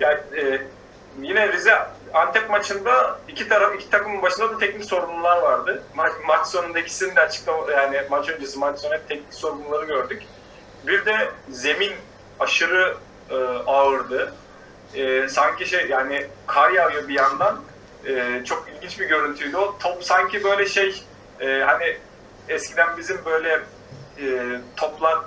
Yani 0.00 0.18
e, 0.40 0.73
yine 1.24 1.52
Rize 1.52 1.78
Antep 2.14 2.50
maçında 2.50 3.18
iki 3.28 3.48
taraf 3.48 3.74
iki 3.74 3.90
takımın 3.90 4.22
başında 4.22 4.50
da 4.50 4.58
teknik 4.58 4.84
sorumlular 4.84 5.42
vardı. 5.42 5.82
Maç, 5.94 6.12
maç 6.26 6.46
sonunda 6.46 6.78
ikisinin 6.78 7.16
de 7.16 7.20
açıklama 7.20 7.72
yani 7.72 8.02
maç 8.10 8.28
öncesi 8.28 8.58
maç 8.58 8.78
sonu 8.78 8.94
teknik 9.08 9.34
sorumluları 9.34 9.86
gördük. 9.86 10.22
Bir 10.86 11.06
de 11.06 11.30
zemin 11.48 11.92
aşırı 12.40 12.96
e, 13.30 13.34
ağırdı. 13.66 14.34
e, 14.94 15.28
sanki 15.28 15.66
şey 15.66 15.88
yani 15.88 16.26
kar 16.46 16.70
yağıyor 16.70 17.08
bir 17.08 17.14
yandan. 17.14 17.60
E, 18.06 18.42
çok 18.44 18.68
ilginç 18.68 19.00
bir 19.00 19.06
görüntüydü 19.06 19.56
o. 19.56 19.78
Top 19.78 20.04
sanki 20.04 20.44
böyle 20.44 20.66
şey 20.66 21.04
e, 21.40 21.62
hani 21.66 21.96
eskiden 22.48 22.96
bizim 22.96 23.24
böyle 23.24 23.60
e, 24.18 24.60
toplar 24.76 25.18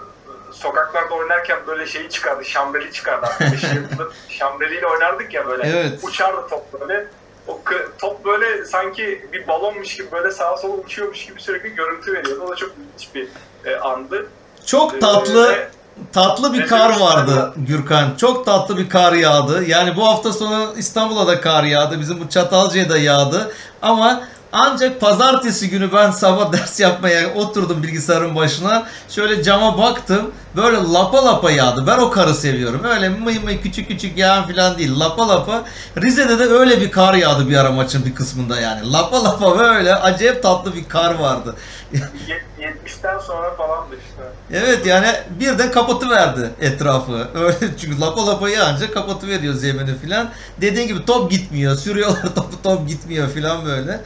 sokaklarda 0.61 1.13
oynarken 1.13 1.59
böyle 1.67 1.87
şeyi 1.87 2.09
çıkardı, 2.09 2.45
şambeli 2.45 2.91
çıkardı. 2.91 3.27
Yıldır 3.75 4.07
şambeliyle 4.29 4.87
oynardık 4.87 5.33
ya 5.33 5.47
böyle. 5.47 5.67
Evet. 5.67 5.99
Uçardı 6.03 6.47
top 6.49 6.81
böyle. 6.81 7.07
O 7.47 7.59
top 7.99 8.25
böyle 8.25 8.65
sanki 8.65 9.29
bir 9.33 9.47
balonmuş 9.47 9.95
gibi 9.95 10.11
böyle 10.11 10.31
sağa 10.31 10.57
sola 10.57 10.73
uçuyormuş 10.73 11.25
gibi 11.25 11.41
sürekli 11.41 11.75
görüntü 11.75 12.13
veriyordu. 12.13 12.43
O 12.47 12.51
da 12.51 12.55
çok 12.55 12.69
ilginç 12.69 13.15
bir 13.15 13.27
e, 13.71 13.75
andı. 13.79 14.27
Çok 14.65 15.01
tatlı 15.01 15.51
Ee, 15.51 15.69
tatlı 16.13 16.53
bir 16.53 16.67
kar 16.67 16.99
vardı 16.99 17.35
var. 17.35 17.51
Gürkan. 17.57 18.15
Çok 18.17 18.45
tatlı 18.45 18.77
bir 18.77 18.89
kar 18.89 19.13
yağdı. 19.13 19.63
Yani 19.63 19.95
bu 19.95 20.07
hafta 20.07 20.33
sonu 20.33 20.73
İstanbul'a 20.77 21.27
da 21.27 21.41
kar 21.41 21.63
yağdı. 21.63 21.99
Bizim 21.99 22.19
bu 22.19 22.29
Çatalca'ya 22.29 22.89
da 22.89 22.97
yağdı. 22.97 23.51
Ama 23.81 24.23
ancak 24.51 25.01
pazartesi 25.01 25.69
günü 25.69 25.93
ben 25.93 26.11
sabah 26.11 26.51
ders 26.53 26.79
yapmaya 26.79 27.33
oturdum 27.33 27.83
bilgisayarın 27.83 28.35
başına. 28.35 28.87
Şöyle 29.09 29.43
cama 29.43 29.77
baktım. 29.77 30.31
Böyle 30.55 30.77
lapa 30.77 31.25
lapa 31.25 31.51
yağdı. 31.51 31.87
Ben 31.87 31.97
o 31.97 32.09
karı 32.11 32.33
seviyorum. 32.33 32.81
Öyle 32.83 33.09
mıy 33.09 33.39
mıy 33.39 33.61
küçük 33.61 33.87
küçük 33.87 34.17
yağan 34.17 34.47
falan 34.47 34.77
değil. 34.77 34.99
Lapa 34.99 35.27
lapa. 35.27 35.63
Rize'de 36.01 36.39
de 36.39 36.43
öyle 36.43 36.81
bir 36.81 36.91
kar 36.91 37.13
yağdı 37.13 37.49
bir 37.49 37.57
ara 37.57 37.71
maçın 37.71 38.05
bir 38.05 38.15
kısmında 38.15 38.59
yani. 38.59 38.91
Lapa 38.91 39.23
lapa 39.23 39.59
böyle 39.59 39.95
acayip 39.95 40.43
tatlı 40.43 40.75
bir 40.75 40.89
kar 40.89 41.15
vardı. 41.15 41.55
Yet- 41.93 42.41
70'ten 42.59 43.19
sonra 43.19 43.55
falandı 43.55 43.95
işte. 44.09 44.23
Evet 44.53 44.85
yani 44.85 45.07
birden 45.39 45.71
kapatıverdi 45.71 46.49
etrafı. 46.61 47.27
Öyle 47.35 47.57
çünkü 47.81 47.99
lapa 47.99 48.27
lapa 48.27 48.49
yağınca 48.49 48.91
kapatıveriyor 48.93 49.53
zemini 49.53 49.97
filan. 49.99 50.29
Dediğin 50.61 50.87
gibi 50.87 51.05
top 51.05 51.31
gitmiyor. 51.31 51.75
Sürüyorlar 51.75 52.35
topu 52.35 52.61
top 52.63 52.87
gitmiyor 52.87 53.29
filan 53.29 53.65
böyle. 53.65 54.01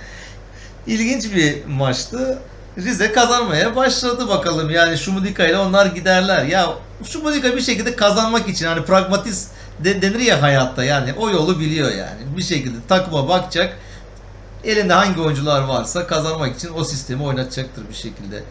İlginç 0.88 1.36
bir 1.36 1.66
maçtı. 1.66 2.40
Rize 2.78 3.12
kazanmaya 3.12 3.76
başladı 3.76 4.30
bakalım. 4.30 4.70
Yani 4.70 4.98
Şumudika 4.98 5.48
ile 5.48 5.58
onlar 5.58 5.86
giderler. 5.86 6.46
Ya 6.46 6.70
Şumudika 7.04 7.56
bir 7.56 7.62
şekilde 7.62 7.96
kazanmak 7.96 8.50
için 8.50 8.66
hani 8.66 8.86
pragmatist 8.86 9.52
de, 9.84 10.02
denir 10.02 10.20
ya 10.20 10.42
hayatta 10.42 10.84
yani 10.84 11.14
o 11.14 11.30
yolu 11.30 11.60
biliyor 11.60 11.92
yani. 11.92 12.38
Bir 12.38 12.44
şekilde 12.44 12.78
takıma 12.88 13.30
bakacak. 13.30 13.78
Elinde 14.64 14.94
hangi 14.94 15.22
oyuncular 15.22 15.62
varsa 15.62 16.08
kazanmak 16.08 16.56
için 16.58 16.70
o 16.76 16.84
sistemi 16.84 17.24
oynatacaktır 17.24 17.90
bir 17.90 17.94
şekilde. 17.94 18.44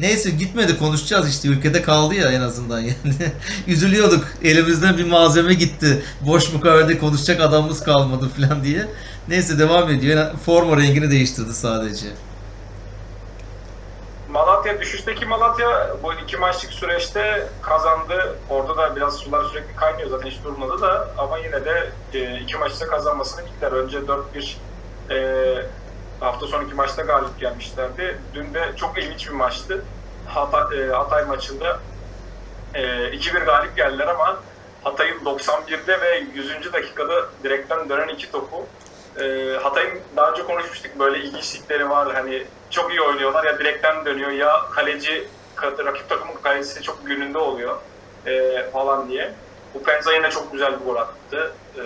Neyse 0.00 0.30
gitmedi 0.30 0.78
konuşacağız 0.78 1.28
işte 1.28 1.48
ülkede 1.48 1.82
kaldı 1.82 2.14
ya 2.14 2.32
en 2.32 2.40
azından 2.40 2.80
yani. 2.80 2.94
Üzülüyorduk 3.66 4.24
elimizden 4.42 4.98
bir 4.98 5.04
malzeme 5.04 5.54
gitti. 5.54 6.02
Boş 6.20 6.52
mukavelde 6.52 6.98
konuşacak 6.98 7.40
adamımız 7.40 7.82
kalmadı 7.82 8.28
falan 8.28 8.64
diye. 8.64 8.86
Neyse 9.28 9.58
devam 9.58 9.90
ediyor. 9.90 10.30
Forma 10.46 10.76
rengini 10.76 11.10
değiştirdi 11.10 11.54
sadece. 11.54 12.06
Malatya 14.28 14.80
düşüşteki 14.80 15.26
Malatya 15.26 15.96
bu 16.02 16.14
iki 16.14 16.36
maçlık 16.36 16.72
süreçte 16.72 17.48
kazandı. 17.62 18.36
Orada 18.50 18.76
da 18.76 18.96
biraz 18.96 19.16
sular 19.16 19.44
sürekli 19.44 19.76
kaynıyor 19.76 20.10
zaten 20.10 20.30
hiç 20.30 20.44
durmadı 20.44 20.80
da 20.82 21.08
ama 21.18 21.38
yine 21.38 21.64
de 21.64 21.90
e, 22.14 22.40
iki 22.40 22.56
maçta 22.56 22.86
kazanmasını 22.86 23.46
bildiler. 23.46 23.72
Önce 23.72 23.98
4-1 23.98 24.54
e, 25.10 25.66
hafta 26.20 26.46
sonu 26.46 26.62
iki 26.64 26.74
maçta 26.74 27.02
galip 27.02 27.40
gelmişlerdi. 27.40 28.18
Dün 28.34 28.54
de 28.54 28.72
çok 28.76 28.98
ilginç 28.98 29.28
bir 29.28 29.34
maçtı. 29.34 29.84
Hatay, 30.26 30.82
e, 30.82 30.90
Hatay 30.92 31.24
maçında 31.24 31.78
e, 32.74 32.82
2-1 32.82 33.44
galip 33.44 33.76
geldiler 33.76 34.06
ama 34.06 34.36
Hatay'ın 34.82 35.18
91'de 35.24 36.00
ve 36.00 36.24
100. 36.34 36.72
dakikada 36.72 37.26
direkten 37.44 37.88
dönen 37.88 38.08
iki 38.08 38.32
topu 38.32 38.66
e, 39.20 39.56
Hatay'ın 39.62 40.00
daha 40.16 40.30
önce 40.30 40.42
konuşmuştuk 40.42 40.98
böyle 40.98 41.18
ilginçlikleri 41.24 41.90
var 41.90 42.14
hani 42.14 42.42
çok 42.70 42.90
iyi 42.90 43.00
oynuyorlar 43.00 43.44
ya 43.44 43.58
direkten 43.58 44.04
dönüyor 44.04 44.30
ya 44.30 44.60
kaleci 44.74 45.28
ka- 45.56 45.84
rakip 45.84 46.08
takımın 46.08 46.34
kalecisi 46.42 46.82
çok 46.82 47.06
gününde 47.06 47.38
oluyor 47.38 47.76
e, 48.26 48.62
falan 48.72 49.08
diye. 49.08 49.32
Bu 49.74 49.82
Penza 49.82 50.12
yine 50.14 50.30
çok 50.30 50.52
güzel 50.52 50.80
bir 50.80 50.84
gol 50.84 50.96
attı 50.96 51.52
e, 51.76 51.82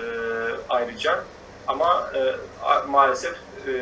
ayrıca 0.68 1.24
ama 1.66 2.10
e, 2.14 2.20
maalesef 2.88 3.32
e, 3.68 3.72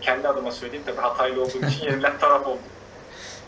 kendi 0.00 0.28
adıma 0.28 0.52
söyleyeyim 0.52 0.84
tabii 0.86 1.00
Hataylı 1.00 1.42
olduğum 1.42 1.66
için 1.66 1.84
yenilen 1.90 2.18
taraf 2.18 2.46
oldu. 2.46 2.58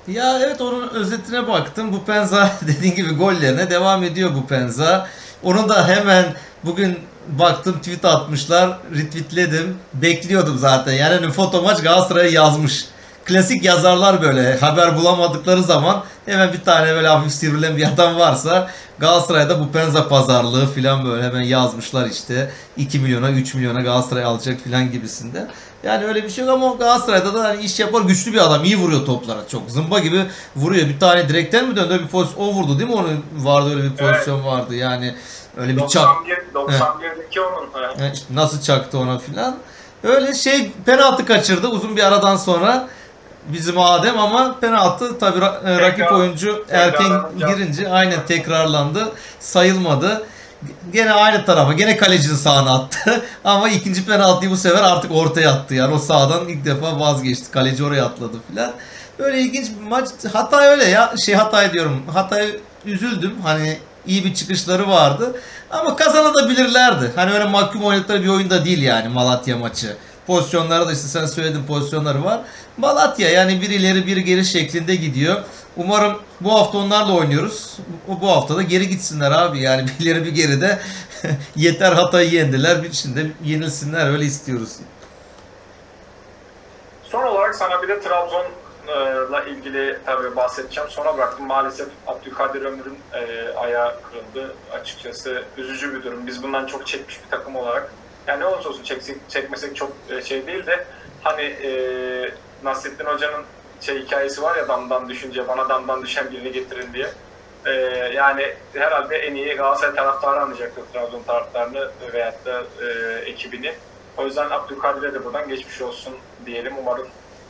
Ya 0.09 0.39
evet 0.43 0.61
onun 0.61 0.89
özetine 0.89 1.49
baktım. 1.49 1.93
Bu 1.93 2.05
Penza 2.05 2.51
dediğin 2.69 2.95
gibi 2.95 3.15
gollerine 3.15 3.71
devam 3.71 4.03
ediyor 4.05 4.31
bu 4.35 4.47
Penza. 4.47 5.09
Onu 5.43 5.69
da 5.69 5.89
hemen 5.89 6.25
bugün 6.65 6.99
baktım 7.29 7.79
tweet 7.79 8.05
atmışlar. 8.05 8.79
Retweetledim. 8.95 9.77
Bekliyordum 9.95 10.59
zaten. 10.59 10.93
Yani 10.93 11.15
hani 11.15 11.31
foto 11.31 11.63
maç 11.63 11.83
Galatasaray'a 11.83 12.31
yazmış. 12.31 12.85
Klasik 13.25 13.65
yazarlar 13.65 14.23
böyle 14.23 14.59
haber 14.59 14.97
bulamadıkları 14.97 15.63
zaman 15.63 16.05
hemen 16.27 16.53
bir 16.53 16.61
tane 16.61 16.95
böyle 16.95 17.09
hafif 17.09 17.33
sivrilen 17.33 17.77
bir 17.77 17.87
adam 17.87 18.17
varsa 18.19 18.71
Galatasaray'da 18.99 19.61
bu 19.61 19.73
Penza 19.73 20.09
pazarlığı 20.09 20.67
falan 20.67 21.05
böyle 21.05 21.23
hemen 21.23 21.43
yazmışlar 21.43 22.07
işte 22.07 22.51
2 22.77 22.99
milyona 22.99 23.31
3 23.31 23.55
milyona 23.55 23.81
Galatasaray 23.81 24.25
alacak 24.25 24.65
falan 24.65 24.93
gibisinde. 24.93 25.47
Yani 25.83 26.05
öyle 26.05 26.25
bir 26.25 26.31
şey 26.31 26.45
yok 26.45 26.55
ama 26.55 26.75
Galatasaray'da 26.75 27.35
da 27.35 27.45
hani 27.45 27.63
iş 27.63 27.81
yapar 27.81 28.03
güçlü 28.03 28.33
bir 28.33 28.39
adam. 28.39 28.65
iyi 28.65 28.77
vuruyor 28.77 29.07
toplara 29.07 29.49
çok. 29.51 29.71
Zımba 29.71 29.99
gibi 29.99 30.25
vuruyor. 30.57 30.89
Bir 30.89 31.01
tane 31.01 31.29
direkten 31.29 31.69
mi 31.69 31.77
döndü? 31.77 32.01
Bir 32.05 32.09
pozisyon. 32.09 32.45
O 32.45 32.53
vurdu 32.55 32.79
değil 32.79 32.91
mi? 32.91 32.97
Onun 32.97 33.25
vardı 33.37 33.71
öyle 33.71 33.83
bir 33.85 33.97
pozisyon 33.97 34.45
vardı. 34.45 34.75
Yani 34.75 35.15
öyle 35.57 35.77
bir 35.77 35.87
çak. 35.87 36.09
91, 36.55 36.75
91'deki 36.75 37.41
onun. 37.41 37.71
Yani 37.99 38.13
işte 38.15 38.27
nasıl 38.35 38.61
çaktı 38.63 38.99
ona 38.99 39.19
filan. 39.19 39.57
Öyle 40.03 40.35
şey 40.35 40.73
penaltı 40.87 41.27
kaçırdı 41.27 41.69
uzun 41.69 41.97
bir 41.97 42.03
aradan 42.07 42.37
sonra 42.37 42.89
bizim 43.49 43.79
Adem 43.79 44.19
ama 44.19 44.57
penaltı 44.61 45.19
tabi 45.19 45.41
rakip 45.65 46.13
oyuncu 46.13 46.65
erken 46.71 47.13
girince 47.39 47.89
aynen 47.93 48.27
tekrarlandı. 48.27 49.13
Sayılmadı. 49.41 50.27
Gene 50.93 51.13
aynı 51.13 51.45
tarafa, 51.45 51.73
gene 51.73 51.97
kalecinin 51.97 52.35
sağına 52.35 52.75
attı. 52.75 53.23
Ama 53.45 53.69
ikinci 53.69 54.07
penaltıyı 54.07 54.51
bu 54.51 54.57
sefer 54.57 54.83
artık 54.83 55.13
ortaya 55.13 55.51
attı. 55.51 55.75
Yani 55.75 55.95
o 55.95 55.99
sağdan 55.99 56.49
ilk 56.49 56.65
defa 56.65 57.01
vazgeçti. 57.01 57.51
Kaleci 57.51 57.85
oraya 57.85 58.05
atladı 58.05 58.37
filan. 58.51 58.73
Böyle 59.19 59.41
ilginç 59.41 59.69
bir 59.81 59.87
maç. 59.89 60.09
Hatay 60.33 60.69
öyle 60.69 60.85
ya. 60.85 61.15
Şey 61.25 61.35
Hatay 61.35 61.73
diyorum. 61.73 62.03
Hatay 62.15 62.57
üzüldüm. 62.85 63.35
Hani 63.43 63.79
iyi 64.07 64.25
bir 64.25 64.35
çıkışları 64.35 64.89
vardı. 64.89 65.41
Ama 65.71 65.97
kazanabilirlerdi. 65.97 67.13
Hani 67.17 67.33
öyle 67.33 67.45
mahkum 67.45 67.85
oynadıkları 67.85 68.23
bir 68.23 68.29
oyunda 68.29 68.65
değil 68.65 68.83
yani 68.83 69.09
Malatya 69.09 69.57
maçı. 69.57 69.97
Pozisyonları 70.27 70.89
da 70.89 70.93
işte 70.93 71.09
sen 71.09 71.27
söyledin 71.27 71.65
pozisyonları 71.67 72.25
var. 72.25 72.41
Malatya 72.77 73.29
yani 73.29 73.61
bir 73.61 73.71
ileri 73.71 74.07
bir 74.07 74.17
geri 74.17 74.45
şeklinde 74.45 74.97
gidiyor. 74.97 75.43
Umarım 75.77 76.19
bu 76.41 76.55
hafta 76.55 76.79
onlarla 76.79 77.13
oynuyoruz. 77.13 77.77
Bu, 78.09 78.29
hafta 78.29 78.57
da 78.57 78.63
geri 78.63 78.89
gitsinler 78.89 79.31
abi. 79.31 79.61
Yani 79.61 79.87
bir 80.01 80.05
ileri 80.05 80.25
bir 80.25 80.35
geri 80.35 80.61
de 80.61 80.79
yeter 81.57 81.93
Hatay'ı 81.93 82.31
yendiler. 82.31 82.83
Bir 82.83 82.93
şimdi 82.93 83.33
yenilsinler 83.45 84.11
öyle 84.11 84.25
istiyoruz. 84.25 84.77
Son 87.05 87.23
olarak 87.23 87.55
sana 87.55 87.83
bir 87.83 87.89
de 87.89 88.01
Trabzon'la 88.87 89.45
ilgili 89.45 89.99
tabii 90.07 90.37
bahsedeceğim. 90.37 90.91
Sona 90.91 91.17
bıraktım. 91.17 91.47
Maalesef 91.47 91.89
Abdülkadir 92.07 92.63
Ömür'ün 92.63 92.99
e, 93.13 93.49
ayağı 93.53 93.95
kırıldı. 94.03 94.55
Açıkçası 94.73 95.45
üzücü 95.57 95.95
bir 95.95 96.03
durum. 96.03 96.27
Biz 96.27 96.43
bundan 96.43 96.67
çok 96.67 96.87
çekmiş 96.87 97.25
bir 97.25 97.31
takım 97.31 97.57
olarak. 97.57 97.93
Yani 98.27 98.41
ne 98.41 98.47
olursa 98.47 98.69
olsun 98.69 98.83
çeksek, 98.83 99.17
çekmesek 99.29 99.77
çok 99.77 99.93
e, 100.11 100.23
şey 100.23 100.47
değil 100.47 100.67
de 100.67 100.85
hani 101.23 101.43
e, 101.43 101.71
Nasrettin 102.65 103.05
Hoca'nın 103.05 103.45
şey 103.81 104.03
hikayesi 104.03 104.43
var 104.43 104.57
ya 104.57 104.69
damdan 104.69 105.09
düşünce 105.09 105.49
bana 105.49 105.69
damdan 105.69 106.03
düşen 106.03 106.31
birini 106.31 106.53
getirin 106.53 106.93
diye. 106.93 107.11
E, 107.67 107.73
yani 108.15 108.55
herhalde 108.75 109.17
en 109.17 109.35
iyi 109.35 109.55
Galatasaray 109.55 109.95
taraftarı 109.95 110.41
anlayacaktır 110.41 110.83
Trabzon 110.93 111.23
taraftarını 111.23 111.91
veyahut 112.13 112.47
da 112.47 112.63
e, 112.87 113.19
ekibini. 113.19 113.75
O 114.17 114.25
yüzden 114.25 114.51
Abdülkadir'e 114.51 115.15
de 115.15 115.25
buradan 115.25 115.49
geçmiş 115.49 115.83
olsun 115.83 116.15
diyelim. 116.47 116.75
Umarım 116.79 117.09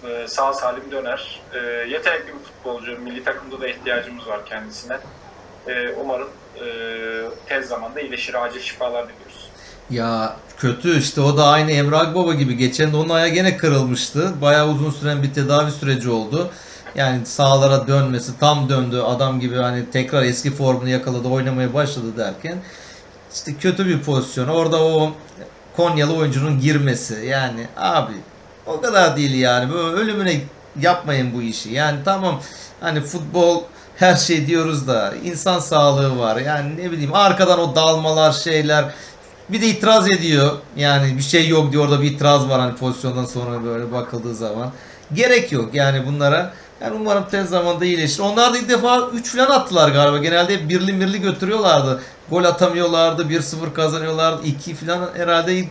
e, 0.09 0.29
sağ 0.29 0.53
salim 0.55 0.91
döner. 0.91 1.41
E, 1.55 1.59
yetenekli 1.91 2.27
bir 2.27 2.45
futbolcu. 2.45 2.99
Milli 3.01 3.25
takımda 3.25 3.61
da 3.61 3.69
ihtiyacımız 3.69 4.27
var 4.27 4.47
kendisine. 4.47 4.99
E, 5.69 5.89
umarım 5.89 6.29
e, 6.57 6.65
tez 7.47 7.69
zamanda 7.69 8.01
iyileşir. 8.01 8.45
Acil 8.45 8.61
şifalar 8.61 9.05
diliyoruz. 9.05 9.51
Ya 9.91 10.37
kötü 10.59 10.99
işte 10.99 11.21
o 11.21 11.37
da 11.37 11.47
aynı 11.47 11.71
Emre 11.71 11.97
Akbaba 11.97 12.35
gibi. 12.35 12.57
Geçen 12.57 12.93
de 12.93 12.97
onun 12.97 13.09
ayağı 13.09 13.29
gene 13.29 13.57
kırılmıştı. 13.57 14.33
Bayağı 14.43 14.69
uzun 14.69 14.91
süren 14.91 15.23
bir 15.23 15.35
tedavi 15.35 15.71
süreci 15.71 16.11
oldu. 16.11 16.51
Yani 16.95 17.27
sahalara 17.27 17.87
dönmesi 17.89 18.39
tam 18.39 18.69
döndü 18.69 19.01
adam 19.01 19.41
gibi 19.41 19.57
hani 19.57 19.91
tekrar 19.91 20.23
eski 20.23 20.51
formunu 20.51 20.89
yakaladı 20.89 21.29
oynamaya 21.29 21.75
başladı 21.75 22.17
derken 22.17 22.59
işte 23.35 23.55
kötü 23.55 23.87
bir 23.87 24.03
pozisyon. 24.03 24.49
Orada 24.49 24.83
o 24.83 25.13
Konyalı 25.77 26.17
oyuncunun 26.17 26.61
girmesi 26.61 27.27
yani 27.27 27.67
abi 27.77 28.13
o 28.71 28.81
kadar 28.81 29.17
değil 29.17 29.35
yani 29.35 29.73
böyle 29.73 30.01
ölümüne 30.01 30.41
yapmayın 30.81 31.35
bu 31.35 31.43
işi. 31.43 31.73
Yani 31.73 31.99
tamam 32.05 32.41
hani 32.81 33.01
futbol 33.01 33.63
her 33.97 34.17
şey 34.17 34.47
diyoruz 34.47 34.89
da 34.89 35.15
insan 35.25 35.59
sağlığı 35.59 36.19
var. 36.19 36.37
Yani 36.37 36.77
ne 36.77 36.91
bileyim 36.91 37.15
arkadan 37.15 37.59
o 37.59 37.77
dalmalar 37.77 38.33
şeyler 38.33 38.85
Bir 39.49 39.63
de 39.63 39.67
itiraz 39.67 40.11
ediyor. 40.11 40.53
Yani 40.77 41.17
bir 41.17 41.23
şey 41.23 41.49
yok 41.49 41.73
diyor. 41.73 41.85
Orada 41.85 42.03
bir 42.03 42.11
itiraz 42.11 42.49
var 42.49 42.61
hani 42.61 42.77
pozisyondan 42.77 43.25
sonra 43.25 43.65
böyle 43.65 43.93
bakıldığı 43.93 44.35
zaman. 44.35 44.73
Gerek 45.15 45.53
yok 45.53 45.75
yani 45.75 46.07
bunlara. 46.07 46.53
Yani 46.83 46.97
umarım 47.01 47.25
tez 47.31 47.49
zamanda 47.49 47.85
iyileşir. 47.85 48.23
Onlar 48.23 48.53
da 48.53 48.59
ilk 48.59 48.69
defa 48.69 49.01
3 49.01 49.37
falan 49.37 49.51
attılar 49.51 49.89
galiba. 49.89 50.19
Genelde 50.19 50.69
birli 50.69 51.01
birli 51.01 51.21
götürüyorlardı. 51.21 52.01
Gol 52.31 52.45
atamıyorlardı. 52.45 53.23
1-0 53.23 53.73
kazanıyorlardı. 53.75 54.47
2 54.47 54.75
falan 54.75 55.09
herhalde 55.17 55.57
ilk, 55.57 55.69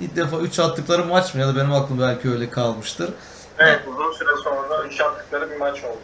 ilk 0.00 0.16
defa 0.16 0.36
3 0.36 0.58
attıkları 0.58 1.04
maç 1.04 1.34
mı 1.34 1.40
ya 1.40 1.48
da 1.48 1.56
benim 1.56 1.72
aklım 1.72 2.00
belki 2.00 2.30
öyle 2.30 2.50
kalmıştır. 2.50 3.10
Evet 3.58 3.80
uzun 3.88 4.12
süre 4.12 4.30
sonra 4.44 4.84
3 4.86 5.00
attıkları 5.00 5.50
bir 5.50 5.56
maç 5.56 5.84
oldu. 5.84 5.98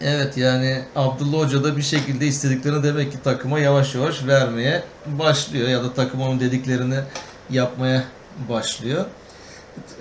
Evet 0.00 0.36
yani 0.36 0.84
Abdullah 0.96 1.38
Hoca 1.38 1.64
da 1.64 1.76
bir 1.76 1.82
şekilde 1.82 2.26
istediklerini 2.26 2.82
demek 2.82 3.12
ki 3.12 3.22
takıma 3.24 3.58
yavaş 3.58 3.94
yavaş 3.94 4.26
vermeye 4.26 4.82
başlıyor 5.06 5.68
ya 5.68 5.84
da 5.84 5.94
takım 5.94 6.22
onun 6.22 6.40
dediklerini 6.40 6.98
yapmaya 7.50 8.04
başlıyor. 8.48 9.04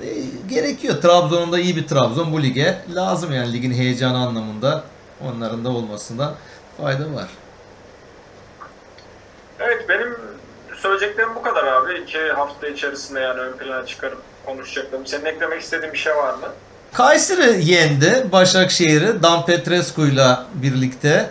E, 0.02 0.08
gerekiyor. 0.50 1.02
Trabzon'un 1.02 1.52
da 1.52 1.60
iyi 1.60 1.76
bir 1.76 1.88
Trabzon 1.88 2.32
bu 2.32 2.44
lige 2.44 2.78
lazım 2.90 3.34
yani 3.34 3.54
ligin 3.54 3.74
heyecanı 3.74 4.18
anlamında 4.18 4.84
onların 5.28 5.66
da 5.66 5.70
olmasında 5.70 6.34
fayda 6.78 7.14
var. 7.14 7.28
Evet 9.60 9.90
benim 9.90 10.16
söyleyeceklerim 10.90 11.36
bu 11.36 11.42
kadar 11.42 11.64
abi. 11.64 11.94
İki 12.04 12.20
hafta 12.36 12.68
içerisinde 12.68 13.20
yani 13.20 13.40
ön 13.40 13.58
plana 13.58 13.86
çıkarıp 13.86 14.22
konuşacaklarım. 14.46 15.08
Senin 15.08 15.26
eklemek 15.26 15.62
istediğin 15.62 15.94
bir 15.94 15.98
şey 15.98 16.16
var 16.16 16.34
mı? 16.34 16.48
Kayseri 16.94 17.66
yendi 17.72 18.28
Başakşehir'i 18.32 19.24
Dan 19.24 19.46
Petrescu'yla 19.46 20.46
birlikte. 20.54 21.30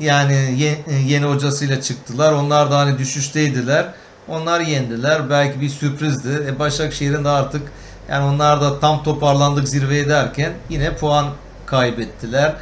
Yani 0.00 0.54
ye- 0.60 0.84
yeni 1.06 1.26
hocasıyla 1.26 1.80
çıktılar. 1.80 2.32
Onlar 2.32 2.70
da 2.70 2.78
hani 2.78 2.98
düşüşteydiler. 2.98 3.86
Onlar 4.28 4.60
yendiler. 4.60 5.30
Belki 5.30 5.60
bir 5.60 5.68
sürprizdi. 5.68 6.44
E 6.48 6.58
Başakşehir'in 6.58 7.24
de 7.24 7.28
artık 7.28 7.62
yani 8.10 8.24
onlar 8.34 8.60
da 8.60 8.80
tam 8.80 9.02
toparlandık 9.04 9.68
zirveye 9.68 10.08
derken 10.08 10.52
yine 10.68 10.96
puan 10.96 11.26
kaybettiler. 11.66 12.52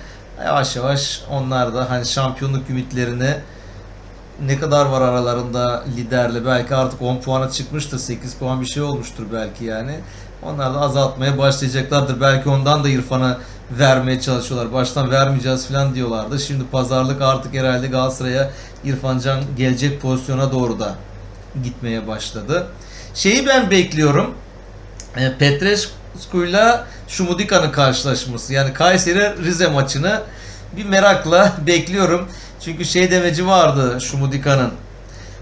Yavaş 0.45 0.77
yavaş 0.77 1.23
onlar 1.31 1.75
da 1.75 1.91
hani 1.91 2.07
şampiyonluk 2.07 2.71
ümitlerini 2.71 3.35
ne 4.47 4.59
kadar 4.59 4.87
var 4.87 5.01
aralarında 5.01 5.85
liderle 5.97 6.47
belki 6.47 6.75
artık 6.75 7.03
10 7.03 7.21
puana 7.21 7.51
çıkmıştır 7.51 7.99
8 7.99 8.35
puan 8.35 8.61
bir 8.61 8.67
şey 8.67 8.83
olmuştur 8.83 9.25
belki 9.33 9.65
yani. 9.65 9.95
Onlar 10.43 10.75
da 10.75 10.81
azaltmaya 10.81 11.39
başlayacaklardır. 11.39 12.21
Belki 12.21 12.49
ondan 12.49 12.85
da 12.85 12.89
İrfan'a 12.89 13.39
vermeye 13.71 14.21
çalışıyorlar. 14.21 14.73
Baştan 14.73 15.11
vermeyeceğiz 15.11 15.67
falan 15.69 15.95
diyorlardı. 15.95 16.41
Şimdi 16.41 16.65
pazarlık 16.73 17.23
artık 17.23 17.55
herhalde 17.55 17.87
Galatasaray'a 17.87 18.51
İrfan 18.85 19.19
Can 19.19 19.41
gelecek 19.57 20.01
pozisyona 20.01 20.53
doğru 20.53 20.81
da 20.81 20.95
gitmeye 21.65 22.07
başladı. 22.07 22.67
Şeyi 23.15 23.47
ben 23.47 23.71
bekliyorum. 23.71 24.35
E, 25.17 25.39
Petrescu'yla 25.39 26.87
Şumudika'nın 27.09 27.73
karşılaşması. 27.73 28.53
Yani 28.53 28.73
Kayseri 28.73 29.45
Rize 29.45 29.67
maçını 29.67 30.23
bir 30.77 30.85
merakla 30.85 31.53
bekliyorum. 31.67 32.29
Çünkü 32.65 32.85
şey 32.85 33.11
demeci 33.11 33.47
vardı 33.47 33.99
Şumudika'nın. 34.01 34.71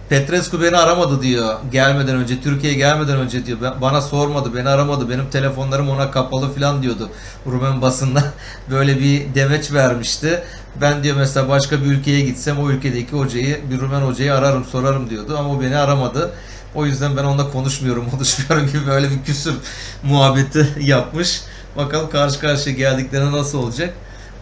Petrescu 0.08 0.62
beni 0.62 0.76
aramadı 0.76 1.22
diyor. 1.22 1.54
Gelmeden 1.72 2.16
önce, 2.16 2.40
Türkiye'ye 2.40 2.78
gelmeden 2.78 3.16
önce 3.16 3.46
diyor. 3.46 3.58
Bana 3.80 4.00
sormadı, 4.00 4.54
beni 4.54 4.68
aramadı. 4.68 5.10
Benim 5.10 5.30
telefonlarım 5.30 5.88
ona 5.88 6.10
kapalı 6.10 6.54
falan 6.54 6.82
diyordu. 6.82 7.10
Rumen 7.46 7.82
basında 7.82 8.24
böyle 8.70 8.98
bir 8.98 9.34
demeç 9.34 9.72
vermişti. 9.72 10.42
Ben 10.80 11.04
diyor 11.04 11.16
mesela 11.16 11.48
başka 11.48 11.80
bir 11.80 11.86
ülkeye 11.86 12.20
gitsem 12.20 12.58
o 12.58 12.70
ülkedeki 12.70 13.12
hocayı, 13.12 13.70
bir 13.70 13.80
Rumen 13.80 14.00
hocayı 14.00 14.34
ararım, 14.34 14.64
sorarım 14.64 15.10
diyordu. 15.10 15.36
Ama 15.38 15.50
o 15.50 15.60
beni 15.60 15.76
aramadı. 15.76 16.30
O 16.74 16.86
yüzden 16.86 17.16
ben 17.16 17.24
onunla 17.24 17.50
konuşmuyorum, 17.50 18.10
konuşmuyorum 18.10 18.68
gibi 18.68 18.86
böyle 18.86 19.10
bir 19.10 19.22
küsür 19.24 19.54
muhabbeti 20.02 20.68
yapmış. 20.80 21.40
Bakalım 21.76 22.10
karşı 22.10 22.40
karşıya 22.40 22.76
geldiklerinde 22.76 23.32
nasıl 23.32 23.58
olacak. 23.58 23.94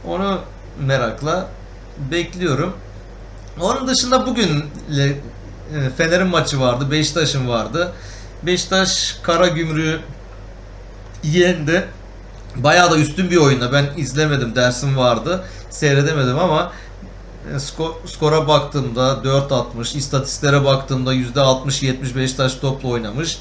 Onu 0.08 0.38
merakla 0.86 1.48
bekliyorum. 2.10 2.76
Onun 3.60 3.88
dışında 3.88 4.26
bugün 4.26 4.64
e, 4.98 5.90
Fener'in 5.96 6.26
maçı 6.26 6.60
vardı, 6.60 6.90
Beşiktaş'ın 6.90 7.48
vardı. 7.48 7.92
Beşiktaş 8.42 9.16
Karagümrük'ü 9.22 10.00
yendi. 11.24 11.88
Bayağı 12.56 12.90
da 12.90 12.98
üstün 12.98 13.30
bir 13.30 13.36
oyunda. 13.36 13.72
Ben 13.72 13.86
izlemedim, 13.96 14.56
dersim 14.56 14.96
vardı. 14.96 15.44
Seyredemedim 15.70 16.38
ama 16.38 16.72
e, 17.54 17.58
skor, 17.58 17.90
skora 18.06 18.48
baktığımda 18.48 19.20
4.60, 19.24 19.96
istatistiklere 19.96 20.64
baktığımda 20.64 21.14
%60-70 21.14 22.16
Beşiktaş 22.16 22.54
topla 22.54 22.88
oynamış. 22.88 23.38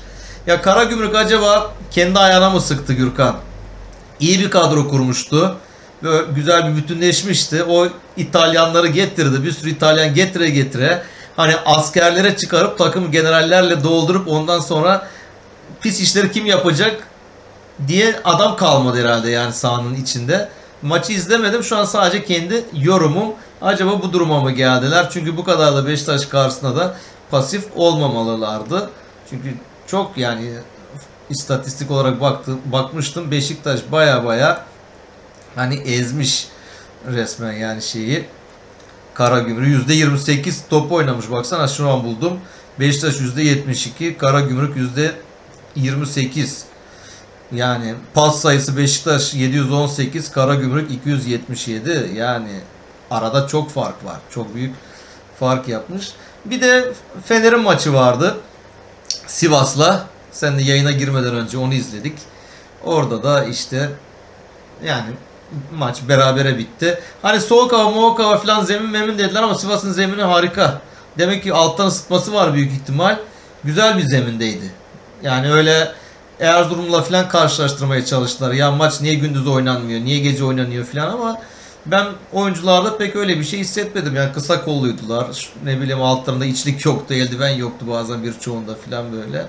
Ya 0.48 0.62
Karagümrük 0.62 1.16
acaba 1.16 1.72
kendi 1.92 2.20
ayağına 2.20 2.50
mı 2.50 2.62
sıktı 2.62 2.94
Gürkan? 2.94 3.36
İyi 4.20 4.40
bir 4.40 4.50
kadro 4.50 4.88
kurmuştu. 4.88 5.58
Güzel 6.36 6.68
bir 6.68 6.76
bütünleşmişti. 6.78 7.64
O 7.64 7.88
İtalyanları 8.18 8.88
getirdi. 8.88 9.44
Bir 9.44 9.52
sürü 9.52 9.70
İtalyan 9.70 10.14
getire 10.14 10.50
getire. 10.50 11.04
Hani 11.36 11.56
askerlere 11.66 12.38
çıkarıp 12.38 12.78
takım 12.78 13.12
generallerle 13.12 13.84
doldurup 13.84 14.28
ondan 14.28 14.60
sonra 14.60 15.08
pis 15.82 16.02
işleri 16.02 16.32
kim 16.32 16.46
yapacak 16.46 17.08
diye 17.88 18.16
adam 18.24 18.56
kalmadı 18.56 19.02
herhalde 19.02 19.30
yani 19.30 19.54
sahanın 19.54 19.96
içinde. 19.96 20.50
Maçı 20.82 21.14
izlemedim. 21.14 21.64
Şu 21.64 21.78
an 21.78 21.86
sadece 21.86 22.26
kendi 22.26 22.66
yorumum. 22.74 23.34
Acaba 23.62 24.02
bu 24.02 24.14
duruma 24.14 24.42
mı 24.42 24.52
geldiler? 24.52 25.10
Çünkü 25.14 25.38
bu 25.38 25.44
kadar 25.44 25.76
da 25.76 25.88
Beşiktaş 25.88 26.26
karşısında 26.26 26.76
da 26.76 26.96
pasif 27.32 27.68
olmamalılardı. 27.76 28.90
Çünkü 29.30 29.54
çok 29.88 30.18
yani 30.18 30.54
istatistik 31.30 31.92
olarak 31.92 32.22
baktım, 32.22 32.62
bakmıştım. 32.66 33.32
Beşiktaş 33.32 33.80
baya 33.92 34.26
baya 34.26 34.66
hani 35.60 35.76
ezmiş 35.76 36.48
resmen 37.08 37.52
yani 37.54 37.82
şeyi. 37.82 38.26
Karagümrük 39.14 39.90
%28 39.90 40.54
top 40.70 40.92
oynamış. 40.92 41.32
Baksana 41.32 41.68
şu 41.68 41.90
an 41.90 42.04
buldum. 42.04 42.40
Beşiktaş 42.80 43.16
%72, 43.16 44.18
Karagümrük 44.18 44.78
%28. 45.86 46.64
Yani 47.52 47.96
pas 48.14 48.42
sayısı 48.42 48.78
Beşiktaş 48.78 49.34
718, 49.34 50.32
Karagümrük 50.32 50.92
277. 50.92 52.12
Yani 52.16 52.60
arada 53.12 53.48
çok 53.48 53.72
fark 53.72 54.06
var. 54.06 54.18
Çok 54.30 54.56
büyük 54.56 54.76
fark 55.40 55.68
yapmış. 55.68 56.12
Bir 56.46 56.62
de 56.62 56.94
Fener'in 57.26 57.60
maçı 57.60 57.94
vardı. 57.94 58.38
Sivas'la. 59.28 60.08
Sen 60.32 60.58
de 60.58 60.62
yayına 60.62 60.92
girmeden 60.92 61.36
önce 61.36 61.58
onu 61.58 61.74
izledik. 61.74 62.14
Orada 62.84 63.24
da 63.24 63.44
işte 63.44 63.90
yani 64.86 65.10
maç 65.78 65.98
berabere 66.10 66.58
bitti. 66.58 67.00
Hani 67.22 67.42
soğuk 67.42 67.74
hava, 67.74 67.90
moğuk 67.90 68.20
hava 68.20 68.38
falan 68.38 68.64
zemin 68.64 68.90
memin 68.90 69.18
dediler 69.18 69.44
ama 69.44 69.56
Sivas'ın 69.56 69.92
zemini 69.92 70.22
harika. 70.22 70.82
Demek 71.18 71.44
ki 71.44 71.54
alttan 71.54 71.88
ısıtması 71.88 72.34
var 72.34 72.54
büyük 72.54 72.72
ihtimal. 72.72 73.18
Güzel 73.64 73.98
bir 73.98 74.04
zemindeydi. 74.04 74.72
Yani 75.24 75.52
öyle 75.52 75.92
Erzurum'la 76.40 77.02
falan 77.02 77.30
karşılaştırmaya 77.30 78.06
çalıştılar. 78.06 78.52
Ya 78.52 78.72
maç 78.72 79.02
niye 79.02 79.14
gündüz 79.14 79.48
oynanmıyor, 79.48 80.00
niye 80.00 80.20
gece 80.20 80.44
oynanıyor 80.44 80.86
falan 80.86 81.08
ama 81.08 81.42
ben 81.86 82.06
oyuncularda 82.34 82.98
pek 82.98 83.16
öyle 83.16 83.40
bir 83.40 83.44
şey 83.44 83.60
hissetmedim. 83.60 84.16
Yani 84.16 84.34
kısa 84.34 84.66
kolluydular. 84.66 85.50
Ne 85.64 85.82
bileyim 85.82 86.02
altlarında 86.02 86.46
içlik 86.46 86.86
yoktu, 86.86 87.14
eldiven 87.14 87.50
yoktu 87.50 87.86
bazen 87.90 88.24
birçoğunda 88.24 88.76
falan 88.76 89.06
böyle. 89.12 89.46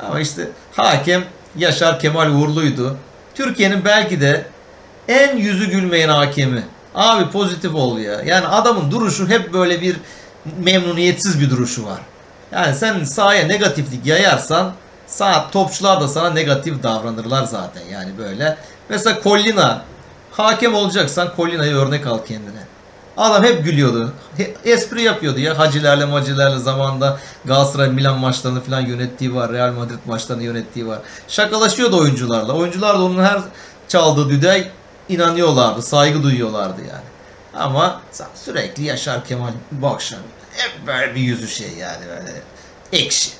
Ama 0.00 0.20
işte 0.20 0.48
hakem 0.76 1.24
Yaşar 1.56 2.00
Kemal 2.00 2.30
Uğurlu'ydu. 2.30 2.96
Türkiye'nin 3.34 3.84
belki 3.84 4.20
de 4.20 4.46
en 5.10 5.36
yüzü 5.36 5.70
gülmeyen 5.70 6.08
hakemi. 6.08 6.64
Abi 6.94 7.30
pozitif 7.30 7.74
ol 7.74 7.98
ya. 7.98 8.20
Yani 8.22 8.46
adamın 8.46 8.90
duruşu 8.90 9.28
hep 9.28 9.52
böyle 9.52 9.80
bir 9.80 9.96
memnuniyetsiz 10.58 11.40
bir 11.40 11.50
duruşu 11.50 11.86
var. 11.86 12.00
Yani 12.52 12.74
sen 12.74 13.04
sahaya 13.04 13.46
negatiflik 13.46 14.06
yayarsan 14.06 14.72
sağ 15.06 15.50
topçular 15.50 16.00
da 16.00 16.08
sana 16.08 16.30
negatif 16.30 16.82
davranırlar 16.82 17.44
zaten 17.44 17.82
yani 17.92 18.18
böyle. 18.18 18.56
Mesela 18.88 19.18
Collina 19.22 19.82
hakem 20.32 20.74
olacaksan 20.74 21.32
Collina'yı 21.36 21.74
örnek 21.74 22.06
al 22.06 22.18
kendine. 22.28 22.60
Adam 23.16 23.44
hep 23.44 23.64
gülüyordu. 23.64 24.12
Espri 24.64 25.02
yapıyordu 25.02 25.40
ya 25.40 25.58
hacilerle 25.58 26.04
macilerle 26.04 26.58
zamanında 26.58 27.18
Galatasaray 27.44 27.90
Milan 27.90 28.18
maçlarını 28.18 28.60
falan 28.60 28.80
yönettiği 28.80 29.34
var. 29.34 29.52
Real 29.52 29.72
Madrid 29.72 29.98
maçlarını 30.06 30.42
yönettiği 30.42 30.86
var. 30.86 30.98
Şakalaşıyordu 31.28 31.98
oyuncularla. 31.98 32.52
Oyuncular 32.52 32.98
da 32.98 33.02
onun 33.02 33.24
her 33.24 33.40
çaldığı 33.88 34.28
düdüğe 34.28 34.70
inanıyorlardı. 35.10 35.82
Saygı 35.82 36.22
duyuyorlardı 36.22 36.80
yani. 36.80 37.10
Ama 37.54 38.02
sürekli 38.34 38.82
Yaşar 38.84 39.24
Kemal 39.24 39.50
bu 39.72 39.86
akşam 39.86 40.20
hep 40.56 40.86
böyle 40.86 41.14
bir 41.14 41.20
yüzü 41.20 41.48
şey 41.48 41.70
yani 41.78 42.04
böyle 42.08 42.32
ekşi. 42.92 43.30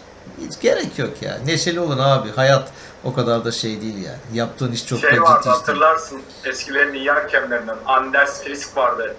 Hiç 0.40 0.60
gerek 0.60 0.98
yok 0.98 1.22
ya. 1.22 1.38
Neşeli 1.46 1.80
olun 1.80 1.98
abi. 1.98 2.30
Hayat 2.30 2.68
o 3.04 3.14
kadar 3.14 3.44
da 3.44 3.52
şey 3.52 3.80
değil 3.80 4.04
yani. 4.04 4.18
Yaptığın 4.32 4.72
iş 4.72 4.86
çok 4.86 5.02
da 5.02 5.10
şey 5.10 5.22
vardı 5.22 5.40
ciddi 5.42 5.48
hatırlarsın 5.54 6.22
eskilerin 6.44 6.94
iyi 6.94 7.10
hakemlerinden 7.10 7.76
Anders 7.86 8.42
Frisk 8.42 8.76
vardı. 8.76 9.14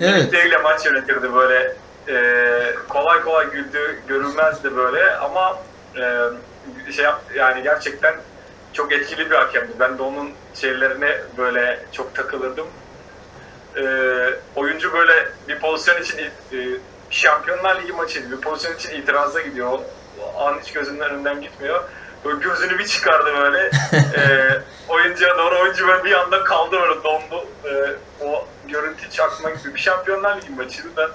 Evet. 0.00 0.32
Birlikte 0.32 0.58
maç 0.62 0.86
yönetirdi 0.86 1.34
böyle 1.34 1.76
e, 2.08 2.14
kolay 2.88 3.22
kolay 3.22 3.50
güldüğü 3.50 4.00
görülmezdi 4.08 4.76
böyle 4.76 5.16
ama 5.16 5.58
e, 5.96 6.92
şey 6.92 7.04
yap- 7.04 7.22
yani 7.36 7.62
gerçekten 7.62 8.14
çok 8.72 8.92
etkili 8.92 9.30
bir 9.30 9.36
hakemdi. 9.36 9.72
Ben 9.80 9.98
de 9.98 10.02
onun 10.02 10.30
şeylerine 10.54 11.18
böyle 11.38 11.80
çok 11.92 12.14
takılırdım. 12.14 12.66
E, 13.76 13.82
oyuncu 14.56 14.92
böyle 14.92 15.28
bir 15.48 15.58
pozisyon 15.58 16.02
için 16.02 16.18
e, 16.18 16.58
Şampiyonlar 17.10 17.82
Ligi 17.82 17.92
maçıydı. 17.92 18.30
Bir 18.30 18.40
pozisyon 18.40 18.74
için 18.74 18.90
itiraza 18.90 19.40
gidiyor. 19.40 19.78
O 20.34 20.40
an 20.40 20.58
hiç 20.62 20.72
gözünün 20.72 21.00
önünden 21.00 21.40
gitmiyor. 21.40 21.84
Böyle 22.24 22.38
gözünü 22.38 22.78
bir 22.78 22.86
çıkardı 22.86 23.30
böyle. 23.36 23.58
e, 24.16 24.22
oyuncuya 24.88 25.38
doğru 25.38 25.58
oyuncu 25.58 25.88
böyle 25.88 26.04
bir 26.04 26.12
anda 26.12 26.44
kaldı 26.44 26.80
böyle 26.80 27.02
dondu. 27.04 27.46
E, 27.64 27.72
o 28.24 28.46
görüntü 28.68 29.06
hiç 29.08 29.20
aklıma 29.20 29.50
gitti. 29.50 29.74
Bir 29.74 29.80
Şampiyonlar 29.80 30.36
Ligi 30.36 30.52
maçıydı 30.52 30.96
da 30.96 31.10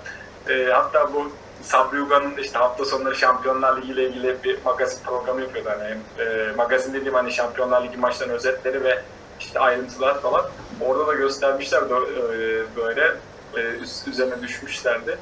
e, 0.49 0.71
hatta 0.71 1.13
bu 1.13 1.31
Sabri 1.63 2.01
Uga'nın 2.01 2.37
işte 2.37 2.59
hafta 2.59 2.85
sonları 2.85 3.15
Şampiyonlar 3.15 3.77
Ligi 3.77 3.91
ile 3.91 4.09
ilgili 4.09 4.37
bir 4.43 4.57
magazin 4.65 5.03
programı 5.03 5.41
yapıyordu. 5.41 5.69
Hani, 5.79 5.97
e, 6.27 6.51
magazin 6.57 6.93
dediğim 6.93 7.13
hani 7.13 7.31
Şampiyonlar 7.31 7.83
Ligi 7.83 7.97
maçlarının 7.97 8.33
özetleri 8.33 8.83
ve 8.83 9.01
işte 9.39 9.59
ayrıntılar 9.59 10.21
falan. 10.21 10.45
Orada 10.81 11.07
da 11.07 11.13
göstermişler 11.13 11.81
e, 11.81 12.65
böyle 12.75 13.11
e, 13.57 13.61
üst, 13.81 14.07
üzerine 14.07 14.41
düşmüşlerdi. 14.41 15.17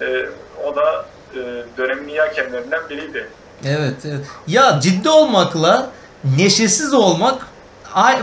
E, 0.00 0.26
o 0.66 0.76
da 0.76 1.06
e, 1.34 1.38
dönemin 1.78 2.08
iyi 2.08 2.20
hakemlerinden 2.20 2.80
biriydi. 2.90 3.28
Evet, 3.64 3.94
evet. 4.04 4.26
Ya 4.46 4.80
ciddi 4.80 5.08
olmakla 5.08 5.90
neşesiz 6.36 6.94
olmak 6.94 7.46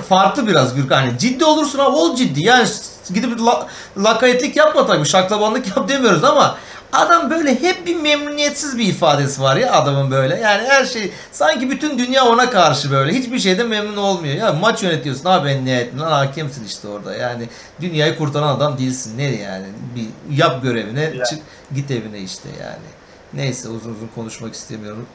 farklı 0.09 0.47
biraz 0.47 0.75
Gürkan. 0.75 0.95
Hani 0.97 1.17
ciddi 1.17 1.45
olursun 1.45 1.79
abi 1.79 1.95
ol 1.95 2.15
ciddi. 2.15 2.43
Yani 2.43 2.67
gidip 3.13 3.41
la, 3.41 3.67
lakayetlik 3.97 4.55
yapma 4.55 4.87
tabii. 4.87 5.05
Şaklabanlık 5.05 5.67
yap 5.67 5.89
demiyoruz 5.89 6.23
ama 6.23 6.57
adam 6.93 7.29
böyle 7.29 7.61
hep 7.61 7.85
bir 7.85 7.95
memnuniyetsiz 7.95 8.77
bir 8.77 8.87
ifadesi 8.87 9.41
var 9.41 9.55
ya 9.57 9.71
adamın 9.71 10.11
böyle. 10.11 10.35
Yani 10.35 10.67
her 10.67 10.85
şey 10.85 11.11
sanki 11.31 11.71
bütün 11.71 11.99
dünya 11.99 12.25
ona 12.25 12.49
karşı 12.49 12.91
böyle. 12.91 13.13
Hiçbir 13.13 13.39
şeyden 13.39 13.67
memnun 13.67 13.97
olmuyor. 13.97 14.35
Ya 14.35 14.53
maç 14.53 14.83
yönetiyorsun 14.83 15.25
abi 15.25 15.49
en 15.49 15.65
nihayetinde 15.65 16.01
lan 16.01 16.11
hakemsin 16.11 16.65
işte 16.65 16.87
orada. 16.87 17.15
Yani 17.15 17.49
dünyayı 17.81 18.17
kurtaran 18.17 18.55
adam 18.57 18.77
değilsin. 18.77 19.17
Ne 19.17 19.23
yani? 19.23 19.65
Bir 19.95 20.35
yap 20.37 20.63
görevine 20.63 21.01
Ya. 21.15 21.25
çık 21.25 21.39
git 21.75 21.91
evine 21.91 22.19
işte 22.19 22.49
yani. 22.61 22.85
Neyse 23.33 23.69
uzun 23.69 23.91
uzun 23.95 24.09
konuşmak 24.15 24.53
istemiyorum. 24.53 25.05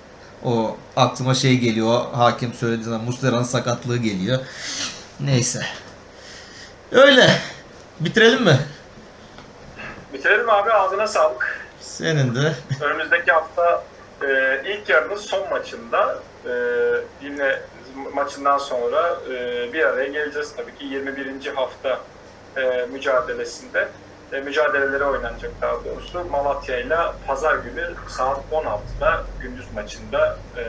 O 0.45 0.77
aklıma 0.97 1.35
şey 1.35 1.59
geliyor. 1.59 2.01
Hakim 2.12 2.55
söylediği 2.55 2.85
zaman 2.85 3.05
Muslera'nın 3.05 3.43
sakatlığı 3.43 3.97
geliyor. 3.97 4.39
Neyse. 5.21 5.62
Öyle. 6.93 7.31
Bitirelim 8.01 8.43
mi? 8.45 8.59
Bitirelim 10.12 10.51
abi 10.51 10.73
ağzına 10.73 11.07
sağlık. 11.07 11.60
Senin 12.01 12.34
de. 12.34 12.53
Önümüzdeki 12.80 13.32
hafta 13.32 13.84
e, 14.22 14.62
ilk 14.64 14.88
yarının 14.88 15.16
son 15.16 15.51
maçında 15.51 16.18
e, 16.46 16.53
yine 17.22 17.59
maçından 18.14 18.59
sonra 18.59 19.16
e, 19.30 19.72
bir 19.72 19.84
araya 19.84 20.07
geleceğiz 20.07 20.53
tabii 20.57 20.74
ki 20.74 20.84
21. 20.84 21.55
hafta 21.55 22.01
e, 22.57 22.86
mücadelesinde. 22.92 23.88
E, 24.32 24.40
mücadeleleri 24.40 25.05
oynanacak 25.05 25.51
daha 25.61 25.84
doğrusu. 25.84 26.24
Malatya 26.30 26.80
ile 26.80 26.96
pazar 27.26 27.55
günü 27.55 27.90
saat 28.09 28.38
16'da 28.53 29.24
gündüz 29.40 29.72
maçında 29.74 30.38
e, 30.57 30.64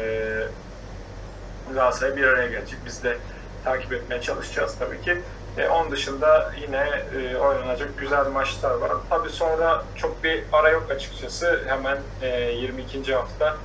Galatasaray 1.74 2.16
bir 2.18 2.24
araya 2.24 2.48
gelecek. 2.48 2.80
Biz 2.86 3.04
de 3.04 3.18
takip 3.64 3.94
etmeye 3.94 4.22
çalışacağız 4.22 4.76
tabii 4.80 5.02
ki. 5.02 5.22
E, 5.58 5.68
onun 5.68 5.92
dışında 5.92 6.54
yine 6.62 7.04
e, 7.18 7.38
oynanacak 7.38 7.98
güzel 7.98 8.26
maçlar 8.28 8.72
var. 8.72 8.92
Tabii 9.10 9.30
sonra 9.30 9.84
çok 9.96 10.24
bir 10.24 10.44
ara 10.52 10.70
yok 10.70 10.92
açıkçası. 10.92 11.64
Hemen 11.68 11.98
e, 12.22 12.28
22. 12.52 13.16
hafta 13.16 13.58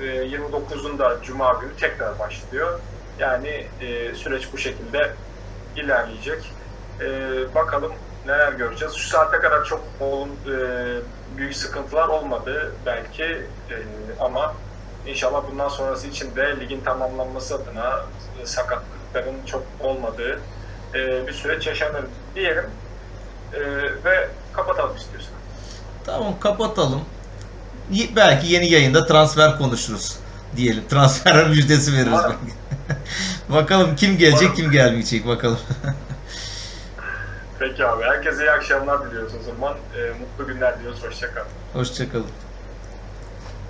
e, 0.00 0.04
29'unda 0.04 1.22
Cuma 1.22 1.52
günü 1.52 1.76
tekrar 1.76 2.18
başlıyor. 2.18 2.80
Yani 3.18 3.66
e, 3.80 4.14
süreç 4.14 4.52
bu 4.52 4.58
şekilde 4.58 5.12
ilerleyecek. 5.76 6.52
E, 7.00 7.06
bakalım 7.54 7.92
neler 8.26 8.52
göreceğiz. 8.52 8.94
Şu 8.94 9.08
saate 9.08 9.38
kadar 9.38 9.64
çok 9.64 9.80
olun, 10.00 10.30
e, 10.46 10.56
büyük 11.36 11.56
sıkıntılar 11.56 12.08
olmadı 12.08 12.72
belki 12.86 13.24
e, 13.24 13.76
ama 14.20 14.54
inşallah 15.06 15.42
bundan 15.50 15.68
sonrası 15.68 16.06
için 16.06 16.36
de 16.36 16.60
ligin 16.60 16.80
tamamlanması 16.80 17.54
adına 17.54 18.00
e, 18.42 18.46
sakatlıkların 18.46 19.46
çok 19.46 19.62
olmadığı 19.80 20.40
e, 20.94 21.26
bir 21.26 21.32
süreç 21.32 21.66
yaşanır 21.66 22.04
diyelim 22.34 22.64
E, 23.54 23.60
ve 24.04 24.28
kapatalım 24.52 24.96
istiyorsan. 24.96 25.32
Tamam 26.06 26.40
kapatalım. 26.40 27.00
Belki 28.16 28.46
yeni 28.52 28.70
yayında 28.70 29.06
transfer 29.06 29.58
konuşuruz 29.58 30.16
diyelim. 30.56 30.84
Transfer 30.88 31.46
müjdesi 31.48 31.92
veririz 31.92 32.18
belki. 32.24 32.54
bakalım 33.52 33.96
kim 33.96 34.18
gelecek 34.18 34.42
Umarım. 34.42 34.56
kim 34.56 34.70
gelmeyecek 34.70 35.26
bakalım. 35.26 35.58
Peki 37.58 37.86
abi 37.86 38.04
herkese 38.04 38.42
iyi 38.44 38.50
akşamlar 38.50 39.06
diliyoruz 39.10 39.32
o 39.40 39.54
zaman. 39.54 39.74
E, 39.96 40.00
mutlu 40.20 40.54
günler 40.54 40.78
diliyoruz. 40.78 41.02
Hoşçakalın. 41.04 41.48
Hoşçakalın. 41.72 42.26